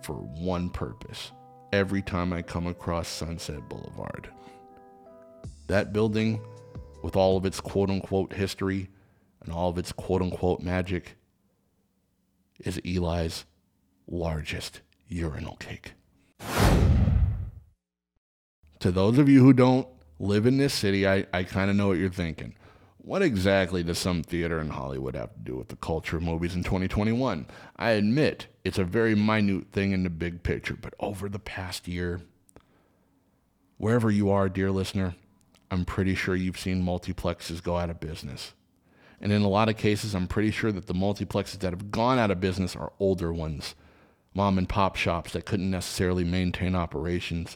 for 0.02 0.16
one 0.16 0.70
purpose 0.70 1.32
every 1.74 2.02
time 2.02 2.34
I 2.34 2.42
come 2.42 2.68
across 2.68 3.08
Sunset 3.08 3.68
Boulevard. 3.70 4.30
That 5.68 5.92
building, 5.94 6.42
with 7.04 7.16
all 7.16 7.38
of 7.38 7.46
its 7.46 7.60
quote 7.60 7.90
unquote 7.90 8.34
history 8.34 8.90
and 9.44 9.54
all 9.54 9.70
of 9.70 9.78
its 9.78 9.92
quote 9.92 10.22
unquote 10.22 10.62
magic, 10.62 11.18
is 12.60 12.80
Eli's 12.86 13.46
largest 14.08 14.82
urinal 15.08 15.58
cake. 15.58 15.94
To 18.80 18.92
those 18.92 19.18
of 19.18 19.28
you 19.28 19.44
who 19.44 19.54
don't 19.54 19.88
live 20.20 20.46
in 20.46 20.58
this 20.58 20.74
city, 20.74 21.08
I, 21.08 21.26
I 21.34 21.44
kind 21.44 21.70
of 21.70 21.76
know 21.76 21.88
what 21.88 21.98
you're 21.98 22.10
thinking. 22.10 22.56
What 23.08 23.22
exactly 23.22 23.84
does 23.84 23.98
some 23.98 24.22
theater 24.22 24.60
in 24.60 24.68
Hollywood 24.68 25.16
have 25.16 25.34
to 25.34 25.40
do 25.40 25.56
with 25.56 25.70
the 25.70 25.78
culture 25.78 26.18
of 26.18 26.24
movies 26.24 26.56
in 26.56 26.64
2021? 26.66 27.46
I 27.78 27.92
admit 27.92 28.48
it's 28.66 28.78
a 28.78 28.84
very 28.84 29.16
minute 29.16 29.72
thing 29.72 29.94
in 29.94 30.04
the 30.04 30.10
big 30.10 30.44
picture, 30.44 30.76
but 30.76 30.94
over 31.00 31.30
the 31.30 31.40
past 31.40 31.88
year, 31.88 32.20
wherever 33.78 34.12
you 34.12 34.30
are, 34.30 34.50
dear 34.50 34.72
listener, 34.72 35.16
I'm 35.72 35.86
pretty 35.86 36.16
sure 36.16 36.36
you've 36.36 36.60
seen 36.60 36.84
multiplexes 36.84 37.64
go 37.64 37.78
out 37.78 37.90
of 37.90 38.02
business. 38.02 38.54
And 39.22 39.32
in 39.32 39.42
a 39.42 39.48
lot 39.48 39.70
of 39.70 39.78
cases, 39.78 40.14
I'm 40.14 40.28
pretty 40.28 40.52
sure 40.52 40.74
that 40.74 40.88
the 40.88 40.94
multiplexes 40.94 41.60
that 41.60 41.72
have 41.72 41.92
gone 41.92 42.20
out 42.20 42.30
of 42.30 42.42
business 42.42 42.76
are 42.76 42.92
older 43.00 43.32
ones, 43.32 43.74
mom 44.34 44.58
and 44.58 44.68
pop 44.68 44.98
shops 44.98 45.32
that 45.32 45.46
couldn't 45.46 45.72
necessarily 45.72 46.26
maintain 46.26 46.76
operations 46.76 47.56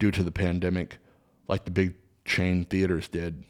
due 0.00 0.10
to 0.10 0.24
the 0.24 0.32
pandemic, 0.32 0.98
like 1.46 1.66
the 1.66 1.70
big 1.70 1.94
chain 2.24 2.64
theaters 2.64 3.06
did. 3.06 3.44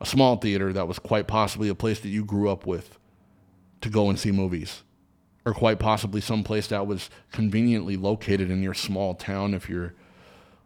A 0.00 0.06
small 0.06 0.36
theater 0.36 0.72
that 0.72 0.88
was 0.88 0.98
quite 0.98 1.26
possibly 1.26 1.68
a 1.68 1.74
place 1.74 2.00
that 2.00 2.08
you 2.08 2.24
grew 2.24 2.48
up 2.48 2.66
with 2.66 2.98
to 3.80 3.88
go 3.88 4.08
and 4.08 4.18
see 4.18 4.30
movies, 4.30 4.82
or 5.44 5.52
quite 5.52 5.78
possibly 5.78 6.20
some 6.20 6.44
place 6.44 6.68
that 6.68 6.86
was 6.86 7.10
conveniently 7.32 7.96
located 7.96 8.50
in 8.50 8.62
your 8.62 8.74
small 8.74 9.14
town 9.14 9.54
if 9.54 9.68
you're 9.68 9.94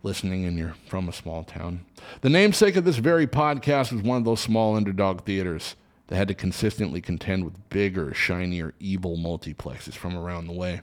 listening 0.02 0.44
and 0.44 0.58
you're 0.58 0.74
from 0.86 1.08
a 1.08 1.12
small 1.12 1.44
town. 1.44 1.84
The 2.20 2.28
namesake 2.28 2.76
of 2.76 2.84
this 2.84 2.96
very 2.96 3.26
podcast 3.26 3.92
was 3.92 4.02
one 4.02 4.18
of 4.18 4.24
those 4.24 4.40
small 4.40 4.76
underdog 4.76 5.24
theaters 5.24 5.76
that 6.08 6.16
had 6.16 6.28
to 6.28 6.34
consistently 6.34 7.00
contend 7.00 7.44
with 7.44 7.68
bigger, 7.70 8.12
shinier, 8.12 8.74
evil 8.80 9.16
multiplexes 9.16 9.94
from 9.94 10.16
around 10.16 10.46
the 10.46 10.52
way. 10.52 10.80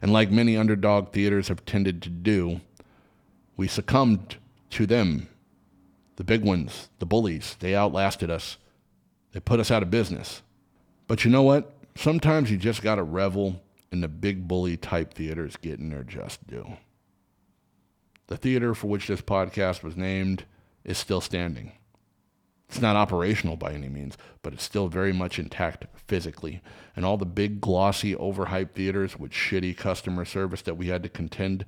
And 0.00 0.12
like 0.12 0.30
many 0.30 0.56
underdog 0.56 1.12
theaters 1.12 1.48
have 1.48 1.64
tended 1.64 2.00
to 2.02 2.08
do, 2.08 2.60
we 3.56 3.66
succumbed 3.66 4.36
to 4.70 4.86
them. 4.86 5.28
The 6.18 6.24
big 6.24 6.42
ones, 6.42 6.88
the 6.98 7.06
bullies, 7.06 7.54
they 7.60 7.76
outlasted 7.76 8.28
us. 8.28 8.58
They 9.30 9.38
put 9.38 9.60
us 9.60 9.70
out 9.70 9.84
of 9.84 9.90
business. 9.92 10.42
But 11.06 11.24
you 11.24 11.30
know 11.30 11.44
what? 11.44 11.72
Sometimes 11.94 12.50
you 12.50 12.56
just 12.56 12.82
got 12.82 12.96
to 12.96 13.04
revel 13.04 13.62
in 13.92 14.00
the 14.00 14.08
big 14.08 14.48
bully 14.48 14.76
type 14.76 15.14
theaters 15.14 15.56
getting 15.56 15.90
their 15.90 16.02
just 16.02 16.44
due. 16.48 16.76
The 18.26 18.36
theater 18.36 18.74
for 18.74 18.88
which 18.88 19.06
this 19.06 19.20
podcast 19.20 19.84
was 19.84 19.96
named 19.96 20.44
is 20.82 20.98
still 20.98 21.20
standing. 21.20 21.70
It's 22.68 22.80
not 22.80 22.96
operational 22.96 23.56
by 23.56 23.72
any 23.72 23.88
means, 23.88 24.18
but 24.42 24.52
it's 24.52 24.64
still 24.64 24.88
very 24.88 25.12
much 25.12 25.38
intact 25.38 25.86
physically. 26.08 26.62
And 26.96 27.06
all 27.06 27.16
the 27.16 27.26
big, 27.26 27.60
glossy, 27.60 28.16
overhyped 28.16 28.72
theaters 28.72 29.16
with 29.16 29.30
shitty 29.30 29.76
customer 29.76 30.24
service 30.24 30.62
that 30.62 30.74
we 30.76 30.88
had 30.88 31.04
to 31.04 31.08
contend, 31.08 31.64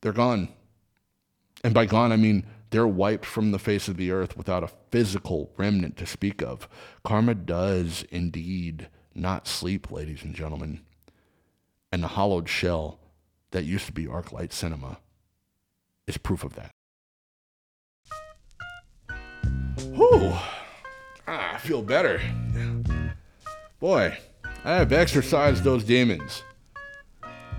they're 0.00 0.12
gone. 0.12 0.48
And 1.64 1.74
by 1.74 1.86
gone, 1.86 2.12
I 2.12 2.16
mean 2.16 2.46
they're 2.70 2.86
wiped 2.86 3.26
from 3.26 3.52
the 3.52 3.58
face 3.58 3.86
of 3.88 3.96
the 3.96 4.10
earth 4.10 4.36
without 4.36 4.64
a 4.64 4.70
physical 4.90 5.52
remnant 5.56 5.96
to 5.98 6.06
speak 6.06 6.42
of. 6.42 6.68
Karma 7.04 7.34
does 7.34 8.04
indeed 8.10 8.88
not 9.14 9.46
sleep, 9.46 9.90
ladies 9.90 10.22
and 10.22 10.34
gentlemen. 10.34 10.80
And 11.92 12.02
the 12.02 12.08
hollowed 12.08 12.48
shell 12.48 12.98
that 13.50 13.64
used 13.64 13.86
to 13.86 13.92
be 13.92 14.06
Arclight 14.06 14.52
Cinema 14.52 14.98
is 16.06 16.16
proof 16.16 16.42
of 16.42 16.54
that. 16.54 16.70
Whew. 19.94 20.32
Ah, 21.28 21.54
I 21.54 21.58
feel 21.58 21.82
better. 21.82 22.20
Boy, 23.78 24.16
I 24.64 24.74
have 24.76 24.92
exercised 24.92 25.64
those 25.64 25.84
demons. 25.84 26.42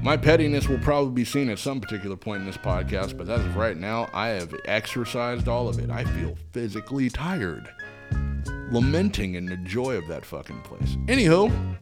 My 0.03 0.17
pettiness 0.17 0.67
will 0.67 0.79
probably 0.79 1.13
be 1.13 1.23
seen 1.23 1.49
at 1.49 1.59
some 1.59 1.79
particular 1.79 2.17
point 2.17 2.41
in 2.41 2.45
this 2.45 2.57
podcast, 2.57 3.17
but 3.17 3.29
as 3.29 3.39
of 3.39 3.55
right 3.55 3.77
now, 3.77 4.09
I 4.13 4.31
have 4.31 4.53
exercised 4.65 5.47
all 5.47 5.69
of 5.69 5.79
it. 5.79 5.89
I 5.89 6.03
feel 6.03 6.35
physically 6.51 7.09
tired, 7.09 7.69
lamenting 8.69 9.35
in 9.35 9.45
the 9.45 9.55
joy 9.55 9.95
of 9.95 10.09
that 10.09 10.25
fucking 10.25 10.59
place. 10.63 10.97
Anywho, 11.05 11.77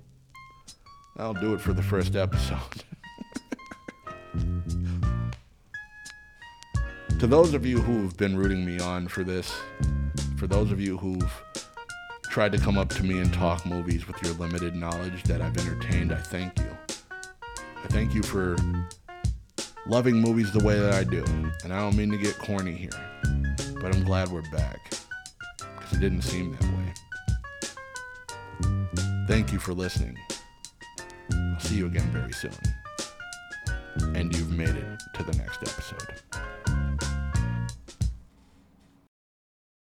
I'll 1.18 1.34
do 1.34 1.56
it 1.56 1.62
for 1.62 1.74
the 1.74 1.82
first 1.82 2.16
episode. 2.16 2.84
to 7.18 7.26
those 7.26 7.56
of 7.56 7.66
you 7.66 7.82
who've 7.82 8.16
been 8.18 8.38
rooting 8.38 8.64
me 8.64 8.80
on 8.80 9.08
for 9.08 9.24
this, 9.24 9.52
for 10.38 10.46
those 10.46 10.72
of 10.72 10.80
you 10.80 10.96
who've 10.96 11.44
tried 12.26 12.52
to 12.52 12.60
come 12.60 12.78
up 12.78 12.90
to 12.90 13.04
me 13.04 13.18
and 13.18 13.34
talk 13.34 13.66
movies 13.66 14.06
with 14.06 14.22
your 14.22 14.34
limited 14.34 14.76
knowledge 14.76 15.24
that 15.24 15.42
I've 15.42 15.58
entertained, 15.58 16.14
I 16.14 16.18
thank 16.18 16.60
you. 16.60 16.68
I 17.84 17.88
thank 17.88 18.14
you 18.14 18.24
for 18.24 18.56
loving 19.88 20.22
movies 20.22 20.52
the 20.52 20.64
way 20.64 20.80
that 20.80 20.94
I 20.94 21.04
do. 21.04 21.24
And 21.64 21.74
I 21.74 21.80
don't 21.80 21.96
mean 21.96 22.12
to 22.12 22.18
get 22.18 22.38
corny 22.38 22.74
here, 22.74 22.90
but 23.82 23.96
I'm 23.96 24.04
glad 24.04 24.30
we're 24.30 24.50
back 24.52 24.92
because 25.58 25.94
it 25.94 26.00
didn't 26.00 26.22
seem 26.22 26.52
that 26.52 26.64
way. 26.64 26.94
Thank 29.28 29.52
you 29.52 29.60
for 29.60 29.74
listening. 29.74 30.18
I'll 31.32 31.60
see 31.60 31.76
you 31.76 31.88
again 31.88 32.10
very 32.12 32.34
soon. 32.34 32.52
And 34.16 34.36
you've 34.36 34.52
made 34.52 34.70
it 34.70 35.02
to 35.14 35.24
the 35.24 35.38
next 35.38 35.62
episode. 35.62 36.22